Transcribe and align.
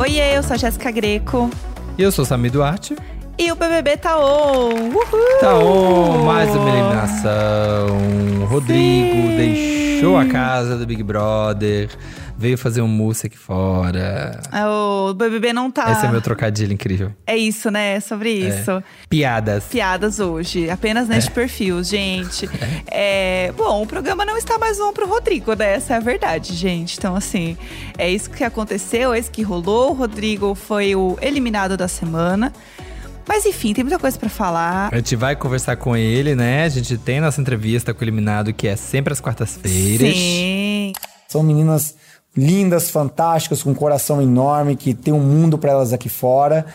Oiê, 0.00 0.38
eu 0.38 0.42
sou 0.42 0.54
a 0.54 0.56
Jéssica 0.56 0.90
Greco. 0.90 1.50
E 1.98 2.02
eu 2.02 2.10
sou 2.10 2.24
Sami 2.24 2.48
Duarte. 2.48 2.96
E 3.36 3.52
o 3.52 3.54
BBB 3.54 3.98
tá 3.98 4.18
on! 4.18 4.88
Uhul! 4.88 5.40
Tá 5.40 5.54
on! 5.58 6.24
Mais 6.24 6.48
uma 6.56 6.70
eliminação. 6.70 8.46
Rodrigo 8.46 9.28
Sim. 9.28 9.36
deixou 9.36 10.16
a 10.16 10.24
casa 10.24 10.78
do 10.78 10.86
Big 10.86 11.02
Brother. 11.02 11.90
Veio 12.40 12.56
fazer 12.56 12.80
um 12.80 12.88
mousse 12.88 13.26
aqui 13.26 13.36
fora. 13.36 14.40
O 14.66 15.12
BBB 15.12 15.52
não 15.52 15.70
tá. 15.70 15.92
Esse 15.92 16.06
é 16.06 16.10
meu 16.10 16.22
trocadilho 16.22 16.72
incrível. 16.72 17.12
É 17.26 17.36
isso, 17.36 17.70
né? 17.70 17.96
É 17.96 18.00
sobre 18.00 18.30
isso. 18.32 18.82
Piadas. 19.10 19.64
Piadas 19.64 20.18
hoje, 20.20 20.70
apenas 20.70 21.06
neste 21.06 21.30
perfil, 21.30 21.84
gente. 21.84 22.48
É, 22.92 23.52
bom, 23.56 23.82
o 23.82 23.86
programa 23.86 24.24
não 24.24 24.36
está 24.36 24.58
mais 24.58 24.78
bom 24.78 24.92
pro 24.92 25.06
Rodrigo, 25.06 25.54
né? 25.54 25.74
Essa 25.74 25.94
é 25.94 25.96
a 25.96 26.00
verdade, 26.00 26.54
gente. 26.54 26.98
Então, 26.98 27.14
assim, 27.14 27.56
é 27.96 28.10
isso 28.10 28.30
que 28.30 28.42
aconteceu, 28.42 29.12
é 29.12 29.18
isso 29.18 29.30
que 29.30 29.42
rolou. 29.42 29.90
O 29.90 29.92
Rodrigo 29.92 30.54
foi 30.54 30.94
o 30.94 31.16
eliminado 31.20 31.76
da 31.76 31.86
semana. 31.88 32.52
Mas 33.28 33.46
enfim, 33.46 33.72
tem 33.72 33.84
muita 33.84 33.98
coisa 33.98 34.18
pra 34.18 34.28
falar. 34.28 34.88
A 34.92 34.96
gente 34.96 35.14
vai 35.14 35.36
conversar 35.36 35.76
com 35.76 35.96
ele, 35.96 36.34
né? 36.34 36.64
A 36.64 36.68
gente 36.68 36.96
tem 36.98 37.20
nossa 37.20 37.40
entrevista 37.40 37.92
com 37.94 38.00
o 38.00 38.04
eliminado, 38.04 38.52
que 38.52 38.66
é 38.66 38.76
sempre 38.76 39.12
às 39.12 39.20
quartas-feiras. 39.20 40.16
Sim. 40.16 40.92
São 41.28 41.42
meninas 41.42 41.94
lindas, 42.36 42.90
fantásticas, 42.90 43.62
com 43.62 43.70
um 43.70 43.74
coração 43.74 44.20
enorme, 44.20 44.76
que 44.76 44.94
tem 44.94 45.12
um 45.12 45.20
mundo 45.20 45.58
para 45.58 45.72
elas 45.72 45.92
aqui 45.92 46.08
fora. 46.08 46.66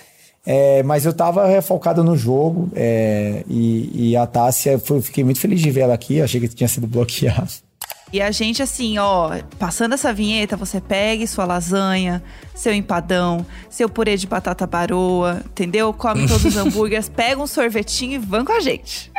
É, 0.46 0.84
mas 0.84 1.06
eu 1.06 1.14
tava 1.14 1.50
é, 1.50 1.60
focado 1.60 2.04
no 2.04 2.16
jogo 2.16 2.70
é, 2.76 3.44
e, 3.50 4.12
e 4.12 4.18
a 4.18 4.28
Tássia, 4.28 4.78
foi, 4.78 5.02
fiquei 5.02 5.24
muito 5.24 5.40
feliz 5.40 5.60
de 5.60 5.72
ver 5.72 5.82
ela 5.82 5.96
aqui, 5.96 6.22
achei 6.22 6.40
que 6.40 6.48
tinha 6.48 6.68
sido 6.68 6.86
bloqueado. 6.86 7.66
E 8.14 8.22
a 8.22 8.30
gente, 8.30 8.62
assim, 8.62 9.00
ó, 9.00 9.32
passando 9.58 9.94
essa 9.94 10.14
vinheta, 10.14 10.56
você 10.56 10.80
pegue 10.80 11.26
sua 11.26 11.44
lasanha, 11.44 12.24
seu 12.54 12.72
empadão, 12.72 13.44
seu 13.70 13.90
purê 13.90 14.16
de 14.16 14.28
batata 14.28 14.68
baroa, 14.68 15.42
entendeu? 15.46 15.92
Come 15.92 16.26
todos 16.30 16.46
os 16.46 16.56
hambúrgueres, 16.56 17.10
pega 17.10 17.42
um 17.42 17.48
sorvetinho 17.48 18.14
e 18.14 18.18
vão 18.20 18.46
com 18.46 18.54
a 18.54 18.60
gente. 18.60 19.12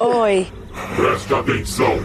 Oi. 0.00 0.46
Presta 0.96 1.38
atenção. 1.38 1.96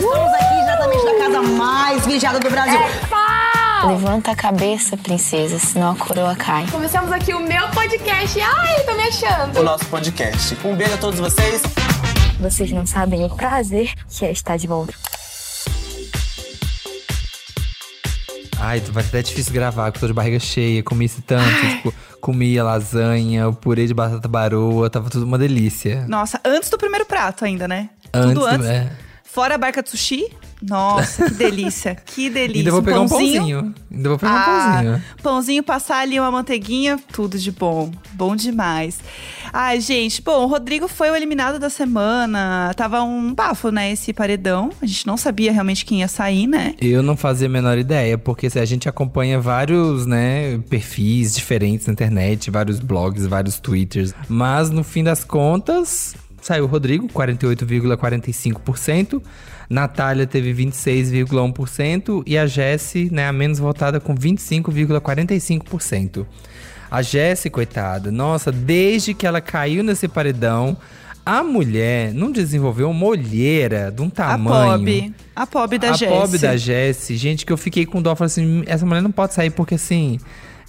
Estamos 0.00 0.32
aqui 0.34 0.54
diretamente 0.60 1.04
da 1.04 1.18
casa 1.18 1.42
mais 1.42 2.06
vigiada 2.06 2.40
do 2.40 2.48
Brasil. 2.50 2.80
Levanta 3.86 4.30
a 4.30 4.34
cabeça, 4.36 4.96
princesa, 4.96 5.58
senão 5.58 5.92
a 5.92 5.96
coroa 5.96 6.34
cai. 6.34 6.66
Começamos 6.70 7.12
aqui 7.12 7.34
o 7.34 7.40
meu 7.40 7.68
podcast. 7.68 8.40
Ai, 8.40 8.80
tô 8.84 8.94
me 8.94 9.02
achando. 9.02 9.60
o 9.60 9.62
nosso 9.62 9.84
podcast. 9.86 10.56
Um 10.64 10.74
beijo 10.74 10.94
a 10.94 10.96
todos 10.96 11.20
vocês. 11.20 11.62
Vocês 12.40 12.72
não 12.72 12.86
sabem 12.86 13.24
o 13.24 13.30
prazer 13.30 13.92
que 14.08 14.24
é 14.24 14.32
estar 14.32 14.56
de 14.56 14.66
volta. 14.66 14.94
Ai, 18.58 18.80
vai 18.80 19.02
ser 19.02 19.08
até 19.10 19.22
difícil 19.22 19.52
gravar, 19.52 19.84
porque 19.92 19.98
eu 19.98 20.00
tô 20.00 20.06
de 20.06 20.12
barriga 20.14 20.38
cheia. 20.38 20.82
Comi 20.82 21.04
esse 21.04 21.20
tanto, 21.22 21.44
tipo, 21.76 21.94
comia 22.22 22.64
lasanha, 22.64 23.48
o 23.48 23.54
purê 23.54 23.86
de 23.86 23.92
batata 23.94 24.28
baroa, 24.28 24.88
tava 24.88 25.10
tudo 25.10 25.24
uma 25.26 25.36
delícia. 25.38 26.06
Nossa, 26.08 26.40
antes 26.44 26.70
do 26.70 26.78
primeiro 26.78 27.04
prato 27.04 27.44
ainda, 27.44 27.66
né? 27.68 27.90
Antes, 28.14 28.34
Tudo 28.34 28.46
antes. 28.46 28.66
é. 28.66 28.90
Fora 29.32 29.54
a 29.54 29.58
barca 29.58 29.82
de 29.82 29.90
sushi. 29.90 30.24
Nossa, 30.62 31.24
que 31.24 31.34
delícia, 31.34 31.94
que 32.04 32.28
delícia. 32.28 32.60
Ainda 32.60 32.70
vou 32.72 32.82
pegar 32.82 33.00
um 33.00 33.08
pãozinho. 33.08 33.74
Ainda 33.90 34.08
vou 34.10 34.18
pegar 34.18 34.32
um 34.32 34.36
Ah, 34.36 34.44
pãozinho. 34.74 35.04
Pãozinho, 35.22 35.62
passar 35.62 36.00
ali 36.00 36.20
uma 36.20 36.30
manteiguinha, 36.30 36.98
tudo 37.12 37.38
de 37.38 37.50
bom. 37.50 37.90
Bom 38.12 38.36
demais. 38.36 39.00
Ai, 39.52 39.80
gente, 39.80 40.20
bom, 40.20 40.44
o 40.44 40.46
Rodrigo 40.46 40.86
foi 40.86 41.10
o 41.10 41.16
eliminado 41.16 41.58
da 41.58 41.70
semana. 41.70 42.74
Tava 42.76 43.02
um 43.02 43.32
bafo, 43.32 43.70
né, 43.70 43.90
esse 43.92 44.12
paredão. 44.12 44.70
A 44.82 44.86
gente 44.86 45.06
não 45.06 45.16
sabia 45.16 45.50
realmente 45.52 45.84
quem 45.84 46.00
ia 46.00 46.08
sair, 46.08 46.46
né? 46.46 46.74
Eu 46.80 47.02
não 47.02 47.16
fazia 47.16 47.46
a 47.46 47.50
menor 47.50 47.78
ideia, 47.78 48.18
porque 48.18 48.48
assim, 48.48 48.58
a 48.58 48.64
gente 48.64 48.88
acompanha 48.88 49.40
vários, 49.40 50.04
né, 50.06 50.58
perfis 50.68 51.34
diferentes 51.34 51.86
na 51.86 51.92
internet, 51.92 52.50
vários 52.50 52.78
blogs, 52.80 53.26
vários 53.26 53.58
twitters. 53.58 54.12
Mas 54.28 54.68
no 54.70 54.84
fim 54.84 55.02
das 55.02 55.24
contas, 55.24 56.14
saiu 56.40 56.64
o 56.64 56.66
Rodrigo, 56.66 57.06
48,45%. 57.08 59.22
Natália 59.68 60.26
teve 60.26 60.52
26,1% 60.52 62.24
e 62.26 62.36
a 62.36 62.44
Jessie, 62.46 63.08
né, 63.10 63.28
a 63.28 63.32
menos 63.32 63.60
votada 63.60 64.00
com 64.00 64.12
25,45%. 64.14 66.26
A 66.90 67.02
Jessie, 67.02 67.50
coitada, 67.50 68.10
nossa, 68.10 68.50
desde 68.50 69.14
que 69.14 69.24
ela 69.24 69.40
caiu 69.40 69.84
nesse 69.84 70.08
paredão, 70.08 70.76
a 71.24 71.44
mulher 71.44 72.12
não 72.12 72.32
desenvolveu 72.32 72.90
uma 72.90 73.06
olheira 73.06 73.92
de 73.92 74.02
um 74.02 74.08
A 74.08 74.10
tamanho. 74.10 74.78
Pob. 74.78 75.14
A 75.36 75.46
Pob 75.46 75.78
da 75.78 75.90
a 75.90 75.92
Jessie. 75.92 76.08
pobre 76.08 76.38
da 76.38 76.56
Jessie, 76.56 77.16
gente, 77.16 77.46
que 77.46 77.52
eu 77.52 77.56
fiquei 77.56 77.86
com 77.86 78.02
dó. 78.02 78.16
Falei 78.16 78.26
assim, 78.26 78.64
essa 78.66 78.84
mulher 78.84 79.02
não 79.02 79.12
pode 79.12 79.34
sair 79.34 79.50
porque 79.50 79.76
assim. 79.76 80.18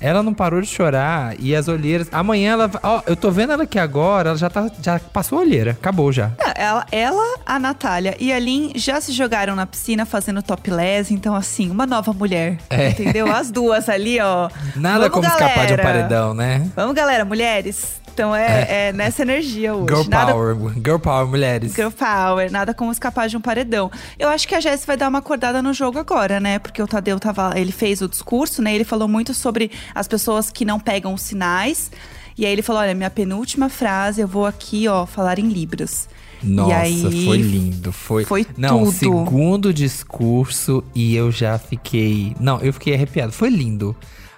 Ela 0.01 0.23
não 0.23 0.33
parou 0.33 0.59
de 0.59 0.67
chorar 0.67 1.35
e 1.39 1.55
as 1.55 1.67
olheiras. 1.67 2.07
Amanhã 2.11 2.53
ela. 2.53 2.71
Ó, 2.81 3.01
eu 3.05 3.15
tô 3.15 3.29
vendo 3.29 3.53
ela 3.53 3.63
aqui 3.63 3.77
agora, 3.77 4.29
ela 4.29 4.37
já, 4.37 4.49
tá, 4.49 4.69
já 4.81 4.99
passou 4.99 5.37
a 5.37 5.41
olheira. 5.41 5.71
Acabou 5.71 6.11
já. 6.11 6.31
É, 6.39 6.63
Ela, 6.63 6.85
ela, 6.91 7.39
a 7.45 7.59
Natália 7.59 8.15
e 8.19 8.33
a 8.33 8.39
Lin 8.39 8.71
já 8.75 8.99
se 8.99 9.11
jogaram 9.11 9.55
na 9.55 9.65
piscina 9.65 10.05
fazendo 10.05 10.41
topless, 10.41 11.13
então 11.13 11.35
assim, 11.35 11.69
uma 11.69 11.85
nova 11.85 12.11
mulher. 12.13 12.57
Entendeu? 12.71 13.31
As 13.31 13.51
duas 13.51 13.87
ali, 13.89 14.19
ó. 14.19 14.47
É. 14.47 14.51
Nada 14.79 15.09
Vamos, 15.09 15.13
como 15.13 15.25
escapar 15.27 15.67
de 15.67 15.73
um 15.73 15.77
galera. 15.77 15.83
paredão, 15.83 16.33
né? 16.33 16.67
Vamos, 16.75 16.95
galera, 16.95 17.23
mulheres. 17.23 18.00
Então 18.13 18.35
é, 18.35 18.87
é 18.89 18.93
nessa 18.93 19.21
energia 19.21 19.73
hoje. 19.73 19.93
Girl 19.93 20.09
Nada- 20.09 20.33
power. 20.33 20.55
Girl 20.75 20.97
power, 20.97 21.27
mulheres. 21.27 21.73
Girl 21.73 21.89
power, 21.89 22.51
nada 22.51 22.73
como 22.73 22.91
escapar 22.91 23.27
de 23.29 23.37
um 23.37 23.41
paredão. 23.41 23.89
Eu 24.19 24.29
acho 24.29 24.47
que 24.47 24.53
a 24.55 24.59
Jess 24.59 24.85
vai 24.85 24.97
dar 24.97 25.07
uma 25.09 25.19
acordada 25.19 25.61
no 25.61 25.73
jogo 25.73 25.97
agora, 25.99 26.39
né? 26.39 26.59
Porque 26.59 26.81
o 26.81 26.87
Tadeu 26.87 27.19
tava. 27.19 27.53
Ele 27.55 27.71
fez 27.71 28.01
o 28.01 28.07
discurso, 28.09 28.61
né? 28.61 28.73
Ele 28.75 28.83
falou 28.83 29.07
muito 29.07 29.33
sobre 29.33 29.71
as 29.95 30.07
pessoas 30.07 30.51
que 30.51 30.65
não 30.65 30.79
pegam 30.79 31.13
os 31.13 31.21
sinais. 31.21 31.91
E 32.37 32.45
aí 32.45 32.51
ele 32.51 32.61
falou: 32.61 32.81
olha, 32.81 32.93
minha 32.93 33.09
penúltima 33.09 33.69
frase, 33.69 34.21
eu 34.21 34.27
vou 34.27 34.45
aqui, 34.45 34.87
ó, 34.87 35.05
falar 35.05 35.39
em 35.39 35.47
Libras. 35.47 36.07
Nossa, 36.43 36.75
aí, 36.75 37.25
foi 37.25 37.37
lindo. 37.37 37.91
Foi, 37.91 38.25
foi 38.25 38.47
Não, 38.57 38.79
tudo. 38.85 38.91
segundo 38.93 39.73
discurso 39.73 40.83
e 40.95 41.15
eu 41.15 41.31
já 41.31 41.57
fiquei. 41.59 42.35
Não, 42.39 42.59
eu 42.61 42.73
fiquei 42.73 42.93
arrepiado. 42.95 43.31
Foi 43.31 43.49
lindo. 43.49 43.95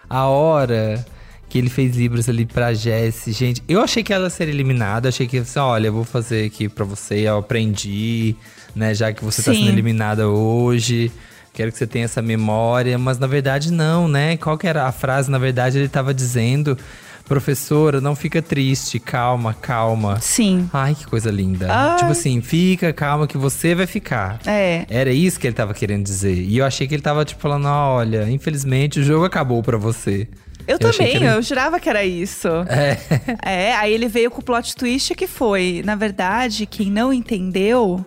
A 0.09 0.25
hora 0.27 1.03
que 1.53 1.59
ele 1.59 1.69
fez 1.69 1.95
Libras 1.95 2.27
ali 2.27 2.47
pra 2.47 2.73
Jessie, 2.73 3.31
gente. 3.31 3.61
Eu 3.67 3.79
achei 3.79 4.01
que 4.01 4.11
ela 4.11 4.27
seria 4.27 4.51
eliminada. 4.51 5.09
Achei 5.09 5.27
que 5.27 5.37
assim, 5.37 5.59
olha, 5.59 5.85
eu 5.85 5.93
vou 5.93 6.03
fazer 6.03 6.47
aqui 6.47 6.67
pra 6.67 6.83
você. 6.83 7.27
Eu 7.27 7.37
aprendi, 7.37 8.35
né? 8.75 8.95
Já 8.95 9.13
que 9.13 9.23
você 9.23 9.43
tá 9.43 9.51
Sim. 9.53 9.59
sendo 9.59 9.69
eliminada 9.69 10.27
hoje. 10.27 11.11
Quero 11.53 11.71
que 11.71 11.77
você 11.77 11.85
tenha 11.85 12.05
essa 12.05 12.23
memória. 12.23 12.97
Mas 12.97 13.19
na 13.19 13.27
verdade, 13.27 13.71
não, 13.71 14.07
né? 14.07 14.35
Qual 14.35 14.57
que 14.57 14.65
era 14.65 14.87
a 14.87 14.91
frase? 14.91 15.29
Na 15.29 15.37
verdade, 15.37 15.77
ele 15.77 15.87
tava 15.87 16.11
dizendo. 16.11 16.75
Professora, 17.25 18.01
não 18.01 18.15
fica 18.15 18.41
triste, 18.41 18.99
calma, 18.99 19.53
calma. 19.53 20.19
Sim. 20.19 20.67
Ai, 20.73 20.95
que 20.95 21.05
coisa 21.05 21.29
linda. 21.29 21.67
Ai. 21.69 21.97
Tipo 21.99 22.11
assim, 22.13 22.41
fica, 22.41 22.91
calma 22.91 23.27
que 23.27 23.37
você 23.37 23.75
vai 23.75 23.85
ficar. 23.85 24.39
É. 24.47 24.87
Era 24.89 25.13
isso 25.13 25.39
que 25.39 25.45
ele 25.45 25.55
tava 25.55 25.75
querendo 25.75 26.03
dizer. 26.03 26.33
E 26.33 26.57
eu 26.57 26.65
achei 26.65 26.87
que 26.87 26.95
ele 26.95 27.03
tava, 27.03 27.23
tipo, 27.23 27.39
falando: 27.39 27.67
olha, 27.67 28.27
infelizmente 28.27 28.99
o 28.99 29.03
jogo 29.03 29.23
acabou 29.23 29.61
pra 29.61 29.77
você. 29.77 30.27
Eu, 30.67 30.73
Eu 30.75 30.79
também, 30.79 31.15
ele- 31.15 31.25
eu 31.27 31.41
jurava 31.41 31.79
que 31.79 31.89
era 31.89 32.03
isso. 32.05 32.47
É. 32.69 32.97
É, 33.45 33.75
aí 33.75 33.93
ele 33.93 34.07
veio 34.07 34.31
com 34.31 34.41
o 34.41 34.43
plot 34.43 34.75
twist 34.75 35.13
que 35.15 35.27
foi, 35.27 35.81
na 35.85 35.95
verdade, 35.95 36.65
quem 36.65 36.89
não 36.89 37.11
entendeu, 37.11 38.03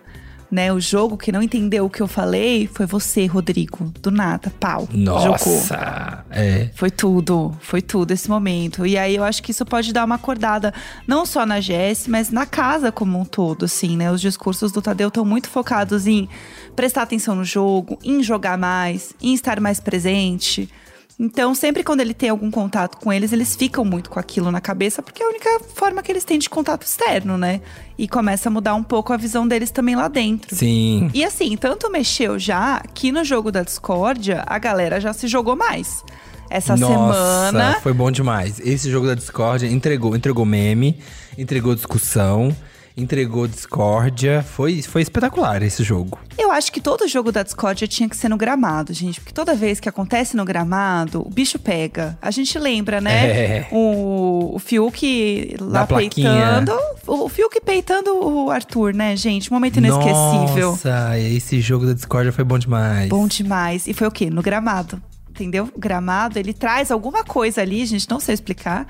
né, 0.50 0.72
o 0.72 0.78
jogo, 0.80 1.16
que 1.16 1.30
não 1.32 1.42
entendeu 1.42 1.84
o 1.84 1.90
que 1.90 2.00
eu 2.00 2.06
falei, 2.06 2.68
foi 2.72 2.86
você, 2.86 3.26
Rodrigo. 3.26 3.92
Do 4.00 4.10
nada, 4.10 4.52
pau. 4.60 4.88
Nossa! 4.92 6.24
É. 6.30 6.68
Foi 6.74 6.90
tudo, 6.90 7.54
foi 7.60 7.82
tudo 7.82 8.12
esse 8.12 8.28
momento. 8.30 8.86
E 8.86 8.96
aí 8.96 9.16
eu 9.16 9.24
acho 9.24 9.42
que 9.42 9.50
isso 9.50 9.64
pode 9.66 9.92
dar 9.92 10.04
uma 10.04 10.14
acordada, 10.14 10.72
não 11.06 11.26
só 11.26 11.44
na 11.44 11.60
Jess, 11.60 12.06
mas 12.08 12.30
na 12.30 12.46
casa 12.46 12.90
como 12.92 13.18
um 13.20 13.24
todo, 13.24 13.64
assim, 13.64 13.96
né? 13.96 14.10
Os 14.10 14.20
discursos 14.20 14.72
do 14.72 14.80
Tadeu 14.80 15.08
estão 15.08 15.24
muito 15.24 15.48
focados 15.50 16.06
em 16.06 16.28
prestar 16.74 17.02
atenção 17.02 17.34
no 17.34 17.44
jogo, 17.44 17.98
em 18.04 18.22
jogar 18.22 18.56
mais, 18.56 19.12
em 19.20 19.34
estar 19.34 19.60
mais 19.60 19.80
presente. 19.80 20.68
Então, 21.18 21.54
sempre 21.54 21.82
quando 21.82 22.00
ele 22.00 22.12
tem 22.12 22.28
algum 22.28 22.50
contato 22.50 22.98
com 22.98 23.10
eles, 23.10 23.32
eles 23.32 23.56
ficam 23.56 23.84
muito 23.86 24.10
com 24.10 24.20
aquilo 24.20 24.50
na 24.50 24.60
cabeça, 24.60 25.02
porque 25.02 25.22
é 25.22 25.26
a 25.26 25.28
única 25.30 25.60
forma 25.74 26.02
que 26.02 26.12
eles 26.12 26.24
têm 26.24 26.38
de 26.38 26.50
contato 26.50 26.82
externo, 26.82 27.38
né? 27.38 27.62
E 27.96 28.06
começa 28.06 28.50
a 28.50 28.52
mudar 28.52 28.74
um 28.74 28.82
pouco 28.82 29.14
a 29.14 29.16
visão 29.16 29.48
deles 29.48 29.70
também 29.70 29.96
lá 29.96 30.08
dentro. 30.08 30.54
Sim. 30.54 31.10
E 31.14 31.24
assim, 31.24 31.56
tanto 31.56 31.90
mexeu 31.90 32.38
já 32.38 32.82
que 32.92 33.10
no 33.10 33.24
jogo 33.24 33.50
da 33.50 33.62
discórdia, 33.62 34.44
a 34.46 34.58
galera 34.58 35.00
já 35.00 35.14
se 35.14 35.26
jogou 35.26 35.56
mais. 35.56 36.04
Essa 36.50 36.76
Nossa, 36.76 37.46
semana. 37.46 37.80
foi 37.82 37.94
bom 37.94 38.10
demais. 38.10 38.60
Esse 38.60 38.90
jogo 38.90 39.06
da 39.06 39.14
Discord 39.14 39.66
entregou, 39.66 40.14
entregou 40.14 40.44
meme, 40.44 41.00
entregou 41.36 41.74
discussão. 41.74 42.54
Entregou 42.96 43.46
discórdia. 43.46 44.42
Foi, 44.42 44.80
foi 44.80 45.02
espetacular 45.02 45.62
esse 45.62 45.82
jogo. 45.84 46.18
Eu 46.38 46.50
acho 46.50 46.72
que 46.72 46.80
todo 46.80 47.06
jogo 47.06 47.30
da 47.30 47.42
discórdia 47.42 47.86
tinha 47.86 48.08
que 48.08 48.16
ser 48.16 48.28
no 48.28 48.36
gramado, 48.36 48.92
gente. 48.92 49.20
Porque 49.20 49.34
toda 49.34 49.54
vez 49.54 49.78
que 49.78 49.88
acontece 49.88 50.36
no 50.36 50.44
gramado, 50.44 51.20
o 51.20 51.28
bicho 51.28 51.58
pega. 51.58 52.18
A 52.22 52.30
gente 52.30 52.58
lembra, 52.58 53.00
né? 53.00 53.26
É. 53.26 53.68
O, 53.70 54.54
o 54.54 54.58
Fiuk 54.58 55.56
lá 55.60 55.80
Na 55.80 55.86
peitando. 55.86 56.72
O 57.06 57.28
Fiuk 57.28 57.60
peitando 57.60 58.14
o 58.16 58.50
Arthur, 58.50 58.94
né, 58.94 59.14
gente? 59.16 59.52
Momento 59.52 59.76
inesquecível. 59.76 60.70
Nossa, 60.70 61.18
esse 61.18 61.60
jogo 61.60 61.86
da 61.86 61.92
discórdia 61.92 62.32
foi 62.32 62.44
bom 62.44 62.58
demais. 62.58 63.08
Bom 63.08 63.26
demais. 63.26 63.86
E 63.86 63.92
foi 63.92 64.06
o 64.06 64.10
quê? 64.10 64.30
No 64.30 64.42
gramado. 64.42 65.00
Entendeu? 65.30 65.68
O 65.74 65.78
gramado, 65.78 66.38
ele 66.38 66.54
traz 66.54 66.90
alguma 66.90 67.22
coisa 67.22 67.60
ali, 67.60 67.84
gente, 67.84 68.08
não 68.08 68.18
sei 68.18 68.32
explicar, 68.32 68.86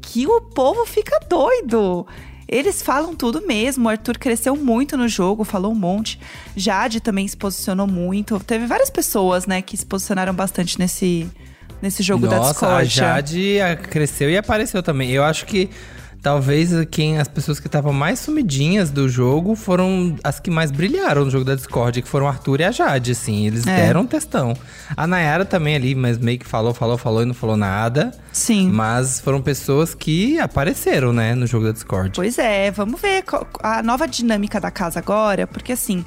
que 0.00 0.28
o 0.28 0.40
povo 0.40 0.86
fica 0.86 1.18
doido. 1.28 2.06
Eles 2.48 2.82
falam 2.82 3.14
tudo 3.14 3.46
mesmo. 3.46 3.86
O 3.86 3.88
Arthur 3.90 4.18
cresceu 4.18 4.56
muito 4.56 4.96
no 4.96 5.06
jogo, 5.06 5.44
falou 5.44 5.72
um 5.72 5.74
monte. 5.74 6.18
Jade 6.56 7.00
também 7.00 7.28
se 7.28 7.36
posicionou 7.36 7.86
muito. 7.86 8.40
Teve 8.40 8.66
várias 8.66 8.88
pessoas, 8.88 9.46
né, 9.46 9.60
que 9.60 9.76
se 9.76 9.84
posicionaram 9.84 10.32
bastante 10.32 10.78
nesse, 10.78 11.30
nesse 11.82 12.02
jogo 12.02 12.26
da 12.26 12.36
Nossa, 12.36 12.50
a 12.50 12.82
discórdia. 12.82 12.88
Jade 12.88 13.60
ah, 13.60 13.76
cresceu 13.76 14.30
e 14.30 14.36
apareceu 14.36 14.82
também. 14.82 15.10
Eu 15.10 15.24
acho 15.24 15.44
que 15.44 15.68
talvez 16.22 16.70
quem 16.90 17.18
as 17.18 17.28
pessoas 17.28 17.60
que 17.60 17.66
estavam 17.66 17.92
mais 17.92 18.18
sumidinhas 18.18 18.90
do 18.90 19.08
jogo 19.08 19.54
foram 19.54 20.16
as 20.22 20.38
que 20.40 20.50
mais 20.50 20.70
brilharam 20.70 21.24
no 21.24 21.30
jogo 21.30 21.44
da 21.44 21.54
Discord, 21.54 22.02
que 22.02 22.08
foram 22.08 22.26
Arthur 22.28 22.60
e 22.60 22.64
a 22.64 22.70
Jade, 22.70 23.12
assim. 23.12 23.46
Eles 23.46 23.66
É. 23.66 23.76
deram 23.76 24.02
um 24.02 24.06
testão. 24.06 24.54
A 24.96 25.06
Nayara 25.06 25.44
também 25.44 25.76
ali, 25.76 25.94
mas 25.94 26.18
meio 26.18 26.38
que 26.38 26.46
falou, 26.46 26.74
falou, 26.74 26.98
falou 26.98 27.22
e 27.22 27.26
não 27.26 27.34
falou 27.34 27.56
nada. 27.56 28.12
Sim. 28.32 28.70
Mas 28.70 29.20
foram 29.20 29.40
pessoas 29.40 29.94
que 29.94 30.38
apareceram, 30.38 31.12
né, 31.12 31.34
no 31.34 31.46
jogo 31.46 31.66
da 31.66 31.72
Discord. 31.72 32.12
Pois 32.14 32.38
é, 32.38 32.70
vamos 32.70 33.00
ver 33.00 33.24
a 33.62 33.82
nova 33.82 34.06
dinâmica 34.06 34.60
da 34.60 34.70
casa 34.70 34.98
agora, 34.98 35.46
porque 35.46 35.72
assim, 35.72 36.04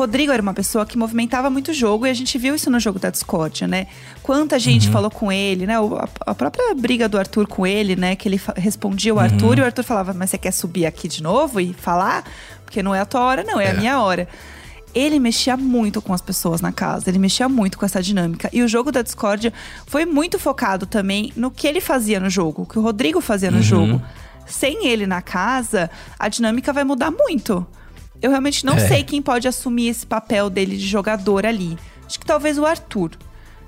Rodrigo 0.00 0.32
era 0.32 0.40
uma 0.40 0.54
pessoa 0.54 0.86
que 0.86 0.96
movimentava 0.96 1.50
muito 1.50 1.72
o 1.72 1.74
jogo 1.74 2.06
e 2.06 2.10
a 2.10 2.14
gente 2.14 2.38
viu 2.38 2.54
isso 2.54 2.70
no 2.70 2.80
jogo 2.80 2.98
da 2.98 3.10
Discord, 3.10 3.66
né? 3.66 3.86
Quanta 4.22 4.58
gente 4.58 4.88
falou 4.88 5.10
com 5.10 5.30
ele, 5.30 5.66
né? 5.66 5.74
A, 6.24 6.34
própria 6.34 6.74
briga 6.74 7.06
do 7.06 7.18
Arthur 7.18 7.46
com 7.46 7.66
ele, 7.66 7.94
né? 7.94 8.16
Que 8.16 8.26
ele 8.26 8.40
respondia 8.56 9.14
o 9.14 9.20
Arthur 9.20 9.58
e 9.58 9.60
o 9.60 9.64
Arthur 9.64 9.84
falava: 9.84 10.14
Mas 10.14 10.30
você 10.30 10.38
quer 10.38 10.52
subir 10.52 10.86
aqui 10.86 11.06
de 11.06 11.22
novo 11.22 11.60
e 11.60 11.74
falar? 11.74 12.24
Porque 12.64 12.82
não 12.82 12.94
é 12.94 13.00
a 13.00 13.04
tua 13.04 13.20
hora, 13.20 13.44
não, 13.44 13.60
é, 13.60 13.72
a 13.72 13.74
minha 13.74 14.00
hora. 14.00 14.26
Ele 14.94 15.18
mexia 15.18 15.54
muito 15.54 16.00
com 16.00 16.14
as 16.14 16.22
pessoas 16.22 16.62
na 16.62 16.72
casa, 16.72 17.10
ele 17.10 17.18
mexia 17.18 17.46
muito 17.46 17.78
com 17.78 17.84
essa 17.84 18.00
dinâmica. 18.00 18.48
E 18.54 18.62
o 18.62 18.68
jogo 18.68 18.90
da 18.90 19.02
discórdia 19.02 19.52
foi 19.86 20.06
muito 20.06 20.38
focado 20.38 20.86
também 20.86 21.30
no 21.36 21.50
que 21.50 21.66
ele 21.66 21.80
fazia 21.80 22.18
no 22.18 22.30
jogo, 22.30 22.62
o 22.62 22.66
que 22.66 22.78
o 22.78 22.82
Rodrigo 22.82 23.20
fazia 23.20 23.50
no 23.50 23.60
jogo. 23.60 24.00
Sem 24.46 24.86
ele 24.86 25.06
na 25.06 25.20
casa, 25.20 25.90
a 26.18 26.26
dinâmica 26.26 26.72
vai 26.72 26.84
mudar 26.84 27.10
muito. 27.10 27.66
Eu 28.22 28.30
realmente 28.30 28.64
não 28.66 28.74
É. 28.74 28.88
sei 28.88 29.02
quem 29.02 29.20
pode 29.22 29.48
assumir 29.48 29.88
esse 29.88 30.04
papel 30.06 30.50
dele 30.50 30.76
de 30.76 30.86
jogador 30.86 31.46
ali. 31.46 31.76
Acho 32.06 32.18
que 32.20 32.26
talvez 32.26 32.58
o 32.58 32.64
Arthur, 32.66 33.12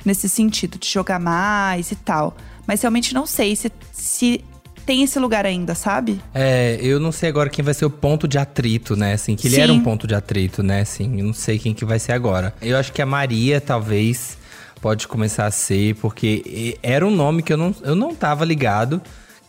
nesse 0.04 0.28
sentido, 0.28 0.78
de 0.78 0.86
jogar 0.88 1.18
mais 1.20 1.90
e 1.90 1.96
tal. 1.96 2.36
Mas 2.66 2.82
realmente 2.82 3.14
não 3.14 3.26
sei 3.26 3.56
se, 3.56 3.70
se 3.92 4.44
tem 4.84 5.02
esse 5.02 5.18
lugar 5.18 5.46
ainda, 5.46 5.74
sabe? 5.74 6.20
É, 6.34 6.78
eu 6.82 6.98
não 7.00 7.12
sei 7.12 7.28
agora 7.28 7.48
quem 7.48 7.64
vai 7.64 7.72
ser 7.74 7.84
o 7.84 7.90
ponto 7.90 8.26
de 8.28 8.36
atrito, 8.38 8.96
né? 8.96 9.12
Assim, 9.14 9.36
que 9.36 9.46
ele 9.46 9.56
Sim. 9.56 9.62
era 9.62 9.72
um 9.72 9.80
ponto 9.80 10.06
de 10.06 10.14
atrito, 10.14 10.62
né? 10.62 10.80
Assim, 10.80 11.18
eu 11.20 11.24
não 11.26 11.32
sei 11.34 11.58
quem 11.58 11.72
que 11.72 11.84
vai 11.84 11.98
ser 11.98 12.12
agora. 12.12 12.54
Eu 12.60 12.76
acho 12.76 12.92
que 12.92 13.00
a 13.00 13.06
Maria, 13.06 13.60
talvez, 13.60 14.36
pode 14.80 15.06
começar 15.06 15.46
a 15.46 15.50
ser, 15.52 15.94
porque 15.96 16.76
era 16.82 17.06
um 17.06 17.10
nome 17.14 17.42
que 17.42 17.52
eu 17.52 17.56
não, 17.56 17.74
eu 17.82 17.94
não 17.94 18.14
tava 18.14 18.44
ligado. 18.44 19.00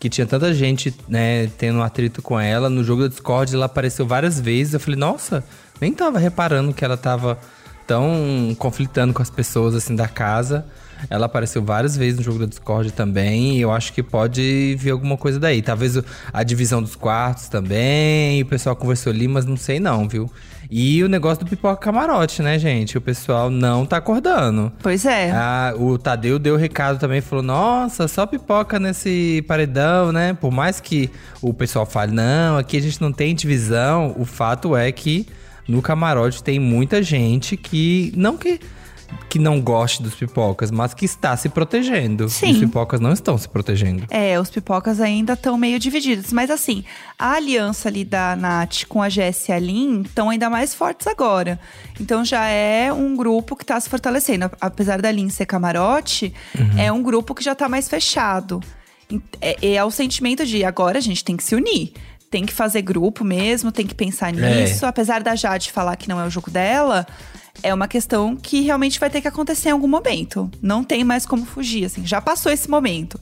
Que 0.03 0.09
tinha 0.09 0.27
tanta 0.27 0.53
gente, 0.53 0.93
né, 1.07 1.47
tendo 1.57 1.79
um 1.79 1.81
atrito 1.81 2.21
com 2.21 2.37
ela. 2.37 2.69
No 2.69 2.83
jogo 2.83 3.03
da 3.03 3.07
Discord, 3.07 3.55
ela 3.55 3.67
apareceu 3.67 4.05
várias 4.05 4.37
vezes. 4.37 4.73
Eu 4.73 4.79
falei, 4.81 4.99
nossa, 4.99 5.41
nem 5.79 5.93
tava 5.93 6.19
reparando 6.19 6.73
que 6.73 6.83
ela 6.83 6.97
tava 6.97 7.39
tão 7.87 8.53
conflitando 8.59 9.13
com 9.13 9.21
as 9.21 9.29
pessoas, 9.29 9.73
assim, 9.73 9.95
da 9.95 10.05
casa. 10.05 10.65
Ela 11.09 11.25
apareceu 11.25 11.63
várias 11.63 11.95
vezes 11.97 12.17
no 12.17 12.23
jogo 12.23 12.39
da 12.39 12.45
Discord 12.45 12.91
também. 12.91 13.57
E 13.57 13.61
eu 13.61 13.71
acho 13.71 13.91
que 13.93 14.01
pode 14.03 14.75
vir 14.79 14.91
alguma 14.91 15.17
coisa 15.17 15.39
daí. 15.39 15.61
Talvez 15.61 15.95
o- 15.97 16.03
a 16.31 16.43
divisão 16.43 16.81
dos 16.81 16.95
quartos 16.95 17.47
também. 17.47 18.41
O 18.41 18.45
pessoal 18.45 18.75
conversou 18.75 19.11
ali, 19.11 19.27
mas 19.27 19.45
não 19.45 19.57
sei 19.57 19.79
não, 19.79 20.07
viu? 20.07 20.29
E 20.71 21.03
o 21.03 21.09
negócio 21.09 21.43
do 21.43 21.49
pipoca 21.49 21.75
camarote, 21.77 22.41
né, 22.41 22.57
gente? 22.57 22.97
O 22.97 23.01
pessoal 23.01 23.49
não 23.49 23.85
tá 23.85 23.97
acordando. 23.97 24.71
Pois 24.81 25.05
é. 25.05 25.29
Ah, 25.31 25.73
o 25.77 25.97
Tadeu 25.99 26.39
deu 26.39 26.55
recado 26.55 26.97
também, 26.99 27.21
falou: 27.21 27.43
Nossa, 27.43 28.07
só 28.07 28.25
pipoca 28.25 28.79
nesse 28.79 29.43
paredão, 29.47 30.11
né? 30.11 30.33
Por 30.33 30.51
mais 30.51 30.79
que 30.79 31.11
o 31.41 31.53
pessoal 31.53 31.85
fale, 31.85 32.11
não, 32.13 32.57
aqui 32.57 32.77
a 32.77 32.81
gente 32.81 32.99
não 33.01 33.11
tem 33.11 33.35
divisão, 33.35 34.15
o 34.17 34.25
fato 34.25 34.75
é 34.75 34.91
que 34.91 35.27
no 35.67 35.81
camarote 35.81 36.41
tem 36.41 36.59
muita 36.59 37.03
gente 37.03 37.55
que 37.55 38.11
não 38.15 38.35
que, 38.37 38.59
que 39.29 39.39
não 39.39 39.61
goste 39.61 40.01
dos 40.01 40.15
pipocas, 40.15 40.71
mas 40.71 40.93
que 40.93 41.05
está 41.05 41.35
se 41.35 41.49
protegendo. 41.49 42.29
Sim. 42.29 42.51
Os 42.51 42.59
pipocas 42.59 42.99
não 42.99 43.11
estão 43.11 43.37
se 43.37 43.47
protegendo. 43.47 44.05
É, 44.09 44.39
os 44.39 44.49
pipocas 44.49 44.99
ainda 44.99 45.33
estão 45.33 45.57
meio 45.57 45.79
divididos. 45.79 46.31
Mas 46.33 46.49
assim, 46.49 46.83
a 47.17 47.33
aliança 47.33 47.89
ali 47.89 48.03
da 48.03 48.35
Nath 48.35 48.85
com 48.87 49.01
a 49.01 49.09
Jess 49.09 49.49
e 49.49 49.51
a 49.51 49.59
Lin 49.59 50.01
estão 50.01 50.29
ainda 50.29 50.49
mais 50.49 50.73
fortes 50.73 51.07
agora. 51.07 51.59
Então 51.99 52.23
já 52.23 52.47
é 52.47 52.91
um 52.91 53.15
grupo 53.15 53.55
que 53.55 53.65
tá 53.65 53.79
se 53.79 53.89
fortalecendo. 53.89 54.49
Apesar 54.59 55.01
da 55.01 55.11
Lin 55.11 55.29
ser 55.29 55.45
camarote, 55.45 56.33
é 56.77 56.91
um 56.91 57.01
grupo 57.01 57.33
que 57.33 57.43
já 57.43 57.55
tá 57.55 57.69
mais 57.69 57.87
fechado. 57.87 58.61
É, 59.41 59.75
é 59.75 59.83
o 59.83 59.91
sentimento 59.91 60.45
de 60.45 60.63
agora 60.63 60.97
a 60.97 61.01
gente 61.01 61.23
tem 61.23 61.37
que 61.37 61.43
se 61.43 61.55
unir. 61.55 61.93
Tem 62.29 62.45
que 62.45 62.53
fazer 62.53 62.81
grupo 62.81 63.23
mesmo, 63.23 63.71
tem 63.71 63.85
que 63.85 63.93
pensar 63.93 64.33
nisso. 64.33 64.85
Apesar 64.87 65.21
da 65.21 65.35
Jade 65.35 65.71
falar 65.71 65.95
que 65.95 66.09
não 66.09 66.19
é 66.19 66.25
o 66.25 66.31
jogo 66.31 66.49
dela, 66.49 67.05
é 67.61 67.73
uma 67.73 67.87
questão 67.87 68.35
que 68.35 68.61
realmente 68.61 68.99
vai 68.99 69.09
ter 69.09 69.21
que 69.21 69.27
acontecer 69.27 69.69
em 69.69 69.73
algum 69.73 69.87
momento. 69.87 70.49
Não 70.61 70.83
tem 70.83 71.03
mais 71.03 71.25
como 71.25 71.45
fugir, 71.45 71.85
assim. 71.85 72.05
Já 72.05 72.19
passou 72.19 72.51
esse 72.51 72.69
momento. 72.69 73.19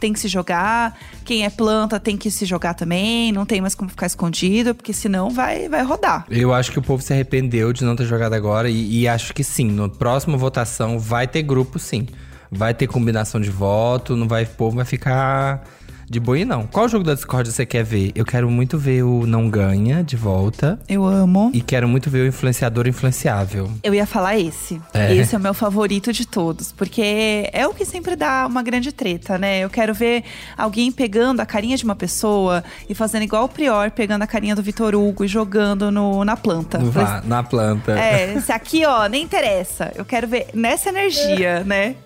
Tem 0.00 0.12
que 0.12 0.18
se 0.18 0.28
jogar. 0.28 0.98
Quem 1.24 1.44
é 1.44 1.50
planta 1.50 2.00
tem 2.00 2.16
que 2.16 2.30
se 2.30 2.44
jogar 2.44 2.74
também. 2.74 3.30
Não 3.32 3.44
tem 3.44 3.60
mais 3.60 3.74
como 3.74 3.90
ficar 3.90 4.06
escondido, 4.06 4.74
porque 4.74 4.92
senão 4.92 5.30
vai, 5.30 5.68
vai 5.68 5.82
rodar. 5.82 6.26
Eu 6.30 6.52
acho 6.52 6.72
que 6.72 6.78
o 6.78 6.82
povo 6.82 7.02
se 7.02 7.12
arrependeu 7.12 7.72
de 7.72 7.84
não 7.84 7.94
ter 7.94 8.04
jogado 8.04 8.32
agora 8.34 8.68
e, 8.68 9.00
e 9.00 9.08
acho 9.08 9.34
que 9.34 9.44
sim, 9.44 9.70
na 9.70 9.88
próxima 9.88 10.36
votação 10.36 10.98
vai 10.98 11.26
ter 11.26 11.42
grupo 11.42 11.78
sim. 11.78 12.06
Vai 12.50 12.72
ter 12.72 12.86
combinação 12.86 13.40
de 13.40 13.50
voto, 13.50 14.16
não 14.16 14.28
vai, 14.28 14.44
o 14.44 14.48
povo 14.48 14.76
vai 14.76 14.84
ficar 14.84 15.64
de 16.08 16.20
boi 16.20 16.44
não. 16.44 16.66
Qual 16.66 16.88
jogo 16.88 17.04
da 17.04 17.14
Discord 17.14 17.50
você 17.50 17.64
quer 17.66 17.82
ver? 17.84 18.12
Eu 18.14 18.24
quero 18.24 18.50
muito 18.50 18.78
ver 18.78 19.02
o 19.02 19.26
Não 19.26 19.48
Ganha 19.48 20.02
de 20.02 20.16
volta 20.16 20.78
Eu 20.88 21.04
amo. 21.04 21.50
e 21.54 21.60
quero 21.60 21.88
muito 21.88 22.10
ver 22.10 22.20
o 22.20 22.26
Influenciador 22.26 22.86
Influenciável. 22.86 23.70
Eu 23.82 23.94
ia 23.94 24.06
falar 24.06 24.38
esse. 24.38 24.80
É. 24.92 25.14
Esse 25.14 25.34
é 25.34 25.38
o 25.38 25.40
meu 25.40 25.54
favorito 25.54 26.12
de 26.12 26.26
todos. 26.26 26.72
Porque 26.72 27.48
é 27.52 27.66
o 27.66 27.74
que 27.74 27.84
sempre 27.84 28.16
dá 28.16 28.46
uma 28.46 28.62
grande 28.62 28.92
treta, 28.92 29.38
né? 29.38 29.60
Eu 29.60 29.70
quero 29.70 29.94
ver 29.94 30.24
alguém 30.56 30.90
pegando 30.92 31.40
a 31.40 31.46
carinha 31.46 31.76
de 31.76 31.84
uma 31.84 31.96
pessoa 31.96 32.62
e 32.88 32.94
fazendo 32.94 33.22
igual 33.22 33.44
o 33.44 33.48
Prior, 33.48 33.90
pegando 33.90 34.22
a 34.22 34.26
carinha 34.26 34.54
do 34.54 34.62
Vitor 34.62 34.94
Hugo 34.94 35.24
e 35.24 35.28
jogando 35.28 35.90
no, 35.90 36.24
na 36.24 36.36
planta. 36.36 36.78
Va- 36.78 37.22
na 37.24 37.42
planta. 37.42 37.98
É, 37.98 38.34
esse 38.34 38.52
aqui, 38.52 38.84
ó, 38.84 39.06
nem 39.06 39.22
interessa. 39.22 39.92
Eu 39.94 40.04
quero 40.04 40.26
ver 40.28 40.46
nessa 40.54 40.88
energia, 40.90 41.62
né? 41.64 41.96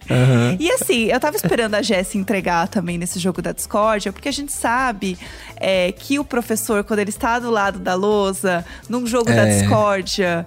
E 0.59 0.71
assim, 0.71 1.05
eu 1.07 1.19
tava 1.21 1.37
esperando 1.37 1.75
a 1.75 1.83
Jess 1.83 2.15
entregar 2.15 2.69
também 2.69 2.97
nesse 2.99 3.19
jogo 3.19 3.41
da 3.43 3.53
discórdia, 3.89 4.13
porque 4.13 4.29
a 4.29 4.33
gente 4.33 4.53
sabe 4.53 5.19
é, 5.57 5.93
que 5.93 6.19
o 6.19 6.25
professor, 6.25 6.85
quando 6.85 7.01
ele 7.01 7.11
está 7.11 7.39
do 7.39 7.51
lado 7.51 7.79
da 7.79 7.95
lousa, 7.95 8.65
num 8.89 9.07
jogo 9.07 9.27
da 9.27 9.47
É. 9.47 9.59
discórdia, 9.61 10.47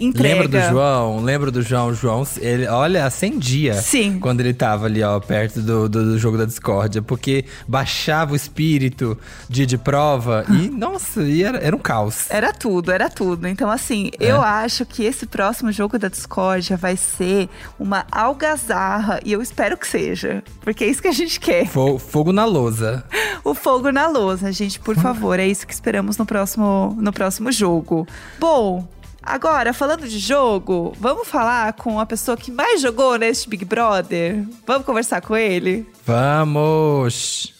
entrega. 0.00 0.42
Lembra 0.42 0.48
do 0.60 0.68
João? 0.70 1.20
Lembra 1.20 1.50
do 1.50 1.62
João? 1.62 1.88
O 1.88 1.94
João, 1.94 2.26
ele, 2.38 2.66
olha, 2.66 3.04
acendia. 3.04 3.74
Sim. 3.74 4.18
Quando 4.18 4.40
ele 4.40 4.54
tava 4.54 4.86
ali, 4.86 5.02
ó, 5.02 5.18
perto 5.20 5.60
do, 5.60 5.88
do, 5.88 6.04
do 6.12 6.18
jogo 6.18 6.38
da 6.38 6.44
discórdia. 6.44 7.02
Porque 7.02 7.44
baixava 7.68 8.32
o 8.32 8.36
espírito 8.36 9.16
dia 9.48 9.66
de 9.66 9.76
prova 9.78 10.44
e, 10.48 10.68
nossa, 10.70 11.22
e 11.22 11.42
era, 11.42 11.58
era 11.58 11.74
um 11.74 11.78
caos. 11.78 12.30
Era 12.30 12.52
tudo, 12.52 12.90
era 12.92 13.08
tudo. 13.10 13.46
Então, 13.46 13.70
assim, 13.70 14.10
É. 14.18 14.30
eu 14.30 14.40
acho 14.40 14.84
que 14.86 15.04
esse 15.04 15.26
próximo 15.26 15.70
jogo 15.72 15.98
da 15.98 16.08
discórdia 16.08 16.76
vai 16.76 16.96
ser 16.96 17.48
uma 17.78 18.04
algazarra. 18.10 19.20
E 19.24 19.32
eu 19.32 19.42
espero 19.42 19.76
que 19.76 19.86
seja. 19.86 20.42
Porque 20.60 20.84
é 20.84 20.88
isso 20.88 21.02
que 21.02 21.08
a 21.08 21.12
gente 21.12 21.38
quer. 21.38 21.66
Fo- 21.66 21.98
Fogo 21.98 22.32
na 22.32 22.44
lousa. 22.44 23.04
o 23.44 23.54
fogo 23.54 23.90
na 23.92 24.08
lousa, 24.08 24.50
gente, 24.52 24.78
por 24.80 24.96
favor. 24.96 25.38
É 25.38 25.46
isso 25.46 25.66
que 25.66 25.72
esperamos 25.74 26.16
no 26.16 26.24
próximo, 26.26 26.96
no 27.00 27.12
próximo 27.12 27.52
jogo. 27.52 28.06
Bom. 28.38 28.88
Agora, 29.22 29.72
falando 29.74 30.08
de 30.08 30.18
jogo, 30.18 30.94
vamos 30.98 31.28
falar 31.28 31.72
com 31.74 32.00
a 32.00 32.06
pessoa 32.06 32.36
que 32.36 32.50
mais 32.50 32.80
jogou 32.80 33.16
neste 33.18 33.48
Big 33.48 33.64
Brother? 33.64 34.42
Vamos 34.66 34.86
conversar 34.86 35.20
com 35.20 35.36
ele? 35.36 35.86
Vamos! 36.06 37.52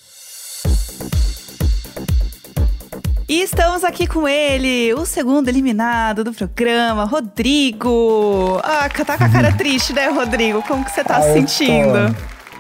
E 3.29 3.43
estamos 3.43 3.85
aqui 3.85 4.07
com 4.09 4.26
ele, 4.26 4.93
o 4.95 5.07
segundo 5.07 5.49
eliminado 5.49 6.25
do 6.25 6.33
programa, 6.33 7.05
Rodrigo. 7.05 8.59
Ah, 8.64 8.88
tá 8.88 9.17
com 9.17 9.25
a 9.25 9.29
cara 9.29 9.52
triste, 9.57 9.93
né, 9.93 10.09
Rodrigo? 10.09 10.62
Como 10.62 10.85
que 10.85 10.90
você 10.90 11.05
tá 11.05 11.19
Ah, 11.19 11.23
se 11.23 11.35
sentindo? 11.35 12.12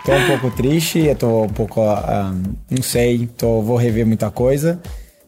Tô, 0.04 0.12
tô 0.12 0.16
um 0.16 0.38
pouco 0.38 0.56
triste, 0.56 0.98
eu 1.00 1.16
tô 1.16 1.42
um 1.44 1.48
pouco. 1.48 1.80
ah, 1.82 2.32
não 2.70 2.82
sei, 2.82 3.26
tô, 3.36 3.62
vou 3.62 3.76
rever 3.76 4.06
muita 4.06 4.30
coisa. 4.30 4.80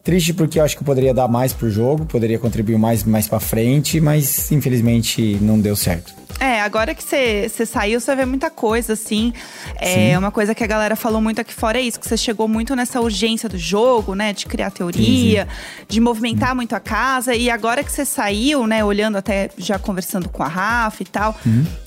Triste 0.03 0.33
porque 0.33 0.59
eu 0.59 0.63
acho 0.63 0.75
que 0.75 0.83
eu 0.83 0.85
poderia 0.85 1.13
dar 1.13 1.29
mais 1.29 1.53
pro 1.53 1.69
jogo, 1.69 2.05
poderia 2.05 2.37
contribuir 2.37 2.77
mais, 2.77 3.05
mais 3.05 3.27
pra 3.27 3.39
frente, 3.39 4.01
mas 4.01 4.51
infelizmente 4.51 5.37
não 5.41 5.57
deu 5.57 5.77
certo. 5.77 6.22
É, 6.39 6.61
agora 6.61 6.93
que 6.93 7.03
você 7.03 7.65
saiu, 7.65 7.99
você 7.99 8.15
vê 8.15 8.25
muita 8.25 8.49
coisa, 8.49 8.93
assim. 8.93 9.33
É 9.79 10.17
uma 10.17 10.31
coisa 10.31 10.53
que 10.53 10.63
a 10.63 10.67
galera 10.67 10.95
falou 10.95 11.21
muito 11.21 11.39
aqui 11.39 11.53
fora 11.53 11.77
é 11.77 11.81
isso, 11.81 11.99
que 11.99 12.07
você 12.07 12.17
chegou 12.17 12.47
muito 12.47 12.75
nessa 12.75 12.99
urgência 12.99 13.47
do 13.47 13.57
jogo, 13.57 14.15
né? 14.15 14.33
De 14.33 14.45
criar 14.45 14.71
teoria, 14.71 15.47
de 15.87 15.99
movimentar 15.99 16.55
muito 16.55 16.75
a 16.75 16.79
casa. 16.79 17.35
E 17.35 17.49
agora 17.49 17.83
que 17.83 17.91
você 17.91 18.03
saiu, 18.05 18.67
né? 18.67 18.83
Olhando 18.83 19.17
até, 19.17 19.49
já 19.57 19.79
conversando 19.79 20.27
com 20.29 20.43
a 20.43 20.47
Rafa 20.47 21.03
e 21.03 21.05
tal. 21.05 21.35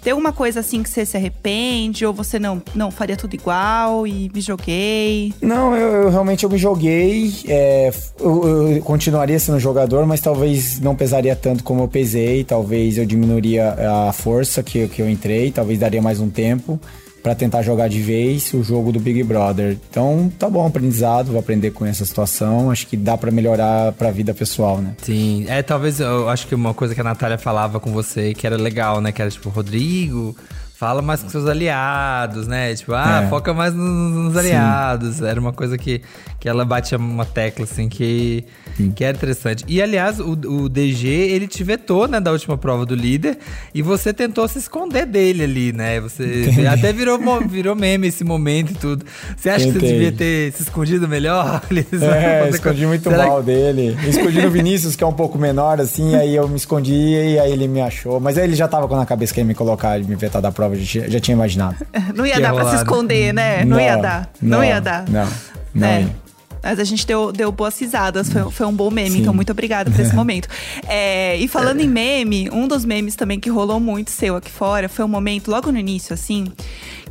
Tem 0.02 0.12
alguma 0.12 0.32
coisa 0.32 0.60
assim 0.60 0.82
que 0.82 0.88
você 0.88 1.04
se 1.04 1.16
arrepende? 1.16 2.06
Ou 2.06 2.12
você 2.12 2.38
não, 2.38 2.62
não 2.74 2.90
faria 2.90 3.16
tudo 3.16 3.34
igual 3.34 4.06
e 4.06 4.30
me 4.32 4.40
joguei? 4.40 5.34
Não, 5.40 5.76
eu, 5.76 6.04
eu 6.04 6.10
realmente 6.10 6.44
eu 6.44 6.50
me 6.50 6.58
joguei. 6.58 7.34
é, 7.48 7.92
eu, 8.18 8.70
eu 8.76 8.82
continuaria 8.82 9.38
sendo 9.38 9.58
jogador, 9.58 10.06
mas 10.06 10.20
talvez 10.20 10.80
não 10.80 10.94
pesaria 10.94 11.34
tanto 11.36 11.62
como 11.64 11.82
eu 11.82 11.88
pesei. 11.88 12.44
Talvez 12.44 12.98
eu 12.98 13.04
diminuiria 13.04 13.76
a 14.08 14.12
força 14.12 14.35
que, 14.62 14.88
que 14.88 15.02
eu 15.02 15.08
entrei. 15.08 15.50
Talvez 15.50 15.78
daria 15.78 16.02
mais 16.02 16.20
um 16.20 16.28
tempo 16.28 16.80
pra 17.26 17.34
tentar 17.34 17.60
jogar 17.60 17.88
de 17.88 18.00
vez 18.00 18.54
o 18.54 18.62
jogo 18.62 18.92
do 18.92 19.00
Big 19.00 19.20
Brother. 19.24 19.76
Então, 19.90 20.30
tá 20.38 20.48
bom, 20.48 20.64
aprendizado, 20.64 21.32
vou 21.32 21.40
aprender 21.40 21.72
com 21.72 21.84
essa 21.84 22.04
situação. 22.04 22.70
Acho 22.70 22.86
que 22.86 22.96
dá 22.96 23.18
pra 23.18 23.32
melhorar 23.32 23.90
pra 23.94 24.12
vida 24.12 24.32
pessoal, 24.32 24.78
né? 24.78 24.94
Sim, 25.02 25.44
é 25.48 25.60
talvez 25.60 25.98
eu 25.98 26.28
acho 26.28 26.46
que 26.46 26.54
uma 26.54 26.72
coisa 26.72 26.94
que 26.94 27.00
a 27.00 27.04
Natália 27.04 27.36
falava 27.36 27.80
com 27.80 27.90
você 27.90 28.32
que 28.32 28.46
era 28.46 28.56
legal, 28.56 29.00
né? 29.00 29.10
Que 29.10 29.20
era 29.20 29.28
tipo, 29.28 29.48
Rodrigo, 29.48 30.36
fala 30.78 31.00
mais 31.00 31.22
com 31.22 31.28
seus 31.30 31.46
aliados, 31.46 32.46
né? 32.46 32.74
Tipo, 32.74 32.92
ah, 32.94 33.22
É. 33.24 33.28
foca 33.28 33.54
mais 33.54 33.72
nos, 33.74 34.12
nos 34.12 34.36
aliados. 34.36 35.22
Era 35.22 35.40
uma 35.40 35.52
coisa 35.52 35.78
que, 35.78 36.02
que 36.38 36.48
ela 36.48 36.64
batia 36.64 36.98
uma 36.98 37.24
tecla, 37.24 37.64
assim, 37.64 37.88
que, 37.88 38.44
que 38.94 39.02
era 39.02 39.16
interessante. 39.16 39.64
E 39.66 39.80
aliás, 39.80 40.20
o, 40.20 40.32
o 40.32 40.68
DG, 40.68 41.08
ele 41.08 41.46
te 41.48 41.64
vetou, 41.64 42.06
né, 42.06 42.20
da 42.20 42.30
última 42.30 42.58
prova 42.58 42.84
do 42.84 42.94
líder, 42.94 43.38
e 43.74 43.80
você 43.80 44.12
tentou 44.12 44.46
se 44.48 44.58
esconder 44.58 45.06
dele 45.06 45.44
ali, 45.44 45.72
né? 45.72 45.98
Você 46.00 46.44
até 46.70 46.92
virou, 46.92 47.18
virou 47.48 47.74
meme 47.74 48.08
esse 48.08 48.22
momento 48.22 48.72
e 48.72 48.74
tudo. 48.74 49.04
Você 49.36 49.48
acha 49.48 49.64
que 49.66 49.72
você 49.72 49.78
devia 49.86 50.12
ter 50.12 50.52
se 50.52 50.62
escondido 50.62 51.08
melhor? 51.08 51.62
É, 52.16 52.48
escondi 52.50 52.86
muito 52.86 53.08
Será 53.08 53.24
que- 53.24 53.28
mal 53.30 53.42
dele. 53.42 53.96
Eu 54.02 54.10
escondi 54.10 54.40
no 54.42 54.50
Vinícius, 54.50 54.94
que 54.96 55.02
é 55.04 55.06
um 55.06 55.12
pouco 55.12 55.38
menor, 55.38 55.80
assim, 55.80 56.14
aí 56.14 56.34
eu 56.34 56.48
me 56.48 56.56
escondi 56.56 56.92
e 56.94 57.38
aí 57.38 57.50
ele 57.52 57.66
me 57.68 57.80
achou. 57.80 58.20
Mas 58.20 58.36
aí 58.38 58.44
ele 58.44 58.54
já 58.54 58.68
tava 58.68 58.86
com 58.88 58.96
na 58.96 59.06
cabeça 59.06 59.32
que 59.32 59.40
ia 59.40 59.44
me 59.44 59.54
colocar, 59.54 59.98
me 59.98 60.14
vetar 60.16 60.42
da 60.42 60.50
prova, 60.52 60.65
já 60.74 60.84
tinha, 60.84 61.10
já 61.10 61.20
tinha 61.20 61.34
imaginado. 61.34 61.76
Não 62.14 62.26
ia 62.26 62.34
Que 62.34 62.40
dar 62.40 62.54
pra 62.54 62.70
se 62.70 62.76
esconder, 62.76 63.32
né? 63.32 63.64
Não, 63.64 63.78
ia 63.78 63.96
dar. 63.96 64.30
Não, 64.42 64.64
ia 64.64 64.80
dar. 64.80 65.08
Não, 65.08 65.28
não 65.74 65.86
É. 65.88 66.00
ia. 66.02 66.26
Mas 66.62 66.80
a 66.80 66.84
gente 66.84 67.06
deu, 67.06 67.30
deu 67.30 67.52
boas 67.52 67.78
risadas, 67.78 68.28
foi, 68.28 68.50
foi 68.50 68.66
um 68.66 68.72
bom 68.72 68.90
meme, 68.90 69.10
Sim. 69.10 69.20
então 69.20 69.32
muito 69.32 69.52
obrigada 69.52 69.88
por 69.88 70.00
esse 70.00 70.12
momento. 70.16 70.48
É, 70.88 71.36
e 71.36 71.46
falando 71.46 71.80
em 71.80 71.86
meme, 71.86 72.50
um 72.50 72.66
dos 72.66 72.84
memes 72.84 73.14
também 73.14 73.38
que 73.38 73.48
rolou 73.48 73.78
muito 73.78 74.10
seu 74.10 74.34
aqui 74.34 74.50
fora 74.50 74.88
foi 74.88 75.04
um 75.04 75.08
momento, 75.08 75.48
logo 75.48 75.70
no 75.70 75.78
início, 75.78 76.12
assim, 76.12 76.44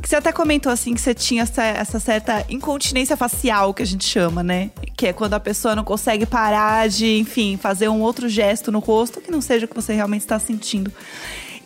que 0.02 0.06
você 0.06 0.16
até 0.16 0.30
comentou 0.30 0.70
assim 0.70 0.92
que 0.92 1.00
você 1.00 1.14
tinha 1.14 1.44
essa, 1.44 1.62
essa 1.64 1.98
certa 1.98 2.44
incontinência 2.50 3.16
facial 3.16 3.72
que 3.72 3.82
a 3.82 3.86
gente 3.86 4.04
chama, 4.04 4.42
né? 4.42 4.70
Que 4.94 5.06
é 5.06 5.12
quando 5.14 5.32
a 5.32 5.40
pessoa 5.40 5.74
não 5.74 5.84
consegue 5.84 6.26
parar 6.26 6.86
de, 6.90 7.16
enfim, 7.18 7.56
fazer 7.58 7.88
um 7.88 8.02
outro 8.02 8.28
gesto 8.28 8.70
no 8.70 8.78
rosto 8.78 9.22
que 9.22 9.30
não 9.30 9.40
seja 9.40 9.64
o 9.64 9.68
que 9.68 9.74
você 9.74 9.94
realmente 9.94 10.20
está 10.22 10.38
sentindo. 10.38 10.92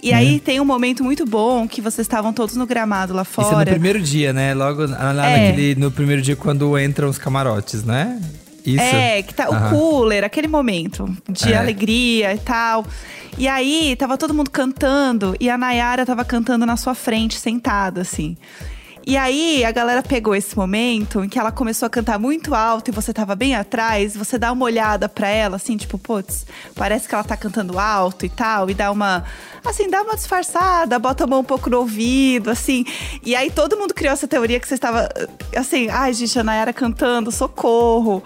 E 0.02 0.12
aí 0.12 0.40
tem 0.40 0.60
um 0.60 0.64
momento 0.64 1.04
muito 1.04 1.24
bom 1.26 1.68
que 1.68 1.80
vocês 1.80 2.04
estavam 2.06 2.32
todos 2.32 2.56
no 2.56 2.66
gramado 2.66 3.12
lá 3.12 3.22
Isso 3.22 3.40
é 3.40 3.44
no 3.44 3.50
fora. 3.50 3.70
primeiro 3.70 4.00
dia, 4.00 4.32
né? 4.32 4.54
Logo 4.54 4.86
lá 4.86 5.12
É. 5.28 5.48
naquele, 5.48 5.74
no 5.74 5.90
primeiro 5.90 6.22
dia 6.22 6.36
quando 6.36 6.78
entram 6.78 7.08
os 7.08 7.18
camarotes, 7.18 7.84
né? 7.84 8.20
Isso. 8.64 8.82
É, 8.82 9.22
que 9.22 9.32
tá 9.34 9.46
Aham. 9.46 9.68
o 9.68 9.70
cooler, 9.70 10.22
aquele 10.24 10.46
momento 10.48 11.08
de 11.28 11.52
É. 11.52 11.56
alegria 11.56 12.34
e 12.34 12.38
tal. 12.38 12.84
E 13.38 13.48
aí, 13.48 13.96
tava 13.96 14.18
todo 14.18 14.34
mundo 14.34 14.50
cantando 14.50 15.34
e 15.40 15.48
a 15.48 15.56
Nayara 15.56 16.04
tava 16.04 16.24
cantando 16.24 16.66
na 16.66 16.76
sua 16.76 16.94
frente, 16.94 17.38
sentada, 17.38 18.02
assim. 18.02 18.36
E 19.06 19.16
aí, 19.16 19.64
a 19.64 19.72
galera 19.72 20.02
pegou 20.02 20.34
esse 20.34 20.56
momento 20.56 21.24
em 21.24 21.28
que 21.28 21.38
ela 21.38 21.50
começou 21.50 21.86
a 21.86 21.90
cantar 21.90 22.18
muito 22.18 22.54
alto 22.54 22.90
e 22.90 22.92
você 22.92 23.12
tava 23.12 23.34
bem 23.34 23.54
atrás, 23.54 24.14
você 24.16 24.38
dá 24.38 24.52
uma 24.52 24.64
olhada 24.64 25.08
pra 25.08 25.28
ela, 25.28 25.56
assim, 25.56 25.76
tipo, 25.76 25.98
putz, 25.98 26.46
parece 26.74 27.08
que 27.08 27.14
ela 27.14 27.24
tá 27.24 27.36
cantando 27.36 27.78
alto 27.78 28.26
e 28.26 28.28
tal, 28.28 28.68
e 28.70 28.74
dá 28.74 28.90
uma. 28.90 29.24
Assim, 29.64 29.90
dá 29.90 30.02
uma 30.02 30.14
disfarçada, 30.14 30.98
bota 30.98 31.24
a 31.24 31.26
mão 31.26 31.40
um 31.40 31.44
pouco 31.44 31.68
no 31.68 31.78
ouvido, 31.78 32.50
assim. 32.50 32.84
E 33.22 33.34
aí 33.34 33.50
todo 33.50 33.76
mundo 33.76 33.92
criou 33.92 34.12
essa 34.12 34.26
teoria 34.28 34.58
que 34.60 34.66
você 34.66 34.74
estava, 34.74 35.08
assim, 35.56 35.88
ai, 35.90 36.12
gente, 36.14 36.38
a 36.38 36.44
Nayara 36.44 36.72
cantando, 36.72 37.30
socorro. 37.30 38.22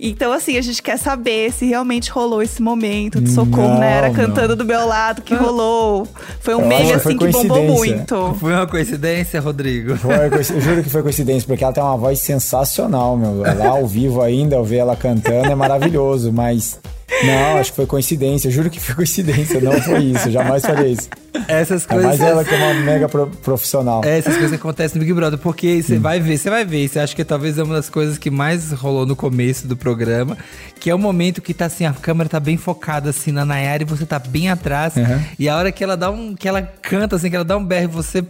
Então, 0.00 0.32
assim, 0.32 0.56
a 0.56 0.62
gente 0.62 0.82
quer 0.82 0.96
saber 0.96 1.52
se 1.52 1.66
realmente 1.66 2.10
rolou 2.10 2.40
esse 2.40 2.62
momento 2.62 3.20
de 3.20 3.30
socorro, 3.30 3.68
Não, 3.68 3.80
Nayara 3.80 4.08
não. 4.08 4.14
cantando 4.14 4.54
do 4.54 4.64
meu 4.64 4.86
lado, 4.86 5.22
que 5.22 5.34
rolou. 5.34 6.06
Foi 6.40 6.54
um 6.54 6.60
Eu 6.62 6.68
meme, 6.68 6.84
foi 6.86 6.94
assim, 6.94 7.18
que 7.18 7.26
bombou 7.28 7.64
muito. 7.64 8.36
Foi 8.38 8.52
uma 8.52 8.66
coincidência, 8.66 9.40
Rodrigo. 9.40 9.96
Foi, 9.96 10.17
eu 10.22 10.60
juro 10.60 10.82
que 10.82 10.90
foi 10.90 11.02
coincidência, 11.02 11.46
porque 11.46 11.62
ela 11.64 11.72
tem 11.72 11.82
uma 11.82 11.96
voz 11.96 12.18
sensacional, 12.20 13.16
meu. 13.16 13.36
Lá 13.42 13.68
ao 13.68 13.86
vivo 13.86 14.22
ainda, 14.22 14.56
eu 14.56 14.64
ver 14.64 14.76
ela 14.78 14.96
cantando 14.96 15.50
é 15.50 15.54
maravilhoso, 15.54 16.32
mas. 16.32 16.78
Não, 17.24 17.56
acho 17.58 17.70
que 17.70 17.76
foi 17.76 17.86
coincidência. 17.86 18.48
Eu 18.48 18.52
juro 18.52 18.68
que 18.70 18.78
foi 18.78 18.94
coincidência, 18.94 19.58
não 19.60 19.72
foi 19.80 19.98
isso. 20.04 20.30
Jamais 20.30 20.62
faria 20.64 20.88
isso. 20.88 21.08
Essas 21.48 21.86
Ainda 21.88 22.06
mais 22.06 22.18
coisas. 22.18 22.32
ela 22.34 22.44
que 22.44 22.54
é 22.54 22.58
uma 22.58 22.74
mega 22.74 23.08
pro- 23.08 23.26
profissional. 23.42 24.02
É, 24.04 24.18
essas 24.18 24.34
coisas 24.34 24.50
que 24.50 24.56
acontecem 24.56 24.98
no 25.00 25.04
Big 25.06 25.14
Brother, 25.14 25.38
porque 25.38 25.82
você 25.82 25.98
vai 25.98 26.20
ver, 26.20 26.36
você 26.36 26.50
vai 26.50 26.64
ver, 26.66 26.86
você 26.86 26.98
acha 26.98 27.16
que 27.16 27.24
talvez 27.24 27.56
é 27.58 27.62
uma 27.62 27.74
das 27.76 27.88
coisas 27.88 28.18
que 28.18 28.30
mais 28.30 28.72
rolou 28.72 29.06
no 29.06 29.16
começo 29.16 29.66
do 29.66 29.74
programa, 29.76 30.36
que 30.78 30.90
é 30.90 30.94
o 30.94 30.98
momento 30.98 31.40
que 31.40 31.54
tá 31.54 31.64
assim, 31.66 31.86
a 31.86 31.92
câmera 31.92 32.28
tá 32.28 32.38
bem 32.40 32.56
focada 32.58 33.08
assim 33.10 33.32
na 33.32 33.44
Nayara 33.44 33.82
e 33.82 33.86
você 33.86 34.04
tá 34.04 34.18
bem 34.18 34.50
atrás, 34.50 34.94
Uhum. 34.96 35.20
e 35.38 35.48
a 35.48 35.56
hora 35.56 35.72
que 35.72 35.82
ela 35.82 35.96
dá 35.96 36.10
um, 36.10 36.34
que 36.34 36.46
ela 36.46 36.60
canta 36.62 37.16
assim, 37.16 37.30
que 37.30 37.36
ela 37.36 37.44
dá 37.44 37.56
um 37.56 37.64
berro, 37.64 37.88
você 37.90 38.22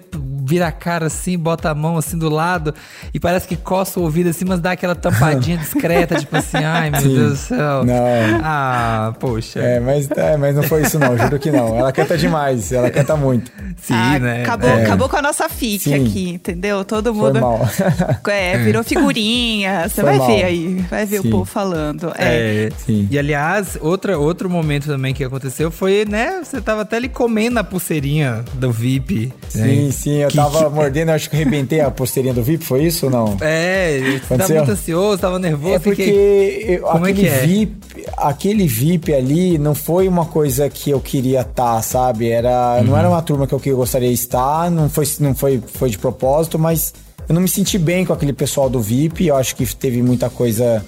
vira 0.48 0.66
a 0.68 0.72
cara 0.72 1.06
assim, 1.06 1.36
bota 1.38 1.70
a 1.70 1.74
mão 1.74 1.98
assim 1.98 2.16
do 2.16 2.28
lado 2.30 2.74
e 3.12 3.20
parece 3.20 3.46
que 3.46 3.56
coça 3.56 4.00
o 4.00 4.02
ouvido 4.04 4.30
assim, 4.30 4.44
mas 4.46 4.60
dá 4.60 4.72
aquela 4.72 4.94
tampadinha 4.94 5.58
discreta, 5.58 6.16
tipo 6.16 6.34
assim, 6.36 6.56
ai 6.58 6.90
meu 6.90 7.00
Sim. 7.00 7.14
Deus 7.14 7.30
do 7.32 7.36
céu. 7.36 7.84
Não. 7.84 8.40
Ah, 8.42 9.12
poxa. 9.20 9.60
É, 9.60 9.78
mas, 9.80 10.10
é, 10.10 10.36
mas 10.36 10.56
não 10.56 10.62
foi 10.62 10.82
isso, 10.82 10.98
não. 10.98 11.16
Juro 11.18 11.38
que 11.38 11.50
não. 11.50 11.76
Ela 11.78 11.92
canta 11.92 12.16
demais, 12.16 12.72
ela 12.72 12.90
canta 12.90 13.14
muito. 13.16 13.50
Sim, 13.76 13.94
Ah, 13.94 14.18
né? 14.18 14.42
acabou, 14.42 14.70
É. 14.70 14.84
acabou 14.84 15.08
com 15.08 15.16
a 15.16 15.22
nossa 15.22 15.48
fic 15.48 15.84
Sim. 15.84 15.94
aqui, 16.06 16.30
entendeu? 16.30 16.84
Todo 16.84 17.14
Foi 17.14 17.24
mundo. 17.32 17.40
mal. 17.40 17.68
É, 18.28 18.56
virou 18.58 18.84
figurinha. 18.84 19.88
Você 19.88 19.96
Foi 20.00 20.04
vai 20.04 20.18
mal. 20.18 20.26
ver 20.26 20.44
aí. 20.44 20.84
Vai 20.90 21.04
ver 21.06 21.20
Sim. 21.22 21.28
o 21.28 21.30
povo 21.30 21.44
falando. 21.44 22.12
É. 22.16 22.66
É, 22.68 22.70
Sim. 22.86 23.08
E 23.10 23.18
aliás, 23.18 23.76
outra, 23.80 24.18
outro 24.18 24.48
momento 24.48 24.86
também 24.86 25.12
que 25.12 25.24
aconteceu 25.24 25.70
foi, 25.70 26.04
né? 26.08 26.40
Você 26.42 26.60
tava 26.60 26.82
até 26.82 26.96
ali 26.96 27.08
comendo 27.08 27.58
a 27.58 27.64
pulseirinha 27.64 28.44
do 28.54 28.70
VIP. 28.70 29.32
Sim, 29.48 29.86
né? 29.86 29.90
sim, 29.92 30.16
eu 30.18 30.28
Que- 30.28 30.36
tava 30.42 30.70
mordendo, 30.70 31.10
acho 31.10 31.28
que 31.28 31.36
arrebentei 31.36 31.80
a 31.80 31.90
pulseirinha 31.90 32.32
do 32.34 32.42
VIP, 32.42 32.64
foi 32.64 32.84
isso 32.84 33.06
ou 33.06 33.12
não? 33.12 33.36
É, 33.40 34.20
tava 34.28 34.48
muito 34.54 34.70
ansioso, 34.70 35.18
tava 35.18 35.38
nervoso. 35.38 35.74
É 35.74 35.78
porque 35.78 36.04
fiquei- 36.04 36.76
eu- 36.76 36.82
Como 36.82 37.06
é 37.06 37.10
aquele 37.10 37.28
que 37.28 37.34
é? 37.34 37.38
VIP, 37.46 37.76
aquele 38.16 38.66
VIP 38.66 39.14
ali 39.14 39.58
não 39.58 39.74
foi 39.74 40.08
uma 40.08 40.24
coisa 40.24 40.68
que 40.68 40.90
eu 40.90 41.00
queria 41.00 41.40
estar, 41.42 41.82
sabe? 41.82 42.28
Era, 42.30 42.82
não 42.82 42.92
Uhum. 42.92 42.98
era 42.98 43.08
uma 43.08 43.22
turma 43.22 43.46
que 43.46 43.54
eu 43.54 43.60
que 43.60 43.68
eu 43.70 43.76
gostaria 43.76 44.08
de 44.08 44.14
estar, 44.14 44.70
não 44.70 44.88
foi, 44.88 45.04
não 45.20 45.34
foi, 45.34 45.62
foi 45.74 45.90
de 45.90 45.98
propósito, 45.98 46.58
mas 46.58 46.94
eu 47.28 47.34
não 47.34 47.42
me 47.42 47.48
senti 47.48 47.76
bem 47.78 48.04
com 48.06 48.12
aquele 48.12 48.32
pessoal 48.32 48.70
do 48.70 48.80
VIP. 48.80 49.26
Eu 49.26 49.36
acho 49.36 49.54
que 49.56 49.66
teve 49.74 50.02
muita 50.02 50.30
coisa 50.30 50.84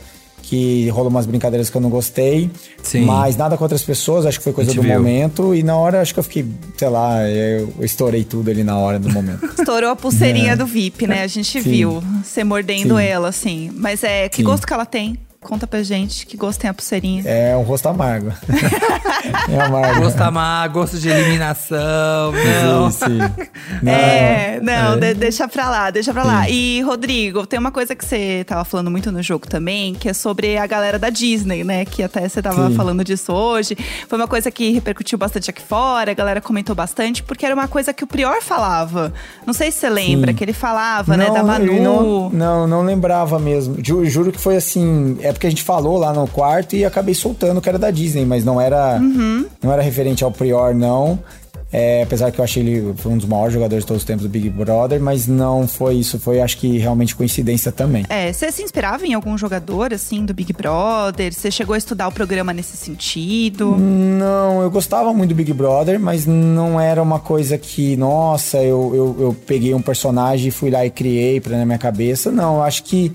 que 0.50 0.88
rolou 0.88 1.11
umas 1.11 1.26
brincadeiras 1.26 1.71
que 1.71 1.76
eu 1.76 1.80
não 1.80 1.88
gostei. 1.88 2.50
Sim. 2.83 3.04
Mas 3.04 3.37
nada 3.37 3.57
contra 3.57 3.76
as 3.76 3.83
pessoas, 3.85 4.26
acho 4.26 4.38
que 4.38 4.42
foi 4.42 4.52
coisa 4.52 4.75
do 4.75 4.83
viu. 4.83 4.92
momento. 4.95 5.54
E 5.54 5.62
na 5.62 5.76
hora, 5.76 6.00
acho 6.00 6.12
que 6.12 6.19
eu 6.19 6.25
fiquei, 6.25 6.45
sei 6.76 6.88
lá, 6.88 7.23
eu, 7.28 7.73
estourei 7.83 8.25
tudo 8.25 8.50
ali 8.50 8.64
na 8.64 8.76
hora 8.76 8.99
do 8.99 9.09
momento. 9.09 9.45
Estourou 9.57 9.90
a 9.90 9.95
pulseirinha 9.95 10.57
do 10.57 10.66
VIP, 10.66 11.07
né? 11.07 11.23
A 11.23 11.26
gente 11.28 11.57
É. 11.57 11.62
Sim. 11.62 11.71
viu 11.71 12.02
você 12.25 12.42
mordendo 12.42 12.97
Sim. 12.97 13.02
ela, 13.04 13.28
assim. 13.28 13.71
Mas 13.75 14.02
é, 14.02 14.28
que 14.28 14.38
Sim. 14.38 14.42
gosto 14.42 14.66
que 14.66 14.73
ela 14.73 14.85
tem? 14.85 15.16
Conta 15.42 15.66
pra 15.66 15.82
gente 15.82 16.26
que 16.26 16.37
gosto 16.37 16.61
tem 16.61 16.68
a 16.68 16.75
pulseirinha. 16.75 17.23
É 17.26 17.56
um 17.56 17.62
rosto 17.62 17.88
amargo. 17.88 18.30
é 19.49 19.59
amargo. 19.61 20.02
Gosto 20.02 20.20
amar, 20.20 20.68
gosto 20.68 20.99
de 20.99 21.09
eliminação. 21.09 22.32
Não. 22.32 22.90
Sim, 22.90 23.06
sim. 23.06 23.18
Não, 23.82 23.92
É, 23.92 24.61
não, 24.62 24.94
é. 24.94 24.97
de- 24.99 25.14
deixa 25.14 25.47
pra 25.49 25.70
lá, 25.70 25.90
deixa 25.90 26.12
pra 26.12 26.25
lá. 26.25 26.49
E, 26.50 26.82
Rodrigo, 26.82 27.47
tem 27.47 27.59
uma 27.59 27.70
coisa 27.70 27.94
que 27.94 28.04
você 28.04 28.44
tava 28.47 28.64
falando 28.64 28.90
muito 28.90 29.11
no 29.12 29.23
jogo 29.23 29.47
também, 29.47 29.94
que 29.94 30.09
é 30.09 30.12
sobre 30.12 30.59
a 30.59 30.66
galera 30.66 30.99
da 30.99 31.09
Disney, 31.09 31.62
né? 31.64 31.85
Que 31.87 32.02
até 32.02 32.28
você 32.28 32.42
tava 32.42 32.68
Sim. 32.68 32.75
falando 32.75 33.02
disso 33.04 33.32
hoje. 33.32 33.76
Foi 34.09 34.18
uma 34.18 34.28
coisa 34.28 34.50
que 34.50 34.70
repercutiu 34.73 35.16
bastante 35.16 35.49
aqui 35.49 35.62
fora, 35.62 36.11
a 36.11 36.14
galera 36.14 36.40
comentou 36.40 36.75
bastante, 36.75 37.23
porque 37.23 37.47
era 37.47 37.54
uma 37.54 37.68
coisa 37.68 37.92
que 37.94 38.04
o 38.04 38.06
Prior 38.06 38.42
falava. 38.42 39.12
Não 39.47 39.54
sei 39.54 39.70
se 39.70 39.78
você 39.78 39.88
lembra, 39.88 40.32
Sim. 40.32 40.37
que 40.37 40.44
ele 40.44 40.52
falava, 40.52 41.16
né, 41.16 41.30
da 41.30 41.38
eu 41.38 41.47
Manu. 41.47 41.80
Não, 41.82 42.30
não, 42.30 42.66
não 42.66 42.82
lembrava 42.82 43.38
mesmo. 43.38 43.76
Ju- 43.82 44.04
juro 44.04 44.32
que 44.32 44.40
foi 44.40 44.56
assim. 44.56 45.16
É 45.31 45.33
porque 45.33 45.47
a 45.47 45.51
gente 45.51 45.63
falou 45.63 45.97
lá 45.97 46.13
no 46.13 46.27
quarto 46.27 46.75
e 46.77 46.85
acabei 46.85 47.15
soltando 47.15 47.61
que 47.61 47.69
era 47.69 47.79
da 47.79 47.91
Disney, 47.91 48.25
mas 48.27 48.45
não 48.45 48.61
era, 48.61 48.99
Uhum. 49.01 49.47
não 49.63 49.73
era 49.73 49.81
referente 49.81 50.25
ao 50.25 50.31
Prior, 50.33 50.75
não. 50.75 51.19
É, 51.73 52.03
apesar 52.03 52.33
que 52.33 52.41
eu 52.41 52.45
achei 52.45 52.65
ele 52.65 52.95
um 53.07 53.17
dos 53.17 53.27
maiores 53.29 53.55
jogadores 53.55 53.85
de 53.85 53.87
todos 53.87 54.03
os 54.03 54.07
tempos 54.07 54.25
do 54.25 54.29
Big 54.29 54.51
Brother, 54.51 55.01
mas 55.01 55.29
não 55.29 55.69
foi 55.69 55.95
isso, 55.95 56.19
foi 56.19 56.41
acho 56.41 56.59
que 56.59 56.79
realmente 56.79 57.15
coincidência 57.15 57.71
também. 57.71 58.05
É, 58.09 58.33
você 58.33 58.51
se 58.51 58.61
inspirava 58.61 59.07
em 59.07 59.15
algum 59.15 59.39
jogador, 59.39 59.95
assim, 59.95 60.25
do 60.27 60.35
Big 60.35 60.53
Brother? 60.53 61.33
Você 61.33 61.49
chegou 61.49 61.75
a 61.75 61.79
estudar 61.79 62.09
o 62.09 62.13
programa 62.13 62.53
nesse 62.53 62.77
sentido? 62.77 63.77
Não, 63.79 64.61
eu 64.63 64.69
gostava 64.71 65.15
muito 65.15 65.29
do 65.31 65.35
Big 65.37 65.53
Brother, 65.53 66.01
mas 66.01 66.27
não 66.27 66.81
era 66.81 67.01
uma 67.01 67.21
coisa 67.21 67.57
que, 67.57 67.97
nossa, 67.97 68.59
eu, 68.59 68.91
eu, 68.93 69.17
eu 69.27 69.37
peguei 69.47 69.73
um 69.73 69.81
personagem 69.83 70.49
e 70.49 70.51
fui 70.51 70.71
lá 70.71 70.85
e 70.85 70.91
criei 70.91 71.41
pra 71.41 71.57
na 71.57 71.65
minha 71.65 71.79
cabeça. 71.79 72.33
Não, 72.33 72.57
eu 72.57 72.63
acho 72.65 72.83
que 72.83 73.13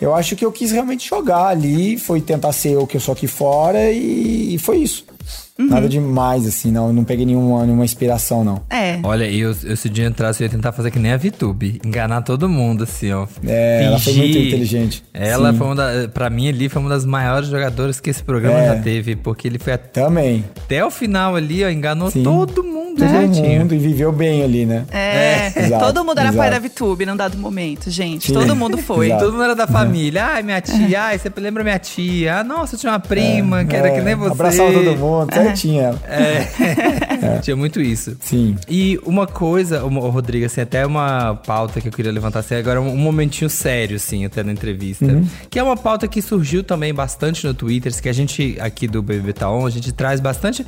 eu 0.00 0.14
acho 0.14 0.34
que 0.36 0.44
eu 0.44 0.52
quis 0.52 0.70
realmente 0.72 1.08
jogar 1.08 1.46
ali, 1.48 1.98
foi 1.98 2.20
tentar 2.20 2.52
ser 2.52 2.76
o 2.76 2.86
que 2.86 2.96
eu 2.96 3.00
sou 3.00 3.12
aqui 3.12 3.26
fora 3.26 3.90
e, 3.90 4.54
e 4.54 4.58
foi 4.58 4.78
isso. 4.78 5.04
Uhum. 5.58 5.66
Nada 5.68 5.86
demais, 5.90 6.46
assim, 6.46 6.72
não, 6.72 6.90
não 6.90 7.04
peguei 7.04 7.26
nenhuma, 7.26 7.64
nenhuma 7.64 7.84
inspiração, 7.84 8.42
não. 8.42 8.62
É. 8.70 8.98
Olha, 9.02 9.30
eu, 9.30 9.54
eu 9.62 9.76
se 9.76 9.88
o 9.88 9.90
dia 9.90 10.06
entrasse, 10.06 10.42
eu 10.42 10.46
ia 10.46 10.50
tentar 10.50 10.72
fazer 10.72 10.90
que 10.90 10.98
nem 10.98 11.12
a 11.12 11.18
VTube. 11.18 11.82
Enganar 11.84 12.22
todo 12.22 12.48
mundo, 12.48 12.84
assim, 12.84 13.12
ó. 13.12 13.26
É, 13.46 13.84
ela 13.84 13.98
foi 13.98 14.14
muito 14.14 14.38
inteligente. 14.38 15.04
Ela 15.12 15.52
Sim. 15.52 15.58
foi 15.58 15.66
uma 15.66 15.76
da, 15.76 16.08
pra 16.08 16.30
mim 16.30 16.48
ali, 16.48 16.70
foi 16.70 16.80
uma 16.80 16.88
das 16.88 17.04
maiores 17.04 17.48
jogadoras 17.48 18.00
que 18.00 18.08
esse 18.08 18.22
programa 18.24 18.58
É. 18.58 18.66
já 18.68 18.76
teve. 18.82 19.16
Porque 19.16 19.46
ele 19.46 19.58
foi 19.58 19.74
até, 19.74 20.00
Também. 20.02 20.42
até 20.64 20.82
o 20.82 20.90
final 20.90 21.36
ali, 21.36 21.62
ó, 21.62 21.68
enganou 21.68 22.10
Sim. 22.10 22.22
todo 22.22 22.64
mundo 22.64 22.89
Todo 22.96 23.08
direitinho. 23.08 23.60
mundo 23.60 23.74
e 23.74 23.78
viveu 23.78 24.12
bem 24.12 24.42
ali, 24.42 24.66
né? 24.66 24.84
É, 24.90 25.52
exato, 25.66 25.86
todo 25.86 26.04
mundo 26.04 26.18
era 26.18 26.32
pai 26.32 26.50
da 26.50 26.56
exato. 26.56 26.68
VTube 26.74 27.06
num 27.06 27.16
dado 27.16 27.36
momento, 27.38 27.90
gente. 27.90 28.28
Sim. 28.28 28.34
Todo 28.34 28.54
mundo 28.56 28.78
foi. 28.78 29.06
Exato. 29.06 29.24
Todo 29.24 29.32
mundo 29.32 29.44
era 29.44 29.54
da 29.56 29.66
família. 29.66 30.24
Ai, 30.26 30.42
minha 30.42 30.60
tia. 30.60 31.02
Ai, 31.02 31.18
você 31.18 31.30
lembra 31.36 31.62
minha 31.62 31.78
tia? 31.78 32.38
Ah, 32.38 32.44
nossa, 32.44 32.74
eu 32.74 32.78
tinha 32.78 32.92
uma 32.92 33.00
prima 33.00 33.64
que 33.64 33.74
era 33.74 33.88
É, 33.88 33.94
que 33.94 34.00
nem 34.00 34.14
você. 34.14 34.32
Abraçava 34.32 34.72
todo 34.72 34.96
mundo, 34.96 35.32
certinho 35.32 35.80
ela. 35.82 36.00
É. 37.20 37.38
Tinha 37.40 37.56
muito 37.56 37.80
isso. 37.80 38.16
Sim. 38.20 38.56
E 38.68 38.98
uma 39.04 39.26
coisa, 39.26 39.84
ô, 39.84 39.88
Rodrigo, 40.08 40.46
assim, 40.46 40.62
até 40.62 40.86
uma 40.86 41.34
pauta 41.34 41.80
que 41.80 41.88
eu 41.88 41.92
queria 41.92 42.10
levantar 42.10 42.38
assim, 42.40 42.54
agora 42.54 42.80
um, 42.80 42.88
um 42.92 42.96
momentinho 42.96 43.50
sério, 43.50 43.96
assim, 43.96 44.24
até 44.24 44.42
na 44.42 44.52
entrevista. 44.52 45.06
Que 45.50 45.58
é 45.58 45.62
uma 45.62 45.76
pauta 45.76 46.08
que 46.08 46.22
surgiu 46.22 46.62
também 46.64 46.94
bastante 46.94 47.46
no 47.46 47.52
Twitter, 47.52 47.92
que 48.00 48.08
a 48.08 48.12
gente 48.12 48.56
aqui 48.60 48.86
do 48.88 49.02
BBB 49.02 49.34
Taon, 49.34 49.66
a 49.66 49.70
gente 49.70 49.92
traz 49.92 50.18
bastante 50.20 50.64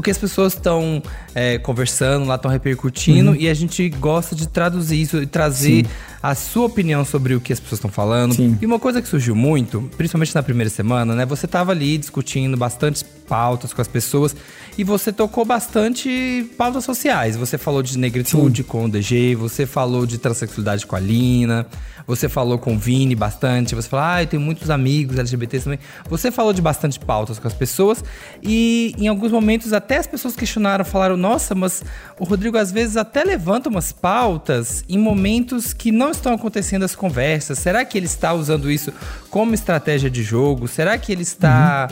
o 0.00 0.02
que 0.02 0.10
as 0.10 0.16
pessoas 0.16 0.54
estão 0.54 1.02
é, 1.34 1.58
conversando 1.58 2.24
lá, 2.24 2.36
estão 2.36 2.50
repercutindo, 2.50 3.36
e 3.36 3.50
a 3.50 3.54
gente 3.54 3.86
gosta 3.90 4.34
de 4.34 4.48
traduzir 4.48 5.02
isso 5.02 5.22
e 5.22 5.26
trazer 5.26 5.84
a 6.22 6.34
sua 6.34 6.66
opinião 6.66 7.04
sobre 7.04 7.34
o 7.34 7.40
que 7.40 7.52
as 7.52 7.58
pessoas 7.60 7.78
estão 7.78 7.90
falando. 7.90 8.34
Sim. 8.34 8.58
E 8.60 8.66
uma 8.66 8.78
coisa 8.78 9.00
que 9.00 9.08
surgiu 9.08 9.34
muito, 9.34 9.90
principalmente 9.96 10.34
na 10.34 10.42
primeira 10.42 10.68
semana, 10.68 11.14
né? 11.14 11.24
Você 11.24 11.46
tava 11.46 11.72
ali 11.72 11.96
discutindo 11.96 12.56
bastante 12.56 13.04
pautas 13.04 13.72
com 13.72 13.80
as 13.80 13.86
pessoas 13.86 14.34
e 14.76 14.82
você 14.82 15.12
tocou 15.12 15.44
bastante 15.44 16.50
pautas 16.58 16.84
sociais. 16.84 17.36
Você 17.36 17.56
falou 17.56 17.82
de 17.82 17.96
negritude 17.96 18.64
com 18.64 18.84
o 18.84 18.88
DG, 18.88 19.34
você 19.36 19.66
falou 19.66 20.04
de 20.04 20.18
transexualidade 20.18 20.84
com 20.84 20.96
a 20.96 21.00
Lina, 21.00 21.66
você 22.06 22.28
falou 22.28 22.58
com 22.58 22.74
o 22.74 22.78
Vini 22.78 23.14
bastante, 23.14 23.74
você 23.74 23.88
falou, 23.88 24.04
ah, 24.04 24.22
eu 24.22 24.26
tenho 24.26 24.42
muitos 24.42 24.68
amigos 24.68 25.16
LGBTs 25.16 25.64
também. 25.64 25.78
Você 26.08 26.32
falou 26.32 26.52
de 26.52 26.60
bastante 26.60 26.98
pautas 26.98 27.38
com 27.38 27.46
as 27.46 27.54
pessoas 27.54 28.04
e 28.42 28.94
em 28.98 29.06
alguns 29.06 29.30
momentos 29.30 29.72
até 29.72 29.98
as 29.98 30.08
pessoas 30.08 30.34
questionaram, 30.34 30.84
falaram, 30.84 31.16
nossa, 31.16 31.54
mas 31.54 31.84
o 32.18 32.24
Rodrigo 32.24 32.58
às 32.58 32.72
vezes 32.72 32.96
até 32.96 33.22
levanta 33.22 33.68
umas 33.68 33.92
pautas 33.92 34.84
em 34.88 34.98
momentos 34.98 35.72
que 35.72 35.92
não 35.92 36.09
estão 36.16 36.34
acontecendo 36.34 36.84
as 36.84 36.94
conversas. 36.94 37.58
Será 37.58 37.84
que 37.84 37.98
ele 37.98 38.06
está 38.06 38.32
usando 38.32 38.70
isso 38.70 38.92
como 39.30 39.54
estratégia 39.54 40.10
de 40.10 40.22
jogo? 40.22 40.68
Será 40.68 40.96
que 40.98 41.12
ele 41.12 41.22
está 41.22 41.88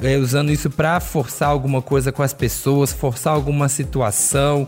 é, 0.00 0.16
usando 0.16 0.52
isso 0.52 0.70
para 0.70 1.00
forçar 1.00 1.48
alguma 1.48 1.82
coisa 1.82 2.12
com 2.12 2.22
as 2.22 2.32
pessoas, 2.32 2.92
forçar 2.92 3.34
alguma 3.34 3.68
situação? 3.68 4.66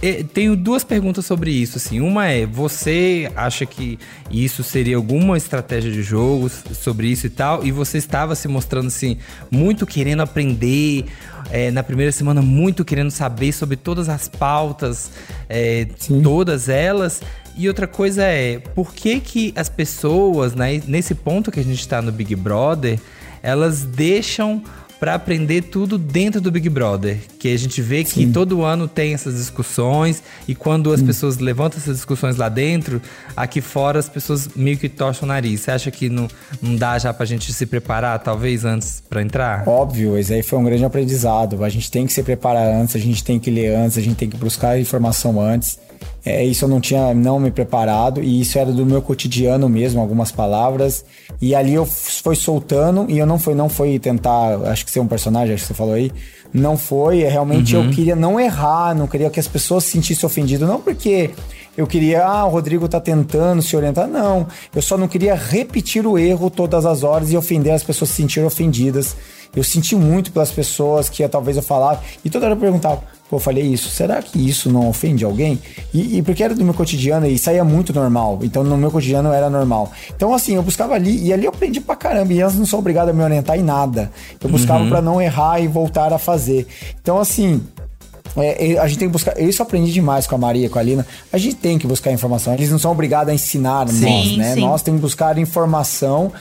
E 0.00 0.22
Tenho 0.22 0.54
duas 0.54 0.84
perguntas 0.84 1.26
sobre 1.26 1.50
isso, 1.50 1.76
assim. 1.76 2.00
Uma 2.00 2.28
é, 2.28 2.46
você 2.46 3.30
acha 3.34 3.66
que 3.66 3.98
isso 4.30 4.62
seria 4.62 4.96
alguma 4.96 5.36
estratégia 5.36 5.90
de 5.90 6.02
jogo 6.02 6.48
sobre 6.48 7.08
isso 7.08 7.26
e 7.26 7.30
tal? 7.30 7.64
E 7.64 7.72
você 7.72 7.98
estava 7.98 8.34
se 8.36 8.46
mostrando, 8.46 8.86
assim, 8.86 9.18
muito 9.50 9.84
querendo 9.86 10.20
aprender, 10.20 11.06
é, 11.50 11.70
na 11.72 11.82
primeira 11.82 12.12
semana 12.12 12.40
muito 12.40 12.84
querendo 12.84 13.10
saber 13.10 13.52
sobre 13.52 13.76
todas 13.76 14.08
as 14.08 14.28
pautas, 14.28 15.10
é, 15.48 15.88
todas 16.22 16.68
elas. 16.68 17.20
E 17.58 17.66
outra 17.66 17.88
coisa 17.88 18.22
é, 18.22 18.60
por 18.74 18.94
que 18.94 19.18
que 19.18 19.52
as 19.56 19.68
pessoas, 19.68 20.54
né, 20.54 20.80
nesse 20.86 21.12
ponto 21.12 21.50
que 21.50 21.58
a 21.58 21.64
gente 21.64 21.80
está 21.80 22.00
no 22.00 22.12
Big 22.12 22.36
Brother, 22.36 23.00
elas 23.42 23.82
deixam 23.82 24.62
pra 25.00 25.14
aprender 25.14 25.62
tudo 25.62 25.96
dentro 25.96 26.40
do 26.40 26.50
Big 26.50 26.68
Brother. 26.68 27.18
Que 27.38 27.52
a 27.52 27.56
gente 27.56 27.80
vê 27.80 28.02
que 28.04 28.26
todo 28.26 28.62
ano 28.62 28.88
tem 28.88 29.14
essas 29.14 29.36
discussões 29.36 30.22
e 30.46 30.54
quando 30.54 30.92
as 30.92 31.02
pessoas 31.02 31.38
levantam 31.38 31.78
essas 31.78 31.96
discussões 31.96 32.36
lá 32.36 32.48
dentro, 32.48 33.00
aqui 33.36 33.60
fora 33.60 33.98
as 33.98 34.08
pessoas 34.08 34.48
meio 34.54 34.76
que 34.76 34.88
torcem 34.88 35.24
o 35.24 35.26
nariz. 35.26 35.60
Você 35.60 35.70
acha 35.70 35.90
que 35.90 36.08
não, 36.08 36.28
não 36.60 36.76
dá 36.76 36.98
já 36.98 37.12
pra 37.12 37.24
gente 37.26 37.52
se 37.52 37.66
preparar, 37.66 38.18
talvez, 38.20 38.64
antes 38.64 39.02
pra 39.08 39.22
entrar? 39.22 39.68
Óbvio, 39.68 40.18
esse 40.18 40.32
aí 40.32 40.42
foi 40.42 40.58
um 40.58 40.64
grande 40.64 40.84
aprendizado. 40.84 41.64
A 41.64 41.68
gente 41.68 41.90
tem 41.90 42.06
que 42.06 42.12
se 42.12 42.22
preparar 42.22 42.66
antes, 42.66 42.96
a 42.96 43.00
gente 43.00 43.22
tem 43.22 43.38
que 43.38 43.50
ler 43.50 43.74
antes, 43.74 43.98
a 43.98 44.00
gente 44.00 44.16
tem 44.16 44.28
que 44.28 44.36
buscar 44.36 44.78
informação 44.78 45.40
antes. 45.40 45.78
É, 46.24 46.44
isso 46.44 46.64
eu 46.64 46.68
não 46.68 46.80
tinha 46.80 47.14
não 47.14 47.38
me 47.40 47.50
preparado 47.50 48.22
e 48.22 48.40
isso 48.40 48.58
era 48.58 48.70
do 48.70 48.84
meu 48.84 49.00
cotidiano 49.00 49.68
mesmo, 49.68 50.00
algumas 50.00 50.30
palavras. 50.30 51.04
E 51.40 51.54
ali 51.54 51.74
eu 51.74 51.84
f- 51.86 52.22
foi 52.22 52.36
soltando 52.36 53.06
e 53.08 53.18
eu 53.18 53.26
não 53.26 53.38
foi 53.38 53.54
não 53.54 53.68
foi 53.68 53.98
tentar, 53.98 54.56
acho 54.66 54.84
que 54.84 54.90
ser 54.90 55.00
um 55.00 55.06
personagem, 55.06 55.54
acho 55.54 55.62
que 55.62 55.68
você 55.68 55.74
falou 55.74 55.94
aí, 55.94 56.12
não 56.52 56.76
foi, 56.76 57.22
é, 57.22 57.28
realmente 57.28 57.74
eu 57.74 57.88
queria 57.90 58.16
não 58.16 58.38
errar, 58.38 58.94
não 58.94 59.06
queria 59.06 59.30
que 59.30 59.40
as 59.40 59.48
pessoas 59.48 59.84
se 59.84 59.92
sentissem 59.92 60.26
ofendidas, 60.26 60.68
não 60.68 60.80
porque 60.80 61.30
eu 61.76 61.86
queria, 61.86 62.24
ah, 62.26 62.44
o 62.44 62.50
Rodrigo 62.50 62.88
tá 62.88 63.00
tentando 63.00 63.62
se 63.62 63.76
orientar. 63.76 64.08
Não, 64.08 64.46
eu 64.74 64.82
só 64.82 64.98
não 64.98 65.06
queria 65.06 65.34
repetir 65.36 66.04
o 66.06 66.18
erro 66.18 66.50
todas 66.50 66.84
as 66.84 67.04
horas 67.04 67.30
e 67.30 67.36
ofender 67.36 67.72
as 67.72 67.84
pessoas 67.84 68.10
se 68.10 68.16
sentirem 68.16 68.46
ofendidas. 68.46 69.14
Eu 69.54 69.62
senti 69.62 69.94
muito 69.94 70.32
pelas 70.32 70.50
pessoas 70.50 71.08
que 71.08 71.26
talvez 71.28 71.56
eu 71.56 71.62
falava, 71.62 72.02
e 72.24 72.28
toda 72.28 72.46
hora 72.46 72.54
eu 72.54 72.60
perguntava, 72.60 73.02
pô, 73.28 73.36
eu 73.36 73.40
falei 73.40 73.64
isso, 73.64 73.88
será 73.88 74.22
que 74.22 74.38
isso 74.38 74.70
não 74.70 74.88
ofende 74.88 75.24
alguém? 75.24 75.58
E, 75.92 76.18
e 76.18 76.22
porque 76.22 76.42
era 76.42 76.54
do 76.54 76.64
meu 76.64 76.74
cotidiano 76.74 77.26
e 77.26 77.38
saía 77.38 77.64
muito 77.64 77.92
normal, 77.92 78.38
então 78.42 78.64
no 78.64 78.76
meu 78.76 78.90
cotidiano 78.90 79.32
era 79.32 79.50
normal. 79.50 79.90
Então 80.14 80.34
assim, 80.34 80.54
eu 80.54 80.62
buscava 80.62 80.94
ali, 80.94 81.26
e 81.26 81.32
ali 81.32 81.44
eu 81.44 81.50
aprendi 81.50 81.80
pra 81.80 81.96
caramba, 81.96 82.32
e 82.32 82.40
elas 82.40 82.54
não 82.54 82.66
são 82.66 82.78
obrigadas 82.78 83.14
a 83.14 83.16
me 83.16 83.22
orientar 83.22 83.58
em 83.58 83.62
nada. 83.62 84.10
Eu 84.40 84.50
buscava 84.50 84.86
pra 84.86 85.02
não 85.02 85.20
errar 85.20 85.60
e 85.60 85.68
voltar 85.68 86.12
a 86.12 86.18
fazer. 86.18 86.66
Então 87.00 87.18
assim, 87.18 87.60
é, 88.36 88.72
é, 88.72 88.78
a 88.78 88.86
gente 88.86 88.98
tem 88.98 89.08
que 89.08 89.12
buscar. 89.12 89.38
Isso 89.40 89.62
eu 89.62 89.66
aprendi 89.66 89.92
demais 89.92 90.26
com 90.26 90.34
a 90.34 90.38
Maria, 90.38 90.68
com 90.68 90.78
a 90.78 90.82
Lina. 90.82 91.06
A 91.32 91.38
gente 91.38 91.56
tem 91.56 91.78
que 91.78 91.86
buscar 91.86 92.12
informação. 92.12 92.52
Eles 92.54 92.70
não 92.70 92.78
são 92.78 92.92
obrigados 92.92 93.30
a 93.30 93.34
ensinar 93.34 93.86
nós, 93.86 94.36
né? 94.36 94.54
sim. 94.54 94.60
Nós 94.60 94.82
temos 94.82 95.00
que 95.00 95.02
buscar 95.02 95.38
informação. 95.38 96.32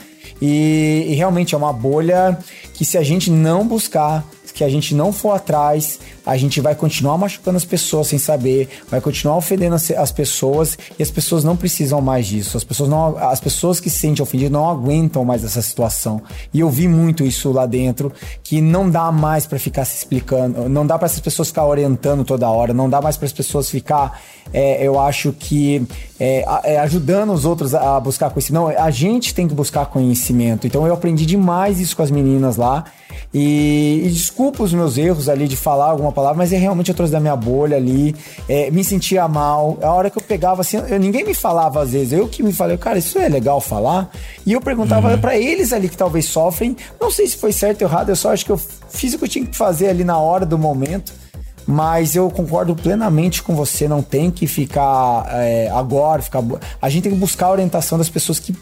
E, 0.42 1.06
e 1.08 1.16
realmente 1.16 1.56
é 1.56 1.58
uma 1.58 1.74
bolha 1.74 2.38
que 2.74 2.86
se 2.86 2.98
a 2.98 3.04
gente 3.04 3.32
não 3.32 3.68
buscar, 3.68 4.24
que 4.58 4.64
a 4.64 4.70
gente 4.70 4.96
não 4.96 5.14
for 5.14 5.34
atrás, 5.34 6.00
a 6.26 6.36
gente 6.36 6.60
vai 6.60 6.74
continuar 6.74 7.16
machucando 7.16 7.58
as 7.58 7.64
pessoas 7.64 8.08
sem 8.08 8.18
saber, 8.18 8.68
vai 8.90 9.00
continuar 9.00 9.38
ofendendo 9.38 9.76
as, 9.76 9.92
as 9.92 10.12
pessoas 10.12 10.76
e 10.98 11.04
as 11.04 11.12
pessoas 11.12 11.44
não 11.44 11.56
precisam 11.56 12.02
mais 12.02 12.26
disso. 12.26 12.58
As 12.58 12.64
pessoas 12.64 12.90
não, 12.90 13.16
as 13.20 13.40
pessoas 13.40 13.80
que 13.80 13.88
se 13.88 14.00
sentem 14.00 14.24
ofendidas 14.24 14.52
não 14.52 14.68
aguentam 14.68 15.24
mais 15.24 15.44
essa 15.44 15.62
situação. 15.62 16.24
E 16.52 16.60
eu 16.60 16.72
vi 16.72 16.88
muito 16.88 17.24
isso 17.24 17.52
lá 17.52 17.68
dentro, 17.68 18.12
que 18.44 18.60
não 18.60 18.90
dá 18.90 19.12
mais 19.12 19.46
pra 19.46 19.60
ficar 19.60 19.86
se 19.86 19.98
explicando, 19.98 20.68
não 20.68 20.88
dá 20.88 20.98
pra 20.98 21.06
essas 21.06 21.20
pessoas 21.20 21.50
ficar 21.50 21.68
orientando 21.68 22.26
toda 22.26 22.50
hora, 22.50 22.74
não 22.74 22.90
dá 22.90 23.00
mais 23.00 23.16
para 23.16 23.28
as 23.28 23.34
pessoas 23.34 23.70
ficar, 23.70 24.20
é, 24.52 24.84
eu 24.86 25.00
acho 25.00 25.34
que 25.34 25.86
é, 26.20 26.44
é, 26.64 26.80
ajudando 26.80 27.32
os 27.32 27.46
outros 27.46 27.76
a 27.76 28.00
buscar 28.00 28.32
conhecimento. 28.32 28.64
Não, 28.64 28.84
a 28.84 28.90
gente 28.90 29.36
tem 29.36 29.48
que 29.48 29.54
buscar 29.54 29.86
conhecimento. 29.86 30.66
Então 30.66 30.88
eu 30.88 30.94
aprendi 30.94 31.28
demais 31.28 31.80
isso 31.80 31.96
com 31.96 32.02
as 32.02 32.10
meninas 32.10 32.58
lá. 32.58 32.86
E, 33.34 34.04
e 34.06 34.10
desculpa 34.10 34.64
os 34.64 34.74
meus 34.74 34.98
erros 34.98 35.28
ali 35.28 35.48
de 35.48 35.58
falar 35.58 35.88
alguma 35.92 36.12
palavra, 36.12 36.38
mas 36.38 36.54
é 36.54 36.58
realmente 36.58 36.90
eu 36.90 36.96
trouxe 36.96 37.12
da 37.12 37.20
minha 37.20 37.36
bolha 37.36 37.76
ali, 37.76 38.16
é, 38.48 38.72
me 38.72 38.84
sentia 38.84 39.28
mal. 39.28 39.78
A 39.82 39.92
hora 39.92 40.10
que 40.10 40.18
eu 40.18 40.22
pegava 40.24 40.62
assim, 40.62 40.78
eu- 40.78 40.98
ninguém 41.00 41.26
me 41.26 41.34
falava 41.34 41.82
às 41.84 41.92
vezes, 41.92 42.14
eu 42.14 42.28
que 42.28 42.42
me 42.42 42.54
falei, 42.54 42.78
cara, 42.78 42.98
isso 42.98 43.20
é 43.20 43.28
legal 43.28 43.60
falar. 43.60 44.10
E 44.46 44.54
eu 44.54 44.62
perguntava 44.62 45.18
pra 45.18 45.38
eles 45.38 45.74
ali 45.74 45.90
que 45.90 45.98
talvez 45.98 46.26
sofrem, 46.26 46.76
não 47.00 47.12
sei 47.12 47.28
se 47.28 47.36
foi 47.38 47.52
certo 47.52 47.82
ou 47.84 47.88
errado, 47.90 48.10
eu 48.10 48.16
só 48.16 48.32
acho 48.32 48.46
que 48.46 48.52
eu 48.52 48.58
fiz 48.90 49.14
o 49.14 49.18
que 49.18 49.26
eu 49.26 49.30
tinha 49.30 49.46
que 49.46 49.56
fazer 49.56 49.90
ali 49.90 50.04
na 50.06 50.18
hora 50.18 50.46
do 50.46 50.58
momento. 50.58 51.12
Mas 51.70 52.16
eu 52.16 52.30
concordo 52.32 52.74
plenamente 52.78 53.44
com 53.44 53.54
você, 53.54 53.90
não 53.90 54.02
tem 54.02 54.32
que 54.32 54.48
ficar 54.48 55.26
é, 55.32 55.70
agora, 55.76 56.22
ficar. 56.22 56.42
A 56.82 56.88
gente 56.88 57.04
tem 57.04 57.12
que 57.12 57.18
buscar 57.18 57.48
a 57.48 57.52
orientação 57.52 57.98
das 57.98 58.08
pessoas 58.08 58.40
que, 58.40 58.56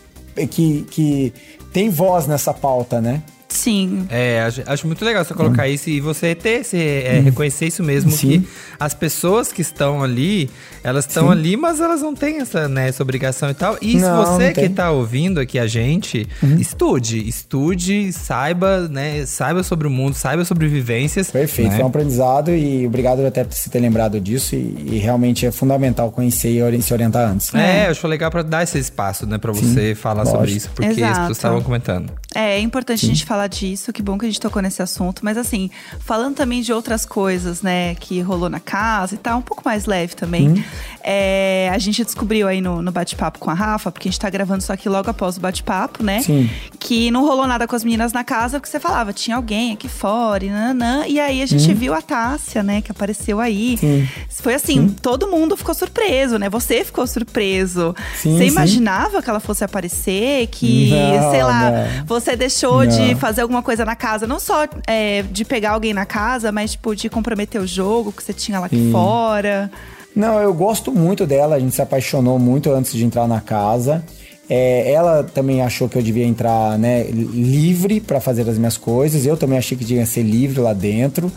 que, 0.49 0.81
que 0.89 1.33
têm 1.71 1.87
voz 1.87 2.25
nessa 2.25 2.51
pauta, 2.51 2.99
né? 2.99 3.21
Sim. 3.55 4.05
É, 4.09 4.41
acho, 4.41 4.61
acho 4.65 4.85
muito 4.87 5.03
legal 5.05 5.23
você 5.23 5.33
colocar 5.33 5.67
isso 5.67 5.89
e 5.89 6.01
você 6.01 6.35
ter, 6.35 6.61
esse, 6.61 6.77
é, 6.77 7.21
reconhecer 7.23 7.67
isso 7.67 7.81
mesmo, 7.81 8.11
Sim. 8.11 8.41
que 8.41 8.47
as 8.79 8.93
pessoas 8.93 9.51
que 9.51 9.61
estão 9.61 10.03
ali, 10.03 10.49
elas 10.83 11.05
estão 11.05 11.27
Sim. 11.27 11.31
ali, 11.31 11.57
mas 11.57 11.79
elas 11.79 12.01
não 12.01 12.13
têm 12.13 12.41
essa, 12.41 12.67
né, 12.67 12.89
essa 12.89 13.01
obrigação 13.01 13.49
e 13.49 13.53
tal. 13.53 13.77
E 13.81 13.91
se 13.93 13.97
Não, 13.97 14.25
você 14.25 14.43
não 14.43 14.49
que 14.49 14.53
tem. 14.55 14.65
Uhum. 14.67 14.73
tá 14.75 14.91
ouvindo 14.91 15.39
aqui 15.39 15.57
a 15.57 15.67
gente, 15.67 16.27
estude, 16.59 17.27
estude, 17.27 18.11
saiba, 18.11 18.87
né, 18.89 19.25
saiba 19.25 19.63
sobre 19.63 19.87
o 19.87 19.89
mundo, 19.89 20.13
saiba 20.15 20.43
sobre 20.43 20.67
vivências. 20.67 21.31
Perfeito, 21.31 21.69
né? 21.69 21.75
foi 21.75 21.83
um 21.85 21.87
aprendizado 21.87 22.51
e 22.51 22.85
obrigado 22.85 23.25
até 23.25 23.43
por 23.43 23.53
você 23.53 23.69
ter 23.69 23.79
lembrado 23.79 24.19
disso 24.19 24.55
e, 24.55 24.75
e 24.91 24.97
realmente 24.97 25.45
é 25.45 25.51
fundamental 25.51 26.11
conhecer 26.11 26.45
e 26.73 26.81
se 26.81 26.93
orientar 26.93 27.29
antes. 27.31 27.53
É, 27.55 27.87
eu 27.87 27.91
acho 27.91 28.05
legal 28.07 28.29
pra 28.29 28.43
dar 28.43 28.63
esse 28.63 28.77
espaço, 28.77 29.25
né, 29.25 29.37
pra 29.37 29.51
você 29.53 29.95
falar 29.95 30.25
sobre 30.25 30.39
lógico. 30.39 30.57
isso, 30.57 30.69
porque 30.75 30.91
as 30.91 30.97
Exato. 30.97 31.13
pessoas 31.19 31.37
estavam 31.37 31.61
comentando. 31.61 32.11
É, 32.33 32.55
é 32.55 32.59
importante 32.59 33.05
a 33.05 33.07
gente 33.07 33.25
falar 33.25 33.44
disso, 33.47 33.93
que 33.93 34.01
bom 34.01 34.17
que 34.17 34.25
a 34.25 34.29
gente 34.29 34.39
tocou 34.39 34.61
nesse 34.61 34.81
assunto. 34.81 35.23
Mas 35.23 35.37
assim, 35.37 35.69
falando 35.99 36.35
também 36.35 36.61
de 36.61 36.73
outras 36.73 37.05
coisas, 37.05 37.61
né, 37.61 37.95
que 37.95 38.21
rolou 38.21 38.49
na 38.49 38.59
casa 38.59 39.15
e 39.15 39.17
tal, 39.17 39.39
um 39.39 39.41
pouco 39.41 39.63
mais 39.65 39.85
leve 39.85 40.15
também. 40.15 40.49
Uhum. 40.49 40.63
É, 41.07 41.69
a 41.71 41.77
gente 41.77 42.03
descobriu 42.03 42.47
aí 42.47 42.59
no, 42.59 42.81
no 42.81 42.91
bate-papo 42.91 43.37
com 43.37 43.51
a 43.51 43.53
Rafa, 43.53 43.91
porque 43.91 44.09
a 44.09 44.11
gente 44.11 44.19
tá 44.19 44.27
gravando 44.27 44.61
isso 44.61 44.73
aqui 44.73 44.89
logo 44.89 45.07
após 45.07 45.37
o 45.37 45.39
bate-papo, 45.39 46.01
né? 46.03 46.21
Sim. 46.23 46.49
Que 46.79 47.11
não 47.11 47.23
rolou 47.23 47.45
nada 47.45 47.67
com 47.67 47.75
as 47.75 47.83
meninas 47.83 48.11
na 48.11 48.23
casa, 48.23 48.59
porque 48.59 48.71
você 48.71 48.79
falava, 48.79 49.13
tinha 49.13 49.35
alguém 49.35 49.73
aqui 49.73 49.87
fora, 49.87 50.43
e 50.43 50.49
nananã. 50.49 51.05
E 51.05 51.19
aí 51.19 51.43
a 51.43 51.45
gente 51.45 51.71
viu 51.75 51.93
a 51.93 52.01
Tássia, 52.01 52.63
né, 52.63 52.81
que 52.81 52.91
apareceu 52.91 53.39
aí. 53.39 53.77
Sim. 53.77 54.07
Foi 54.31 54.55
assim, 54.55 54.89
todo 54.89 55.27
mundo 55.27 55.55
ficou 55.55 55.75
surpreso, 55.75 56.39
né? 56.39 56.49
Você 56.49 56.83
ficou 56.83 57.05
surpreso. 57.05 57.93
Sim, 58.15 58.37
você 58.37 58.45
sim. 58.45 58.49
imaginava 58.51 59.21
que 59.21 59.29
ela 59.29 59.39
fosse 59.39 59.63
aparecer, 59.63 60.47
que, 60.47 60.89
Não, 60.89 61.29
sei 61.29 61.43
lá, 61.43 61.71
não. 61.71 62.05
você 62.07 62.35
deixou 62.35 62.83
de 62.85 63.13
Não. 63.13 63.19
fazer 63.19 63.41
alguma 63.41 63.61
coisa 63.61 63.85
na 63.85 63.95
casa, 63.95 64.25
não 64.25 64.39
só 64.39 64.67
é, 64.87 65.21
de 65.21 65.45
pegar 65.45 65.71
alguém 65.71 65.93
na 65.93 66.05
casa, 66.05 66.51
mas 66.51 66.71
tipo 66.71 66.95
de 66.95 67.09
comprometer 67.09 67.61
o 67.61 67.67
jogo 67.67 68.11
que 68.11 68.23
você 68.23 68.33
tinha 68.33 68.59
lá 68.59 68.65
aqui 68.65 68.91
fora. 68.91 69.69
Não, 70.15 70.39
eu 70.39 70.53
gosto 70.53 70.91
muito 70.91 71.25
dela, 71.25 71.55
a 71.55 71.59
gente 71.59 71.75
se 71.75 71.81
apaixonou 71.81 72.39
muito 72.39 72.71
antes 72.71 72.93
de 72.93 73.03
entrar 73.03 73.27
na 73.27 73.41
casa. 73.41 74.03
É, 74.49 74.91
ela 74.91 75.23
também 75.23 75.61
achou 75.61 75.89
que 75.89 75.97
eu 75.97 76.01
devia 76.03 76.23
entrar 76.25 76.77
né, 76.77 77.03
livre 77.03 77.99
para 77.99 78.21
fazer 78.21 78.47
as 78.47 78.57
minhas 78.57 78.77
coisas. 78.77 79.25
Eu 79.25 79.35
também 79.35 79.57
achei 79.57 79.77
que 79.77 79.83
devia 79.83 80.05
ser 80.05 80.21
livre 80.21 80.61
lá 80.61 80.71
dentro. 80.73 81.31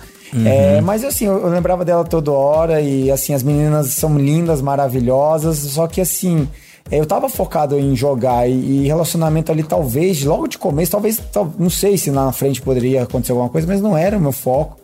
É, 0.45 0.81
mas 0.83 1.03
assim, 1.05 1.25
eu, 1.25 1.39
eu 1.39 1.49
lembrava 1.49 1.87
dela 1.87 2.05
toda 2.05 2.31
hora 2.33 2.83
e 2.83 3.11
assim, 3.11 3.33
as 3.33 3.43
meninas 3.43 3.89
são 3.95 4.19
lindas, 4.19 4.61
maravilhosas, 4.61 5.57
só 5.57 5.87
que 5.87 6.03
assim, 6.03 6.47
eu 6.91 7.07
tava 7.07 7.31
focado 7.31 7.79
em 7.79 7.97
jogar 7.97 8.47
e, 8.47 8.53
e 8.83 8.87
relacionamento 8.87 9.51
ali, 9.51 9.63
talvez, 9.63 10.23
logo 10.23 10.47
de 10.47 10.59
começo, 10.59 10.93
talvez, 10.93 11.17
tal- 11.33 11.51
não 11.59 11.71
sei 11.71 11.97
se 11.97 12.11
lá 12.11 12.27
na 12.27 12.33
frente 12.33 12.61
poderia 12.61 13.05
acontecer 13.05 13.33
alguma 13.33 13.49
coisa, 13.49 13.67
mas 13.67 13.81
não 13.81 13.97
era 13.97 14.19
o 14.19 14.21
meu 14.21 14.33
foco. 14.33 14.77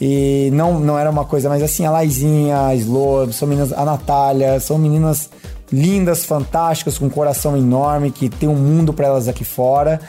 E 0.00 0.50
não, 0.52 0.80
não 0.80 0.98
era 0.98 1.10
uma 1.10 1.24
coisa, 1.24 1.48
mas 1.48 1.62
assim, 1.62 1.86
a 1.86 1.90
Laizinha, 1.90 2.66
a 2.66 2.74
Slow, 2.74 3.32
são 3.32 3.46
meninas, 3.46 3.72
a 3.72 3.84
Natália, 3.84 4.58
são 4.58 4.76
meninas 4.76 5.30
lindas, 5.72 6.24
fantásticas, 6.24 6.98
com 6.98 7.06
um 7.06 7.10
coração 7.10 7.56
enorme, 7.56 8.10
que 8.10 8.28
tem 8.28 8.48
um 8.48 8.56
mundo 8.56 8.92
pra 8.92 9.06
elas 9.06 9.28
aqui 9.28 9.44
fora. 9.44 10.00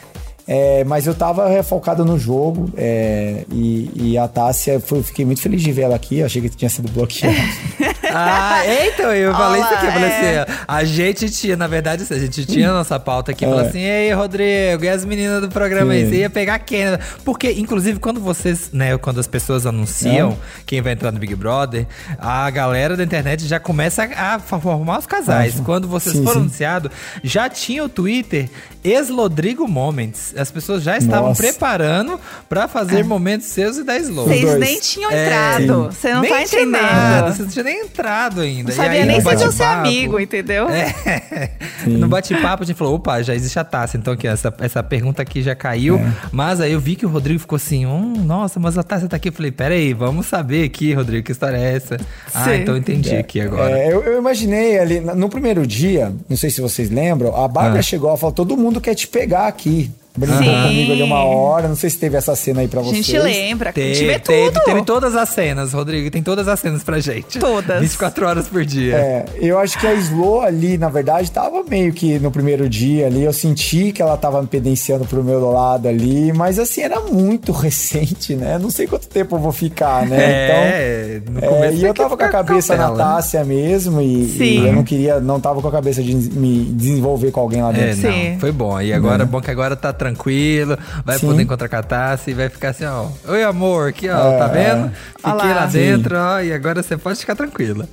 É, 0.47 0.83
mas 0.83 1.07
eu 1.07 1.15
tava 1.15 1.51
é, 1.51 1.63
focado 1.63 2.05
no 2.05 2.19
jogo 2.19 2.69
é, 2.77 3.45
e, 3.51 3.89
e 3.95 4.17
a 4.17 4.27
Tássia, 4.27 4.79
foi, 4.79 5.01
fiquei 5.01 5.25
muito 5.25 5.41
feliz 5.41 5.61
de 5.61 5.71
ver 5.71 5.83
ela 5.83 5.95
aqui, 5.95 6.21
achei 6.21 6.39
que 6.41 6.49
tinha 6.49 6.69
sido 6.69 6.91
bloqueada. 6.91 7.35
Ah, 8.17 8.61
então, 8.87 9.13
eu 9.13 9.33
falei 9.33 9.61
isso 9.61 9.73
aqui, 9.73 9.85
eu 9.85 9.91
falei 9.91 10.09
é. 10.09 10.39
assim, 10.41 10.53
a 10.67 10.83
gente 10.83 11.29
tinha, 11.29 11.55
na 11.57 11.67
verdade, 11.67 12.03
assim, 12.03 12.13
a 12.15 12.19
gente 12.19 12.45
tinha 12.45 12.69
a 12.69 12.73
nossa 12.73 12.99
pauta 12.99 13.31
aqui, 13.31 13.45
falou 13.45 13.59
assim, 13.59 13.81
ei, 13.81 14.11
Rodrigo, 14.13 14.83
e 14.83 14.89
as 14.89 15.03
meninas 15.05 15.41
do 15.41 15.49
programa 15.49 15.93
aí, 15.93 16.07
você 16.07 16.15
ia 16.17 16.29
pegar 16.29 16.59
quem? 16.59 16.85
Porque, 17.23 17.51
inclusive, 17.51 17.99
quando 17.99 18.19
vocês, 18.19 18.69
né, 18.71 18.97
quando 18.97 19.19
as 19.19 19.27
pessoas 19.27 19.65
anunciam 19.65 20.31
É. 20.31 20.61
quem 20.65 20.81
vai 20.81 20.93
entrar 20.93 21.11
no 21.11 21.19
Big 21.19 21.35
Brother, 21.35 21.85
a 22.19 22.49
galera 22.49 22.95
da 22.95 23.03
internet 23.03 23.45
já 23.47 23.59
começa 23.59 24.03
a, 24.03 24.35
a 24.35 24.39
formar 24.39 24.99
os 24.99 25.05
casais. 25.05 25.55
Ah, 25.59 25.63
quando 25.63 25.87
vocês 25.87 26.15
sim, 26.15 26.23
foram 26.23 26.41
anunciados, 26.41 26.91
já 27.23 27.49
tinha 27.49 27.83
o 27.83 27.89
Twitter 27.89 28.49
ex-Lodrigo 28.83 29.67
Moments. 29.67 30.33
As 30.37 30.51
pessoas 30.51 30.83
já 30.83 30.97
estavam 30.97 31.29
Nossa. 31.29 31.41
preparando 31.41 32.19
pra 32.47 32.67
fazer 32.67 33.03
momentos 33.03 33.47
seus 33.47 33.77
e 33.77 33.83
da 33.83 33.97
Slow. 33.97 34.27
Vocês 34.27 34.59
nem 34.59 34.79
tinham 34.79 35.11
É, 35.11 35.25
entrado. 35.25 35.83
Você 35.91 36.13
não 36.13 36.21
nem 36.21 36.31
tá 36.31 36.41
entendendo. 36.43 36.71
nada, 36.71 37.33
você 37.33 37.41
não 37.43 37.49
tinha 37.49 37.63
nem 37.63 37.79
entrado 37.81 38.04
ainda. 38.41 38.63
Não 38.63 38.69
E 38.69 38.73
sabia 38.73 39.01
aí, 39.01 39.05
nem 39.05 39.21
se 39.21 39.27
eu 39.27 39.37
seu 39.37 39.47
bate-papo- 39.47 39.79
amigo, 39.87 40.19
entendeu? 40.19 40.67
É. 40.69 41.51
No 41.85 42.07
bate-papo 42.07 42.63
a 42.63 42.65
gente 42.65 42.75
falou, 42.77 42.95
opa, 42.95 43.21
já 43.21 43.35
existe 43.35 43.57
a 43.59 43.63
taça. 43.63 43.97
Então 43.97 44.13
aqui, 44.13 44.27
essa, 44.27 44.53
essa 44.59 44.81
pergunta 44.83 45.21
aqui 45.21 45.41
já 45.41 45.55
caiu. 45.55 45.97
É. 45.97 46.11
Mas 46.31 46.59
aí 46.61 46.71
eu 46.71 46.79
vi 46.79 46.95
que 46.95 47.05
o 47.05 47.09
Rodrigo 47.09 47.39
ficou 47.39 47.55
assim, 47.57 47.85
hum, 47.85 48.13
nossa, 48.25 48.59
mas 48.59 48.77
a 48.77 48.83
taça 48.83 49.07
tá 49.07 49.15
aqui. 49.17 49.29
Eu 49.29 49.33
falei, 49.33 49.51
peraí, 49.51 49.93
vamos 49.93 50.25
saber 50.25 50.63
aqui, 50.65 50.93
Rodrigo, 50.93 51.25
que 51.25 51.31
história 51.31 51.57
é 51.57 51.75
essa? 51.75 51.97
Ah, 52.33 52.43
Sim. 52.45 52.53
então 52.61 52.73
eu 52.75 52.79
entendi 52.79 53.15
aqui 53.15 53.39
agora. 53.41 53.77
É, 53.77 53.91
eu, 53.93 54.01
eu 54.03 54.17
imaginei 54.17 54.79
ali, 54.79 54.99
no 54.99 55.29
primeiro 55.29 55.65
dia, 55.65 56.13
não 56.29 56.37
sei 56.37 56.49
se 56.49 56.61
vocês 56.61 56.89
lembram, 56.89 57.35
a 57.35 57.47
Bárbara 57.47 57.79
Ah. 57.79 57.83
chegou 57.83 58.13
e 58.13 58.17
falou: 58.17 58.33
todo 58.33 58.57
mundo 58.57 58.81
quer 58.81 58.95
te 58.95 59.07
pegar 59.07 59.47
aqui. 59.47 59.91
Brincou 60.17 60.37
Sim. 60.43 60.61
comigo 60.63 60.91
ali 60.93 61.03
uma 61.03 61.23
hora, 61.23 61.67
não 61.67 61.75
sei 61.75 61.89
se 61.89 61.97
teve 61.97 62.15
essa 62.17 62.35
cena 62.35 62.61
aí 62.61 62.67
pra 62.67 62.79
A 62.79 62.83
vocês. 62.83 63.05
gente 63.05 63.17
lembra, 63.19 63.69
a 63.69 63.73
gente 63.79 63.99
Teve, 63.99 64.05
vê 64.07 64.19
teve, 64.19 64.51
tudo. 64.51 64.63
teve 64.63 64.81
todas 64.83 65.15
as 65.15 65.29
cenas, 65.29 65.73
Rodrigo. 65.73 66.09
Tem 66.09 66.23
todas 66.23 66.47
as 66.47 66.59
cenas 66.59 66.83
pra 66.83 66.99
gente. 66.99 67.37
Todas. 67.39 67.81
24 67.81 68.25
horas 68.27 68.47
por 68.47 68.63
dia. 68.65 68.95
É, 68.95 69.25
eu 69.39 69.59
acho 69.59 69.77
que 69.77 69.85
a 69.85 69.93
Slow 69.93 70.41
ali, 70.41 70.77
na 70.77 70.89
verdade, 70.89 71.29
tava 71.31 71.63
meio 71.63 71.91
que 71.93 72.17
no 72.19 72.31
primeiro 72.31 72.69
dia 72.69 73.07
ali. 73.07 73.23
Eu 73.23 73.33
senti 73.33 73.91
que 73.91 74.01
ela 74.01 74.15
tava 74.17 74.41
me 74.41 74.47
pedenciando 74.47 75.05
pro 75.05 75.23
meu 75.23 75.51
lado 75.51 75.87
ali, 75.87 76.31
mas 76.33 76.59
assim, 76.59 76.81
era 76.81 76.99
muito 77.01 77.51
recente, 77.53 78.35
né? 78.35 78.57
Não 78.57 78.69
sei 78.69 78.87
quanto 78.87 79.07
tempo 79.07 79.35
eu 79.35 79.39
vou 79.39 79.51
ficar, 79.51 80.05
né? 80.05 80.17
É, 80.19 81.21
no 81.29 81.37
então. 81.39 81.49
começo 81.53 81.73
é, 81.73 81.77
e 81.77 81.83
eu 81.85 81.93
tava 81.93 82.15
com 82.17 82.23
a 82.23 82.29
cabeça 82.29 82.75
na 82.75 82.89
né? 82.91 82.97
Tássia 82.97 83.43
mesmo, 83.43 84.01
e, 84.01 84.25
Sim. 84.29 84.43
e 84.63 84.67
eu 84.67 84.73
não 84.73 84.83
queria, 84.83 85.19
não 85.19 85.39
tava 85.39 85.61
com 85.61 85.67
a 85.67 85.71
cabeça 85.71 86.01
de 86.01 86.13
me 86.15 86.63
desenvolver 86.65 87.31
com 87.31 87.39
alguém 87.41 87.61
lá 87.61 87.69
É, 87.71 87.73
dentro. 87.93 88.01
Sim. 88.11 88.31
não, 88.33 88.39
foi 88.39 88.51
bom. 88.51 88.79
E 88.81 88.93
agora, 88.93 89.25
bom 89.25 89.41
que 89.41 89.51
agora 89.51 89.75
tá 89.75 89.91
tranquilo, 90.09 90.77
vai 91.03 91.17
Sim. 91.17 91.27
poder 91.27 91.43
encontrar 91.43 91.67
com 91.69 91.75
a 91.75 91.83
Tassi 91.83 92.31
e 92.31 92.33
vai 92.33 92.49
ficar 92.49 92.69
assim, 92.69 92.85
ó. 92.85 93.07
Oi, 93.27 93.43
amor, 93.43 93.89
aqui, 93.89 94.07
ó, 94.09 94.33
É, 94.33 94.37
tá 94.37 94.47
vendo? 94.47 94.91
Fiquei 95.17 95.33
lá. 95.33 95.43
lá 95.61 95.69
Sim. 95.69 95.77
dentro, 95.79 96.15
ó, 96.17 96.39
e 96.41 96.53
agora 96.53 96.81
você 96.83 96.95
pode 96.97 97.19
ficar 97.19 97.35
tranquila. 97.35 97.87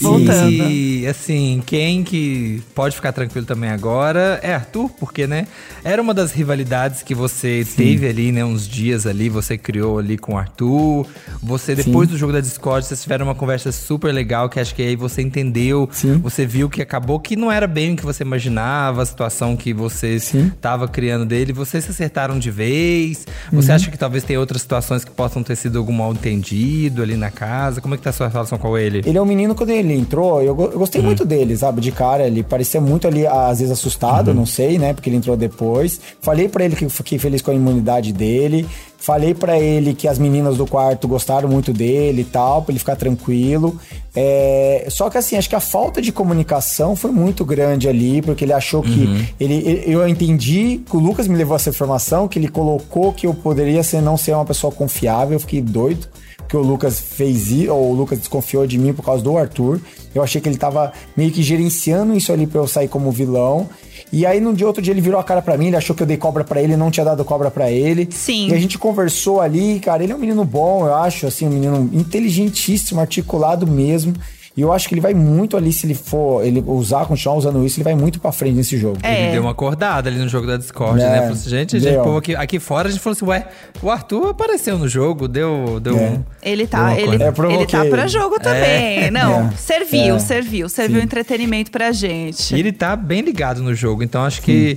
Voltando. 0.00 0.48
E, 0.52 1.04
assim, 1.08 1.60
quem 1.66 2.04
que 2.04 2.62
pode 2.72 2.94
ficar 2.94 3.10
tranquilo 3.12 3.44
também 3.44 3.68
agora 3.68 4.38
é 4.44 4.54
Arthur, 4.54 4.88
porque, 4.90 5.26
né, 5.26 5.48
era 5.82 6.00
uma 6.00 6.14
das 6.14 6.30
rivalidades 6.30 7.02
que 7.02 7.16
você 7.16 7.66
teve 7.76 8.06
ali, 8.08 8.30
né, 8.30 8.44
uns 8.44 8.68
dias 8.68 9.06
ali, 9.06 9.28
você 9.28 9.58
criou 9.58 9.98
ali 9.98 10.16
com 10.16 10.34
o 10.34 10.38
Arthur. 10.38 11.04
Você, 11.42 11.74
depois 11.74 12.08
do 12.08 12.16
jogo 12.16 12.32
da 12.32 12.38
Discord, 12.38 12.86
vocês 12.86 13.02
tiveram 13.02 13.26
uma 13.26 13.34
conversa 13.34 13.72
super 13.72 14.12
legal, 14.12 14.48
que 14.48 14.60
acho 14.60 14.72
que 14.72 14.82
aí 14.82 14.94
você 14.94 15.20
entendeu, 15.20 15.88
Sim. 15.90 16.18
você 16.18 16.46
viu 16.46 16.70
que 16.70 16.80
acabou 16.80 17.18
que 17.18 17.34
não 17.34 17.50
era 17.50 17.66
bem 17.66 17.94
o 17.94 17.96
que 17.96 18.04
você 18.04 18.22
imaginava, 18.22 19.02
a 19.02 19.06
situação 19.06 19.56
que 19.56 19.72
você 19.72 20.20
Sim. 20.20 20.52
estava 20.54 20.86
criando 20.86 21.26
dele. 21.26 21.52
Vocês 21.58 21.84
se 21.84 21.90
acertaram 21.90 22.38
de 22.38 22.50
vez? 22.50 23.26
Você 23.52 23.70
Uhum. 23.70 23.74
acha 23.76 23.90
que 23.90 23.98
talvez 23.98 24.24
tenha 24.24 24.40
outras 24.40 24.62
situações 24.62 25.04
que 25.04 25.10
possam 25.10 25.42
ter 25.42 25.56
sido 25.56 25.78
algum 25.78 25.92
mal 25.92 26.12
entendido 26.12 27.02
ali 27.02 27.16
na 27.16 27.30
casa? 27.30 27.80
Como 27.80 27.94
é 27.94 27.98
que 27.98 28.04
tá 28.04 28.10
a 28.10 28.12
sua 28.12 28.28
relação 28.28 28.56
com 28.58 28.76
ele? 28.78 29.02
Ele 29.04 29.18
é 29.18 29.20
um 29.22 29.26
menino, 29.26 29.54
quando 29.54 29.70
ele 29.70 29.92
entrou, 29.94 30.40
eu, 30.40 30.48
eu 30.72 30.78
gostei 30.78 31.02
muito 31.02 31.24
dele, 31.24 31.56
sabe? 31.56 31.80
De 31.80 31.92
cara, 31.92 32.26
ele 32.26 32.42
parecia 32.42 32.80
muito 32.80 33.06
ali, 33.06 33.26
às 33.26 33.58
vezes, 33.58 33.66
Uhum. 33.68 33.72
assustado, 33.72 34.32
não 34.34 34.46
sei, 34.46 34.78
né? 34.78 34.92
Porque 34.94 35.10
ele 35.10 35.16
entrou 35.16 35.36
depois. 35.36 36.00
Falei 36.20 36.48
pra 36.48 36.64
ele 36.64 36.76
que 36.76 36.88
fiquei 36.88 37.18
feliz 37.18 37.42
com 37.42 37.50
a 37.50 37.54
imunidade 37.54 38.12
dele. 38.12 38.66
Falei 39.00 39.32
pra 39.32 39.58
ele 39.58 39.94
que 39.94 40.08
as 40.08 40.18
meninas 40.18 40.56
do 40.56 40.66
quarto 40.66 41.06
gostaram 41.06 41.48
muito 41.48 41.72
dele 41.72 42.22
e 42.22 42.24
tal, 42.24 42.62
pra 42.62 42.72
ele 42.72 42.80
ficar 42.80 42.96
tranquilo. 42.96 43.78
É, 44.14 44.86
Só 44.90 45.08
que 45.08 45.16
assim, 45.16 45.36
acho 45.36 45.48
que 45.48 45.54
a 45.54 45.60
falta 45.60 46.02
de 46.02 46.10
comunicação 46.10 46.96
foi 46.96 47.12
muito 47.12 47.44
grande 47.44 47.88
ali, 47.88 48.20
porque 48.20 48.44
ele 48.44 48.52
achou 48.52 48.82
que. 48.82 49.04
Uhum. 49.04 49.24
Ele, 49.38 49.84
eu 49.86 50.06
entendi 50.06 50.80
que 50.84 50.96
o 50.96 51.00
Lucas 51.00 51.28
me 51.28 51.36
levou 51.36 51.54
essa 51.54 51.70
informação, 51.70 52.26
que 52.26 52.40
ele 52.40 52.48
colocou 52.48 53.12
que 53.12 53.26
eu 53.26 53.32
poderia 53.32 53.84
ser, 53.84 54.02
não 54.02 54.16
ser 54.16 54.34
uma 54.34 54.44
pessoa 54.44 54.72
confiável. 54.72 55.34
Eu 55.34 55.40
fiquei 55.40 55.62
doido 55.62 56.08
que 56.48 56.56
o 56.56 56.60
Lucas 56.60 56.98
fez 56.98 57.52
isso, 57.52 57.72
ou 57.72 57.92
o 57.92 57.94
Lucas 57.94 58.18
desconfiou 58.18 58.66
de 58.66 58.78
mim 58.78 58.92
por 58.92 59.04
causa 59.04 59.22
do 59.22 59.36
Arthur. 59.36 59.80
Eu 60.14 60.22
achei 60.22 60.40
que 60.40 60.48
ele 60.48 60.56
tava 60.56 60.92
meio 61.16 61.30
que 61.30 61.42
gerenciando 61.42 62.16
isso 62.16 62.32
ali 62.32 62.46
pra 62.46 62.60
eu 62.60 62.66
sair 62.66 62.88
como 62.88 63.12
vilão. 63.12 63.68
E 64.12 64.24
aí, 64.24 64.40
num 64.40 64.54
dia 64.54 64.66
outro 64.66 64.82
dia, 64.82 64.92
ele 64.92 65.00
virou 65.00 65.20
a 65.20 65.24
cara 65.24 65.42
pra 65.42 65.56
mim, 65.56 65.66
ele 65.66 65.76
achou 65.76 65.94
que 65.94 66.02
eu 66.02 66.06
dei 66.06 66.16
cobra 66.16 66.44
pra 66.44 66.62
ele, 66.62 66.76
não 66.76 66.90
tinha 66.90 67.04
dado 67.04 67.24
cobra 67.24 67.50
pra 67.50 67.70
ele. 67.70 68.08
Sim. 68.10 68.48
E 68.48 68.54
a 68.54 68.58
gente 68.58 68.78
conversou 68.78 69.40
ali, 69.40 69.80
cara, 69.80 70.02
ele 70.02 70.12
é 70.12 70.16
um 70.16 70.18
menino 70.18 70.44
bom, 70.44 70.86
eu 70.86 70.94
acho, 70.94 71.26
assim, 71.26 71.46
um 71.46 71.50
menino 71.50 71.90
inteligentíssimo, 71.92 73.00
articulado 73.00 73.66
mesmo. 73.66 74.14
E 74.56 74.60
eu 74.60 74.72
acho 74.72 74.88
que 74.88 74.94
ele 74.94 75.00
vai 75.00 75.14
muito 75.14 75.56
ali, 75.56 75.72
se 75.72 75.86
ele 75.86 75.94
for 75.94 76.44
ele 76.44 76.62
usar, 76.66 77.06
continuar 77.06 77.36
usando 77.36 77.64
isso, 77.64 77.76
ele 77.78 77.84
vai 77.84 77.94
muito 77.94 78.18
pra 78.18 78.32
frente 78.32 78.56
nesse 78.56 78.76
jogo. 78.76 78.98
É. 79.04 79.24
Ele 79.24 79.32
deu 79.32 79.42
uma 79.42 79.52
acordada 79.52 80.08
ali 80.10 80.18
no 80.18 80.28
jogo 80.28 80.46
da 80.48 80.56
Discord, 80.56 81.00
É, 81.00 81.08
né? 81.08 81.16
Falou 81.18 81.32
assim, 81.34 81.48
gente, 81.50 81.78
gente, 81.78 81.92
deu. 81.92 82.02
pô, 82.02 82.16
aqui, 82.16 82.34
aqui 82.34 82.58
fora 82.58 82.88
a 82.88 82.90
gente 82.90 83.00
falou 83.00 83.12
assim, 83.16 83.24
ué, 83.26 83.46
o 83.80 83.88
Arthur 83.88 84.30
apareceu 84.30 84.76
no 84.76 84.88
jogo, 84.88 85.28
deu, 85.28 85.78
deu 85.80 85.96
É. 85.96 86.10
um. 86.10 86.24
Ele 86.42 86.62
deu 86.64 86.68
tá, 86.68 86.80
uma 86.80 86.94
ele. 86.94 87.22
É, 87.22 87.28
ele 87.52 87.66
tá 87.66 87.84
pra 87.84 88.06
jogo 88.08 88.40
também. 88.40 89.10
Não, 89.12 89.48
É. 89.48 89.50
serviu, 89.56 90.16
É. 90.16 90.18
serviu, 90.18 90.68
serviu 90.68 90.98
Sim. 90.98 91.04
entretenimento 91.04 91.70
pra 91.70 91.92
gente. 91.92 92.54
E 92.54 92.58
ele 92.58 92.72
tá 92.72 92.96
bem 92.96 93.20
ligado 93.20 93.62
no 93.62 93.72
jogo, 93.74 94.02
então 94.02 94.24
acho 94.24 94.42
que 94.42 94.76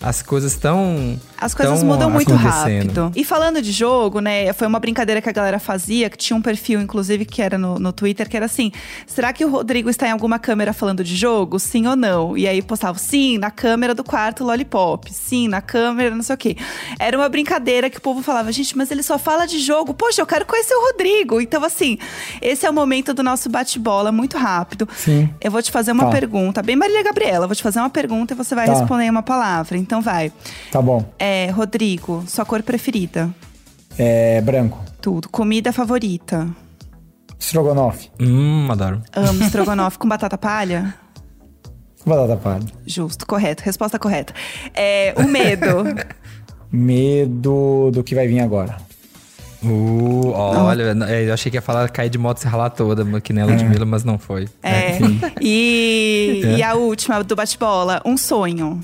as 0.00 0.22
coisas 0.22 0.52
estão. 0.52 1.18
As 1.40 1.54
coisas 1.54 1.82
mudam 1.82 2.08
muito 2.08 2.32
rápido. 2.34 3.10
E 3.16 3.24
falando 3.24 3.60
de 3.60 3.72
jogo, 3.72 4.20
né? 4.20 4.52
Foi 4.52 4.66
uma 4.66 4.78
brincadeira 4.78 5.20
que 5.20 5.28
a 5.28 5.32
galera 5.32 5.58
fazia, 5.58 6.08
que 6.08 6.16
tinha 6.16 6.36
um 6.36 6.42
perfil, 6.42 6.80
inclusive, 6.80 7.24
que 7.24 7.42
era 7.42 7.58
no, 7.58 7.78
no 7.78 7.92
Twitter, 7.92 8.28
que 8.28 8.36
era 8.36 8.46
assim: 8.46 8.70
será 9.06 9.32
que 9.32 9.44
o 9.44 9.50
Rodrigo 9.50 9.90
está 9.90 10.06
em 10.06 10.12
alguma 10.12 10.38
câmera 10.38 10.72
falando 10.72 11.02
de 11.02 11.16
jogo? 11.16 11.58
Sim 11.58 11.86
ou 11.86 11.96
não? 11.96 12.36
E 12.36 12.46
aí 12.46 12.62
postava, 12.62 12.98
sim, 12.98 13.38
na 13.38 13.50
câmera 13.50 13.94
do 13.94 14.04
quarto 14.04 14.44
Lollipop, 14.44 15.12
sim, 15.12 15.48
na 15.48 15.60
câmera, 15.60 16.14
não 16.14 16.22
sei 16.22 16.34
o 16.34 16.38
quê. 16.38 16.56
Era 16.98 17.16
uma 17.16 17.28
brincadeira 17.28 17.90
que 17.90 17.98
o 17.98 18.00
povo 18.00 18.22
falava, 18.22 18.52
gente, 18.52 18.76
mas 18.76 18.90
ele 18.90 19.02
só 19.02 19.18
fala 19.18 19.46
de 19.46 19.58
jogo. 19.58 19.92
Poxa, 19.94 20.22
eu 20.22 20.26
quero 20.26 20.46
conhecer 20.46 20.74
o 20.74 20.86
Rodrigo. 20.86 21.40
Então, 21.40 21.64
assim, 21.64 21.98
esse 22.40 22.64
é 22.66 22.70
o 22.70 22.72
momento 22.72 23.12
do 23.12 23.22
nosso 23.22 23.48
bate-bola 23.48 24.12
muito 24.12 24.36
rápido. 24.38 24.88
Sim. 24.96 25.28
Eu 25.40 25.50
vou 25.50 25.60
te 25.62 25.70
fazer 25.70 25.90
uma 25.92 26.04
Tá. 26.04 26.10
pergunta, 26.10 26.62
bem 26.62 26.76
Maria 26.76 27.02
Gabriela, 27.02 27.46
vou 27.46 27.54
te 27.56 27.62
fazer 27.62 27.78
uma 27.78 27.90
pergunta 27.90 28.34
e 28.34 28.36
você 28.36 28.54
vai 28.54 28.66
Tá. 28.66 28.74
responder 28.74 29.08
uma 29.10 29.22
palavra. 29.22 29.81
Então 29.82 30.00
vai. 30.00 30.32
Tá 30.70 30.80
bom. 30.80 31.04
É, 31.18 31.50
Rodrigo, 31.50 32.24
sua 32.26 32.44
cor 32.44 32.62
preferida? 32.62 33.28
É 33.98 34.40
branco. 34.40 34.78
Tudo. 35.00 35.28
Comida 35.28 35.72
favorita? 35.72 36.48
Strogonoff. 37.38 38.10
Hum, 38.20 38.68
adoro. 38.70 39.02
Amo 39.12 39.42
estrogonofe 39.44 39.98
com 39.98 40.08
batata 40.08 40.38
palha? 40.38 40.94
Batata 42.06 42.36
palha. 42.36 42.64
Justo, 42.86 43.26
correto. 43.26 43.62
Resposta 43.64 43.98
correta. 43.98 44.32
É, 44.74 45.12
o 45.16 45.24
medo. 45.28 45.84
Medo 46.72 47.90
do 47.92 48.02
que 48.02 48.14
vai 48.14 48.26
vir 48.26 48.40
agora. 48.40 48.76
Uh, 49.62 50.30
olha, 50.32 50.96
é, 51.08 51.28
eu 51.28 51.34
achei 51.34 51.50
que 51.50 51.56
ia 51.56 51.62
falar 51.62 51.88
cair 51.90 52.08
de 52.08 52.18
moto 52.18 52.38
e 52.38 52.40
se 52.40 52.46
ralar 52.48 52.70
toda, 52.70 53.20
que 53.20 53.32
nem 53.32 53.44
a 53.44 53.46
Ludmilla, 53.46 53.84
mas 53.84 54.02
não 54.04 54.18
foi. 54.18 54.48
É. 54.62 54.98
E, 55.40 56.40
É. 56.44 56.56
e 56.56 56.62
a 56.62 56.74
última 56.74 57.22
do 57.22 57.36
bate-bola, 57.36 58.00
um 58.04 58.16
sonho. 58.16 58.80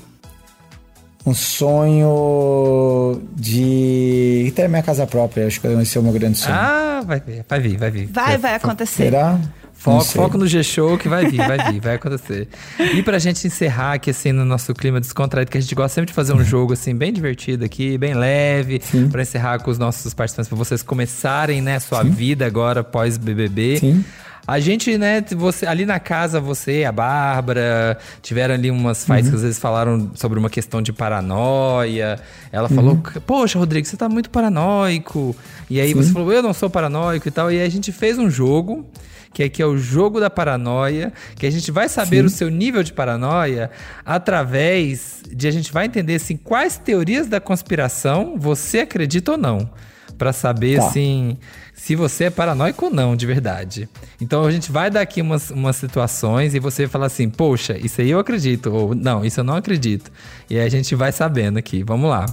Um 1.25 1.33
sonho 1.33 3.21
de 3.35 4.51
ter 4.55 4.69
minha 4.69 4.81
casa 4.81 5.05
própria. 5.05 5.47
Acho 5.47 5.59
que 5.59 5.67
esse 5.67 5.97
é 5.97 6.01
o 6.01 6.03
meu 6.03 6.13
grande 6.13 6.37
sonho. 6.37 6.55
Ah, 6.55 7.01
vai 7.05 7.19
vir, 7.19 7.45
vai 7.47 7.59
vir, 7.59 7.77
vai 7.77 7.91
vir. 7.91 8.07
Vai, 8.07 8.37
vai 8.37 8.55
acontecer. 8.55 9.03
Será? 9.03 9.37
Foco, 9.79 10.03
foco 10.03 10.37
no 10.37 10.45
G-Show 10.45 10.97
que 10.97 11.07
vai 11.07 11.25
vir, 11.25 11.37
vai 11.37 11.71
vir, 11.71 11.79
vai 11.79 11.95
acontecer. 11.95 12.49
E 12.93 13.01
pra 13.01 13.17
gente 13.17 13.47
encerrar 13.47 13.93
aqui, 13.93 14.09
assim, 14.09 14.33
no 14.33 14.43
nosso 14.43 14.73
clima 14.73 14.99
descontraído, 14.99 15.49
que 15.49 15.57
a 15.57 15.61
gente 15.61 15.73
gosta 15.73 15.95
sempre 15.95 16.07
de 16.09 16.13
fazer 16.13 16.33
um 16.33 16.43
jogo, 16.43 16.73
assim, 16.73 16.93
bem 16.93 17.13
divertido 17.13 17.63
aqui, 17.63 17.97
bem 17.97 18.13
leve, 18.13 18.81
pra 19.09 19.21
encerrar 19.21 19.59
com 19.63 19.71
os 19.71 19.77
nossos 19.77 20.13
participantes, 20.13 20.49
pra 20.49 20.57
vocês 20.57 20.83
começarem, 20.83 21.61
né, 21.61 21.79
sua 21.79 22.03
vida 22.03 22.45
agora 22.45 22.83
pós-BBB. 22.83 23.77
Sim. 23.79 24.03
A 24.45 24.59
gente, 24.59 24.97
né, 24.97 25.23
você, 25.37 25.65
ali 25.67 25.85
na 25.85 25.99
casa, 25.99 26.41
você, 26.41 26.83
a 26.83 26.91
Bárbara, 26.91 27.97
tiveram 28.21 28.55
ali 28.55 28.71
umas 28.71 29.05
fights 29.05 29.25
Uhum. 29.25 29.29
que 29.29 29.35
às 29.37 29.41
vezes 29.43 29.59
falaram 29.59 30.11
sobre 30.15 30.39
uma 30.39 30.49
questão 30.49 30.81
de 30.81 30.91
paranoia. 30.91 32.19
Ela 32.51 32.67
falou, 32.67 32.93
Uhum. 32.95 33.21
poxa, 33.25 33.59
Rodrigo, 33.59 33.87
você 33.87 33.95
tá 33.95 34.09
muito 34.09 34.29
paranoico. 34.29 35.35
E 35.69 35.79
aí 35.79 35.93
você 35.93 36.11
falou, 36.11 36.33
eu 36.33 36.41
não 36.41 36.53
sou 36.53 36.69
paranoico 36.69 37.27
e 37.27 37.31
tal. 37.31 37.51
E 37.51 37.59
aí 37.59 37.65
a 37.65 37.69
gente 37.69 37.91
fez 37.91 38.17
um 38.17 38.29
jogo, 38.29 38.85
que 39.33 39.43
aqui 39.43 39.61
é 39.61 39.65
o 39.65 39.77
jogo 39.77 40.19
da 40.19 40.29
paranoia, 40.29 41.13
que 41.35 41.45
a 41.45 41.51
gente 41.51 41.71
vai 41.71 41.87
saber 41.87 42.25
o 42.25 42.29
seu 42.29 42.49
nível 42.49 42.83
de 42.83 42.91
paranoia 42.93 43.69
através 44.05 45.21
de 45.31 45.47
a 45.47 45.51
gente 45.51 45.71
vai 45.71 45.85
entender 45.85 46.15
assim, 46.15 46.35
quais 46.35 46.77
teorias 46.77 47.27
da 47.27 47.39
conspiração 47.39 48.35
você 48.37 48.79
acredita 48.79 49.31
ou 49.33 49.37
não. 49.37 49.69
Pra 50.17 50.33
saber, 50.33 50.77
Tá. 50.79 50.87
assim, 50.87 51.37
se 51.73 51.95
você 51.95 52.25
é 52.25 52.29
paranoico 52.29 52.85
ou 52.85 52.91
não, 52.91 53.15
de 53.15 53.25
verdade. 53.25 53.87
Então 54.19 54.43
a 54.43 54.51
gente 54.51 54.69
vai 54.69 54.89
dar 54.89 54.99
aqui 54.99 55.21
umas, 55.21 55.49
umas 55.49 55.77
situações 55.77 56.53
e 56.53 56.59
você 56.59 56.83
vai 56.83 56.91
falar 56.91 57.05
assim, 57.05 57.29
poxa, 57.29 57.77
isso 57.77 58.01
aí 58.01 58.09
eu 58.09 58.19
acredito, 58.19 58.69
ou 58.73 58.93
não, 58.93 59.23
isso 59.23 59.39
eu 59.39 59.43
não 59.45 59.55
acredito. 59.55 60.11
E 60.49 60.59
aí 60.59 60.65
a 60.65 60.69
gente 60.69 60.93
vai 60.93 61.13
sabendo 61.13 61.57
aqui. 61.57 61.83
Vamos 61.83 62.09
lá. 62.09 62.25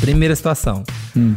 Primeira 0.00 0.36
situação. 0.36 0.84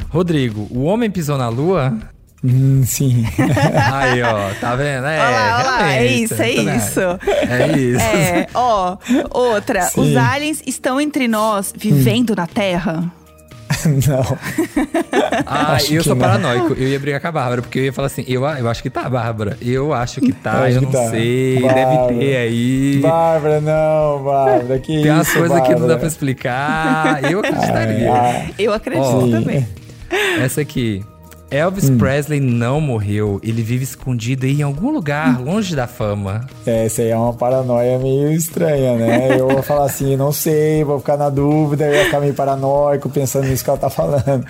Rodrigo, 0.09 0.67
o 0.69 0.83
homem 0.83 1.09
pisou 1.09 1.38
na 1.38 1.49
lua? 1.49 1.97
Hum, 2.43 2.83
sim. 2.86 3.25
Aí, 3.93 4.21
ó, 4.21 4.49
tá 4.59 4.75
vendo? 4.75 5.05
É, 5.05 5.19
Olha 5.19 5.29
lá, 5.29 5.57
olha 5.57 5.65
lá, 5.65 5.93
é 5.93 6.05
isso, 6.07 6.33
é 6.33 6.38
vendo? 6.38 6.75
isso. 6.75 6.99
É 7.47 7.77
isso. 7.77 8.01
É, 8.01 8.47
ó, 8.53 8.97
outra. 9.31 9.83
Sim. 9.83 10.01
Os 10.01 10.17
aliens 10.17 10.62
estão 10.67 10.99
entre 10.99 11.27
nós, 11.27 11.73
vivendo 11.75 12.36
na 12.36 12.45
Terra? 12.45 13.09
não. 14.08 14.38
Ah, 15.46 15.74
Acho 15.74 15.93
eu 15.93 16.04
sou 16.04 16.15
não. 16.15 16.22
paranoico. 16.22 16.74
Eu 16.74 16.88
ia 16.88 17.00
brigar 17.00 17.19
com 17.22 17.28
a 17.28 17.32
Bárbara, 17.32 17.62
porque 17.62 17.80
eu 17.80 17.84
ia 17.86 17.93
falar 17.93 18.08
assim, 18.08 18.24
eu, 18.28 18.43
eu 18.46 18.69
acho 18.69 18.82
que 18.82 18.89
tá, 18.89 19.10
Bárbara. 19.10 19.58
Eu 19.62 19.93
acho 19.93 20.22
que 20.22 20.32
tá, 20.32 20.63
Acho 20.63 20.76
eu 20.78 20.80
que 20.80 20.86
não 20.86 20.91
tá. 20.91 21.10
sei. 21.10 21.60
Bárbara. 21.62 21.86
Deve 22.08 22.19
ter 22.19 22.36
aí. 22.38 23.00
Bárbara, 23.02 23.62
não, 23.62 24.24
Bárbara. 24.24 24.80
Que 24.80 25.02
Tem 25.04 25.12
umas 25.12 25.32
coisas 25.34 25.62
que 25.62 25.76
não 25.76 25.88
dá 25.88 25.98
pra 25.98 26.08
explicar. 26.08 27.32
Eu 27.32 27.39
acreditaria. 27.39 28.12
Ah, 28.13 28.46
Eu 28.58 28.74
acredito 28.74 29.06
Ó, 29.06 29.28
também. 29.30 29.67
Essa 30.39 30.62
aqui. 30.62 31.04
Elvis 31.53 31.89
Hum. 31.89 31.97
Presley 31.97 32.39
não 32.39 32.81
morreu. 32.81 33.39
Ele 33.43 33.61
vive 33.61 33.83
escondido 33.83 34.45
aí 34.45 34.59
em 34.59 34.63
algum 34.63 34.89
lugar, 34.91 35.39
longe 35.41 35.75
da 35.75 35.85
fama. 35.87 36.47
é, 36.65 36.85
essa 36.85 37.01
aí 37.01 37.09
é 37.09 37.17
uma 37.17 37.33
paranoia 37.33 37.99
meio 37.99 38.31
estranha, 38.31 38.95
né? 38.95 39.39
Eu 39.39 39.47
vou 39.47 39.61
falar 39.63 39.85
assim, 39.85 40.15
não 40.15 40.31
sei, 40.31 40.83
vou 40.83 40.99
ficar 40.99 41.17
na 41.17 41.29
dúvida, 41.29 41.85
eu 41.85 41.93
ia 41.93 42.05
ficar 42.05 42.19
meio 42.19 42.33
paranoico 42.33 43.09
pensando 43.09 43.47
nisso 43.47 43.63
que 43.63 43.69
ela 43.69 43.79
tá 43.79 43.89
falando. 43.89 44.45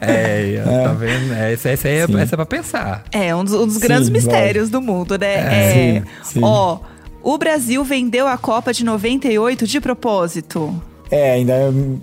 É, 0.00 0.62
tá 0.84 0.92
vendo? 0.92 1.32
Essa, 1.34 1.68
essa, 1.70 1.88
aí 1.88 1.94
é, 1.98 2.02
essa 2.02 2.34
é 2.34 2.36
pra 2.36 2.46
pensar. 2.46 3.04
É, 3.12 3.34
um 3.34 3.44
dos, 3.44 3.54
um 3.54 3.66
dos 3.66 3.74
Sim, 3.76 3.80
grandes 3.80 4.08
lógico. 4.08 4.26
mistérios 4.26 4.68
do 4.70 4.80
mundo, 4.82 5.16
né? 5.18 5.34
É, 5.34 5.72
sim, 5.72 6.02
sim. 6.22 6.40
Ó, 6.42 6.78
o 7.22 7.38
Brasil 7.38 7.82
vendeu 7.84 8.26
a 8.26 8.36
Copa 8.36 8.72
de 8.72 8.84
98 8.84 9.66
de 9.66 9.80
propósito. 9.80 10.74
É, 11.10 11.32
ainda, 11.32 11.54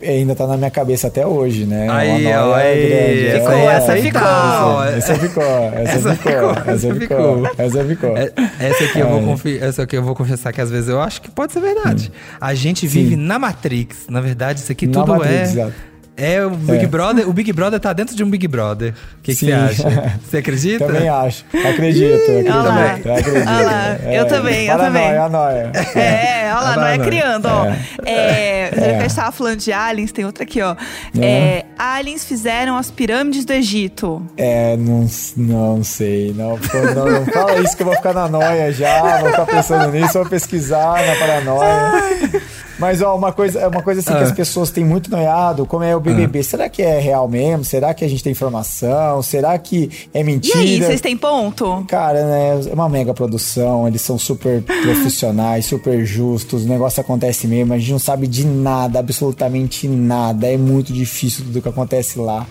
ainda 0.01 0.33
tá 0.35 0.47
na 0.47 0.57
minha 0.57 0.71
cabeça 0.71 1.07
até 1.07 1.25
hoje, 1.27 1.65
né? 1.65 1.87
Aí, 1.89 2.25
Uma 2.25 2.47
ó, 2.47 2.53
aí, 2.55 2.87
grande. 2.87 3.39
ficou, 3.39 3.53
é, 3.53 3.65
essa 3.75 3.97
é, 3.97 4.01
ficou. 4.01 4.83
Essa 4.83 5.15
ficou, 5.15 5.43
essa, 5.43 5.79
Essa 5.97 6.15
ficou, 6.15 6.31
ficou, 6.31 6.73
essa 6.73 6.93
ficou, 6.95 6.99
ficou. 7.45 7.51
essa 7.65 7.83
ficou. 7.85 8.17
É, 8.17 8.31
Essa 8.59 8.83
aqui, 8.85 8.99
eu 8.99 9.09
vou 9.09 9.21
confi- 9.21 9.59
essa 9.61 9.83
aqui 9.83 9.95
eu 9.97 10.03
vou 10.03 10.15
confessar 10.15 10.51
que 10.51 10.59
às 10.61 10.71
vezes 10.71 10.89
eu 10.89 10.99
acho 10.99 11.21
que 11.21 11.29
pode 11.29 11.53
ser 11.53 11.59
verdade. 11.59 12.11
A 12.41 12.53
gente 12.55 12.87
vive 12.87 13.15
na 13.15 13.37
Matrix. 13.37 14.07
Na 14.09 14.21
verdade, 14.21 14.59
isso 14.61 14.71
aqui 14.71 14.87
Na 14.87 14.93
tudo 14.93 15.13
Matrix, 15.17 15.37
é. 15.39 15.43
exato. 15.43 15.73
É 16.17 16.45
o 16.45 16.51
Big 16.51 16.85
É. 16.85 16.87
Brother. 16.87 17.29
O 17.29 17.33
Big 17.33 17.51
Brother 17.51 17.79
tá 17.79 17.91
dentro 17.91 18.15
de 18.15 18.23
um 18.23 18.29
Big 18.29 18.47
Brother. 18.47 18.93
O 19.19 19.21
que 19.21 19.35
você 19.35 19.51
acha? 19.51 19.83
Você 20.25 20.37
acredita? 20.37 20.85
Também 20.85 21.09
acho. 21.09 21.43
Acredito, 21.67 22.31
olha 22.31 22.53
lá. 22.53 22.85
acredito. 22.93 23.29
Olha 23.37 23.65
lá, 23.65 23.95
eu 24.13 24.25
também, 24.27 24.65
eu 24.67 24.77
também. 24.77 25.03
Paranoia, 25.11 25.29
noia. 25.29 25.71
É, 25.95 26.45
olha 26.45 26.53
lá, 26.53 26.61
não 26.75 26.85
é 26.85 26.97
Paranoia. 26.97 26.99
criando, 27.09 27.45
ó. 27.47 27.65
É, 28.05 28.69
É. 28.75 28.97
a 28.99 29.01
gente 29.01 29.15
tava 29.15 29.31
falando 29.33 29.57
de 29.59 29.73
aliens, 29.73 30.11
tem 30.13 30.23
outra 30.25 30.43
aqui, 30.43 30.61
ó. 30.61 30.75
É, 31.19 31.65
aliens 31.77 32.23
fizeram 32.23 32.77
as 32.77 32.89
pirâmides 32.89 33.43
do 33.43 33.51
Egito. 33.53 34.25
É, 34.37 34.77
não, 34.77 35.05
não 35.35 35.83
sei. 35.83 36.33
Não, 36.33 36.57
não, 36.95 37.05
não 37.11 37.25
fala 37.25 37.59
isso 37.59 37.75
que 37.75 37.83
eu 37.83 37.87
vou 37.87 37.95
ficar 37.95 38.13
na 38.13 38.27
noia 38.29 38.71
já. 38.71 39.19
Vou 39.19 39.29
ficar 39.31 39.45
pensando 39.47 39.91
nisso, 39.91 40.13
vou 40.13 40.25
pesquisar 40.29 41.05
na 41.05 41.15
paranoia. 41.17 42.41
Mas, 42.77 43.01
ó, 43.01 43.15
uma 43.15 43.31
coisa, 43.31 43.67
uma 43.69 43.81
coisa 43.81 44.01
assim 44.01 44.11
que 44.11 44.17
Ah. 44.23 44.23
as 44.27 44.31
pessoas 44.31 44.69
têm 44.69 44.83
muito 44.83 45.09
noiado, 45.09 45.65
como 45.65 45.83
é 45.83 45.95
o 45.95 45.99
BBB. 45.99 46.43
Será 46.43 46.67
que 46.67 46.81
é 46.81 46.99
real 46.99 47.27
mesmo? 47.27 47.63
Será 47.63 47.93
que 47.93 48.03
a 48.03 48.07
gente 48.07 48.21
tem 48.23 48.31
informação? 48.31 49.21
Será 49.21 49.57
que 49.57 49.89
é 50.13 50.19
E 50.19 50.23
mentira? 50.23 50.59
aí, 50.59 50.81
vocês 50.81 50.99
têm 51.01 51.15
ponto? 51.15 51.85
Cara, 51.87 52.25
né, 52.25 52.61
é 52.69 52.73
uma 52.73 52.89
mega 52.89 53.13
produção, 53.13 53.87
eles 53.87 54.01
são 54.01 54.17
super 54.17 54.61
profissionais, 54.83 55.65
super 55.65 56.05
justos, 56.05 56.65
o 56.65 56.67
negócio 56.67 56.99
acontece 56.99 57.47
mesmo, 57.47 57.73
a 57.73 57.77
gente 57.77 57.91
não 57.91 57.99
sabe 57.99 58.27
de 58.27 58.45
nada, 58.45 58.99
absolutamente 58.99 59.87
nada, 59.87 60.47
é 60.47 60.57
muito 60.57 60.91
difícil 60.91 61.45
tudo 61.45 61.61
que 61.61 61.69
acontece 61.69 62.19
lá. 62.19 62.45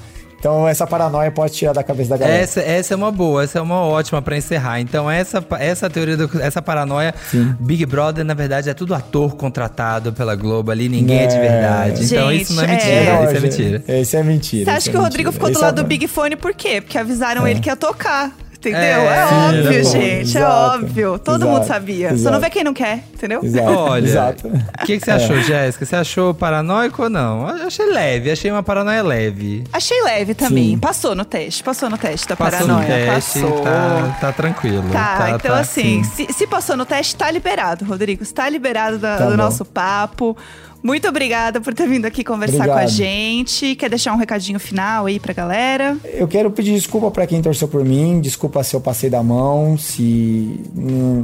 Então 0.44 0.68
essa 0.68 0.86
paranoia 0.86 1.30
pode 1.30 1.54
tirar 1.54 1.72
da 1.72 1.82
cabeça 1.82 2.10
da 2.10 2.16
galera. 2.18 2.38
Essa, 2.42 2.60
essa 2.60 2.92
é 2.92 2.96
uma 2.98 3.10
boa, 3.10 3.44
essa 3.44 3.58
é 3.58 3.62
uma 3.62 3.80
ótima 3.80 4.20
pra 4.20 4.36
encerrar. 4.36 4.78
Então, 4.78 5.10
essa, 5.10 5.42
essa 5.58 5.88
teoria, 5.88 6.18
do- 6.18 6.42
essa 6.42 6.60
paranoia, 6.60 7.14
Big 7.58 7.86
Brother, 7.86 8.22
na 8.26 8.34
verdade, 8.34 8.68
é 8.68 8.74
tudo 8.74 8.94
ator 8.94 9.36
contratado 9.36 10.12
pela 10.12 10.36
Globo 10.36 10.70
ali, 10.70 10.86
ninguém 10.86 11.20
é, 11.20 11.26
de 11.26 11.36
É. 11.36 11.40
verdade. 11.40 12.04
então, 12.04 12.30
Gente, 12.30 12.42
isso 12.42 12.52
não 12.52 12.62
é 12.62 12.66
é. 12.66 12.68
mentira, 12.72 13.04
não, 13.14 13.24
isso 13.24 13.30
é 13.32 13.40
gente, 13.40 13.42
mentira. 13.62 13.84
Esse 13.88 14.16
é 14.18 14.22
mentira. 14.22 14.64
Você 14.66 14.70
acha 14.76 14.90
é 14.90 14.92
que 14.92 14.98
o 14.98 15.00
Rodrigo 15.00 15.32
ficou 15.32 15.50
do 15.50 15.58
lado 15.58 15.80
é- 15.80 15.82
do 15.82 15.88
Big 15.88 16.06
Fone 16.06 16.36
por 16.36 16.52
quê? 16.52 16.82
Porque 16.82 16.98
avisaram 16.98 17.48
ele 17.48 17.60
que 17.60 17.70
ia 17.70 17.76
tocar. 17.76 18.30
Entendeu? 18.70 18.80
É, 18.80 19.16
É, 19.18 19.26
sim, 19.28 19.34
óbvio, 19.34 19.58
era 19.72 19.82
bom. 19.84 19.90
gente. 19.90 20.06
É 20.06 20.20
Exato, 20.20 20.74
óbvio. 20.84 21.18
Todo 21.18 21.36
exato, 21.42 21.52
mundo 21.52 21.66
sabia. 21.66 22.08
Só 22.10 22.14
exato. 22.14 22.32
não 22.34 22.40
vê 22.40 22.50
quem 22.50 22.64
não 22.64 22.74
quer, 22.74 23.04
entendeu? 23.12 23.40
Exato. 23.42 23.68
Olha, 23.78 24.04
exato. 24.06 24.48
o 24.48 24.84
que, 24.86 24.98
que 24.98 25.04
você 25.04 25.10
achou, 25.10 25.40
Jéssica? 25.40 25.84
Você 25.86 25.96
achou 25.96 26.34
paranoico 26.34 27.02
ou 27.04 27.10
não? 27.10 27.48
Eu 27.48 27.66
achei 27.66 27.86
leve, 27.86 28.30
achei 28.30 28.50
uma 28.50 28.62
paranoia 28.62 29.02
leve. 29.02 29.64
Achei 29.72 30.02
leve 30.02 30.34
também. 30.34 30.70
Sim. 30.70 30.78
Passou 30.78 31.14
no 31.14 31.24
teste. 31.24 31.62
Passou 31.62 31.88
no 31.90 31.98
teste 31.98 32.28
da 32.28 32.36
Passou 32.36 32.60
paranoia. 32.66 32.88
no 33.06 33.12
teste, 33.12 33.40
passou. 33.40 33.60
tá, 33.62 34.16
tá 34.20 34.32
tranquilo. 34.32 34.84
Tá, 34.90 35.30
então 35.34 35.52
tá, 35.54 35.60
assim, 35.60 36.02
sim. 36.04 36.26
se, 36.26 36.32
se 36.32 36.46
passou 36.46 36.76
no 36.76 36.84
teste, 36.86 37.16
tá 37.16 37.30
liberado, 37.30 37.84
Rodrigo. 37.84 38.22
Está 38.22 38.48
liberado 38.48 38.98
da- 38.98 39.16
Tá 39.18 39.24
do 39.24 39.30
bom. 39.30 39.36
nosso 39.36 39.64
papo. 39.64 40.36
Muito 40.84 41.08
obrigada 41.08 41.62
por 41.62 41.72
ter 41.72 41.88
vindo 41.88 42.04
aqui 42.04 42.22
conversar 42.22 42.66
com 42.66 42.72
a 42.72 42.74
Obrigado. 42.74 42.90
gente. 42.90 43.74
Quer 43.74 43.88
deixar 43.88 44.12
um 44.12 44.18
recadinho 44.18 44.60
final 44.60 45.06
aí 45.06 45.18
pra 45.18 45.32
galera? 45.32 45.96
Eu 46.04 46.28
quero 46.28 46.50
pedir 46.50 46.74
desculpa 46.74 47.10
pra 47.10 47.26
quem 47.26 47.40
torceu 47.40 47.66
por 47.66 47.82
mim, 47.82 48.20
desculpa 48.20 48.62
se 48.62 48.76
eu 48.76 48.80
passei 48.82 49.08
da 49.08 49.22
mão, 49.22 49.78
se. 49.78 50.60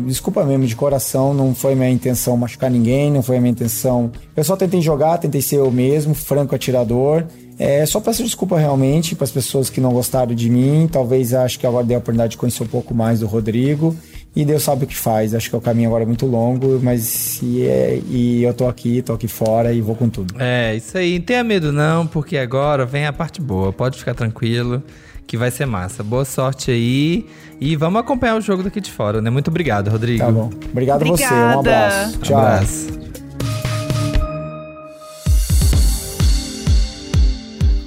desculpa 0.06 0.44
mesmo 0.44 0.64
de 0.66 0.74
coração, 0.74 1.34
não 1.34 1.54
foi 1.54 1.74
minha 1.74 1.90
intenção 1.90 2.38
machucar 2.38 2.70
ninguém, 2.70 3.12
não 3.12 3.22
foi 3.22 3.38
minha 3.38 3.50
intenção. 3.50 4.10
Eu 4.34 4.42
só 4.42 4.56
tentei 4.56 4.80
jogar, 4.80 5.18
tentei 5.18 5.42
ser 5.42 5.56
eu 5.56 5.70
mesmo, 5.70 6.14
franco 6.14 6.54
atirador. 6.54 7.26
É, 7.58 7.84
só 7.84 8.00
peço 8.00 8.24
desculpa 8.24 8.58
realmente 8.58 9.14
para 9.14 9.24
as 9.24 9.30
pessoas 9.30 9.68
que 9.68 9.82
não 9.82 9.92
gostaram 9.92 10.34
de 10.34 10.48
mim. 10.48 10.88
Talvez 10.90 11.34
acho 11.34 11.58
que 11.58 11.66
agora 11.66 11.84
dei 11.84 11.94
a 11.94 11.98
oportunidade 11.98 12.30
de 12.30 12.38
conhecer 12.38 12.62
um 12.62 12.66
pouco 12.66 12.94
mais 12.94 13.20
do 13.20 13.26
Rodrigo. 13.26 13.94
E 14.34 14.44
Deus 14.44 14.62
sabe 14.62 14.84
o 14.84 14.86
que 14.86 14.96
faz. 14.96 15.34
Acho 15.34 15.50
que 15.50 15.56
o 15.56 15.60
caminho 15.60 15.88
agora 15.88 16.04
é 16.04 16.06
muito 16.06 16.24
longo, 16.24 16.78
mas 16.82 17.40
e, 17.42 17.66
é, 17.66 18.00
e 18.08 18.42
eu 18.42 18.54
tô 18.54 18.68
aqui, 18.68 19.02
tô 19.02 19.12
aqui 19.12 19.26
fora 19.26 19.72
e 19.72 19.80
vou 19.80 19.96
com 19.96 20.08
tudo. 20.08 20.34
É, 20.38 20.76
isso 20.76 20.96
aí. 20.96 21.18
Não 21.18 21.24
tenha 21.24 21.42
medo 21.42 21.72
não, 21.72 22.06
porque 22.06 22.38
agora 22.38 22.86
vem 22.86 23.06
a 23.06 23.12
parte 23.12 23.40
boa. 23.40 23.72
Pode 23.72 23.98
ficar 23.98 24.14
tranquilo, 24.14 24.82
que 25.26 25.36
vai 25.36 25.50
ser 25.50 25.66
massa. 25.66 26.04
Boa 26.04 26.24
sorte 26.24 26.70
aí. 26.70 27.26
E 27.60 27.74
vamos 27.76 28.00
acompanhar 28.00 28.36
o 28.36 28.40
jogo 28.40 28.62
daqui 28.62 28.80
de 28.80 28.90
fora, 28.90 29.20
né? 29.20 29.30
Muito 29.30 29.48
obrigado, 29.48 29.88
Rodrigo. 29.88 30.24
Tá 30.24 30.30
bom. 30.30 30.50
Obrigado 30.70 31.02
a 31.02 31.06
você. 31.06 31.24
Um 31.34 31.58
abraço. 31.58 32.18
Tchau. 32.20 32.38
Abraço. 32.38 33.09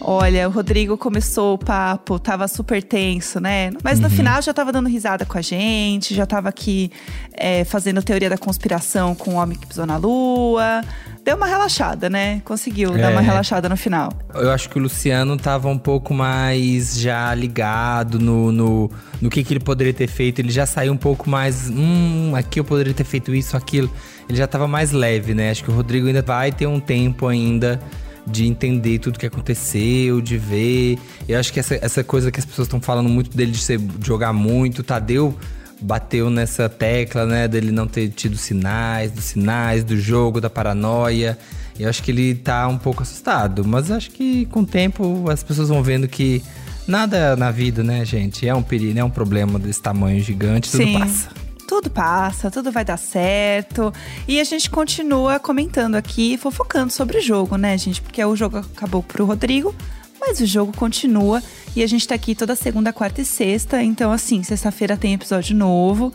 Olha, 0.05 0.49
o 0.49 0.51
Rodrigo 0.51 0.97
começou 0.97 1.53
o 1.53 1.57
papo, 1.57 2.19
tava 2.19 2.45
super 2.49 2.83
tenso, 2.83 3.39
né? 3.39 3.71
Mas 3.81 4.01
no 4.01 4.09
final 4.09 4.41
já 4.41 4.53
tava 4.53 4.69
dando 4.69 4.89
risada 4.89 5.25
com 5.25 5.37
a 5.37 5.41
gente, 5.41 6.13
já 6.13 6.25
tava 6.25 6.49
aqui 6.49 6.91
é, 7.33 7.63
fazendo 7.63 8.03
teoria 8.03 8.29
da 8.29 8.37
conspiração 8.37 9.15
com 9.15 9.31
o 9.31 9.33
homem 9.35 9.57
que 9.57 9.65
pisou 9.65 9.85
na 9.85 9.95
lua. 9.95 10.81
Deu 11.23 11.37
uma 11.37 11.47
relaxada, 11.47 12.09
né? 12.09 12.41
Conseguiu 12.43 12.91
dar 12.91 13.11
uma 13.11 13.21
É. 13.21 13.23
relaxada 13.23 13.69
no 13.69 13.77
final. 13.77 14.11
Eu 14.35 14.51
acho 14.51 14.69
que 14.69 14.77
o 14.77 14.81
Luciano 14.81 15.37
tava 15.37 15.69
um 15.69 15.77
pouco 15.77 16.13
mais 16.13 16.99
já 16.99 17.33
ligado 17.33 18.19
no, 18.19 18.51
no, 18.51 18.91
no 19.21 19.29
que, 19.29 19.41
que 19.41 19.53
ele 19.53 19.61
poderia 19.61 19.93
ter 19.93 20.07
feito. 20.07 20.39
Ele 20.39 20.51
já 20.51 20.65
saiu 20.65 20.91
um 20.91 20.97
pouco 20.97 21.29
mais. 21.29 21.69
Hum, 21.69 22.33
aqui 22.35 22.59
eu 22.59 22.65
poderia 22.65 22.93
ter 22.93 23.05
feito 23.05 23.33
isso, 23.33 23.55
aquilo. 23.55 23.89
Ele 24.27 24.37
já 24.37 24.47
tava 24.47 24.67
mais 24.67 24.91
leve, 24.91 25.33
né? 25.33 25.49
Acho 25.49 25.63
que 25.63 25.71
o 25.71 25.73
Rodrigo 25.73 26.07
ainda 26.07 26.21
vai 26.21 26.51
ter 26.51 26.67
um 26.67 26.81
tempo 26.81 27.25
ainda 27.27 27.79
de 28.25 28.47
entender 28.47 28.99
tudo 28.99 29.19
que 29.19 29.25
aconteceu, 29.25 30.21
de 30.21 30.37
ver. 30.37 30.97
Eu 31.27 31.39
acho 31.39 31.51
que 31.51 31.59
essa, 31.59 31.75
essa 31.75 32.03
coisa 32.03 32.31
que 32.31 32.39
as 32.39 32.45
pessoas 32.45 32.67
estão 32.67 32.81
falando 32.81 33.09
muito 33.09 33.35
dele 33.35 33.51
de, 33.51 33.57
ser, 33.57 33.77
de 33.77 34.05
jogar 34.05 34.33
muito, 34.33 34.79
o 34.79 34.83
Tadeu 34.83 35.37
bateu 35.81 36.29
nessa 36.29 36.69
tecla, 36.69 37.25
né, 37.25 37.47
dele 37.47 37.71
não 37.71 37.85
ter 37.85 38.09
tido 38.09 38.37
sinais, 38.37 39.11
dos 39.11 39.25
sinais 39.25 39.83
do 39.83 39.99
jogo, 39.99 40.39
da 40.39 40.49
paranoia. 40.49 41.37
Eu 41.77 41.89
acho 41.89 42.01
que 42.01 42.11
ele 42.11 42.35
tá 42.35 42.67
um 42.67 42.77
pouco 42.77 43.03
assustado, 43.03 43.65
mas 43.65 43.91
acho 43.91 44.11
que 44.11 44.45
com 44.45 44.61
o 44.61 44.65
tempo 44.65 45.29
as 45.29 45.43
pessoas 45.43 45.69
vão 45.69 45.83
vendo 45.83 46.07
que 46.07 46.41
nada 46.87 47.35
na 47.35 47.51
vida, 47.51 47.83
né, 47.83 48.05
gente, 48.05 48.47
é 48.47 48.55
um 48.55 48.63
perigo, 48.63 48.97
é 48.97 49.03
um 49.03 49.09
problema 49.09 49.59
desse 49.59 49.81
tamanho 49.81 50.21
gigante, 50.21 50.71
tudo 50.71 50.83
Sim. 50.83 50.99
passa. 50.99 51.42
Tudo 51.73 51.89
passa, 51.89 52.51
tudo 52.51 52.71
vai 52.71 52.85
dar 52.85 52.97
certo. 52.97 53.91
E 54.27 54.39
a 54.39 54.43
gente 54.43 54.69
continua 54.69 55.39
comentando 55.39 55.95
aqui, 55.95 56.37
fofocando 56.37 56.93
sobre 56.93 57.17
o 57.17 57.21
jogo, 57.21 57.57
né, 57.57 57.75
gente? 57.79 57.99
Porque 57.99 58.23
o 58.23 58.35
jogo 58.35 58.57
acabou 58.57 59.01
pro 59.01 59.25
Rodrigo, 59.25 59.73
mas 60.19 60.39
o 60.39 60.45
jogo 60.45 60.71
continua. 60.77 61.41
E 61.75 61.81
a 61.81 61.87
gente 61.87 62.07
tá 62.07 62.13
aqui 62.13 62.35
toda 62.35 62.55
segunda, 62.55 62.93
quarta 62.93 63.21
e 63.21 63.25
sexta. 63.25 63.81
Então, 63.81 64.11
assim, 64.11 64.43
sexta-feira 64.43 64.95
tem 64.95 65.15
episódio 65.15 65.55
novo. 65.55 66.13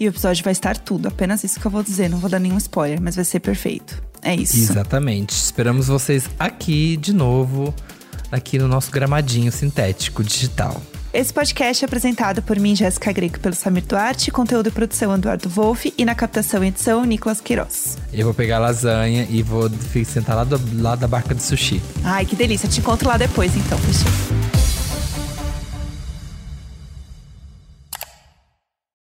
E 0.00 0.08
o 0.08 0.10
episódio 0.10 0.42
vai 0.42 0.50
estar 0.50 0.76
tudo. 0.76 1.06
Apenas 1.06 1.44
isso 1.44 1.60
que 1.60 1.66
eu 1.66 1.70
vou 1.70 1.84
dizer. 1.84 2.10
Não 2.10 2.18
vou 2.18 2.28
dar 2.28 2.40
nenhum 2.40 2.58
spoiler, 2.58 3.00
mas 3.00 3.14
vai 3.14 3.24
ser 3.24 3.38
perfeito. 3.38 4.02
É 4.22 4.34
isso. 4.34 4.56
Exatamente. 4.56 5.30
Esperamos 5.36 5.86
vocês 5.86 6.28
aqui 6.36 6.96
de 6.96 7.12
novo, 7.12 7.72
aqui 8.32 8.58
no 8.58 8.66
nosso 8.66 8.90
gramadinho 8.90 9.52
sintético 9.52 10.24
digital. 10.24 10.82
Esse 11.16 11.32
podcast 11.32 11.82
é 11.82 11.86
apresentado 11.86 12.42
por 12.42 12.58
mim, 12.58 12.76
Jéssica 12.76 13.10
Greco, 13.10 13.40
pelo 13.40 13.54
Samir 13.54 13.82
Duarte, 13.84 14.30
conteúdo 14.30 14.68
e 14.68 14.70
produção 14.70 15.14
Eduardo 15.14 15.48
Wolff 15.48 15.94
e 15.96 16.04
na 16.04 16.14
captação 16.14 16.62
e 16.62 16.68
edição 16.68 17.06
Nicolas 17.06 17.40
Queiroz. 17.40 17.96
Eu 18.12 18.26
vou 18.26 18.34
pegar 18.34 18.56
a 18.56 18.60
lasanha 18.60 19.26
e 19.30 19.42
vou 19.42 19.70
sentar 20.04 20.36
lá 20.36 20.44
do 20.44 20.60
lado 20.82 20.98
da 20.98 21.08
barca 21.08 21.34
de 21.34 21.42
sushi. 21.42 21.80
Ai, 22.04 22.26
que 22.26 22.36
delícia. 22.36 22.68
Te 22.68 22.80
encontro 22.80 23.08
lá 23.08 23.16
depois, 23.16 23.56
então, 23.56 23.78
fechou. 23.78 24.55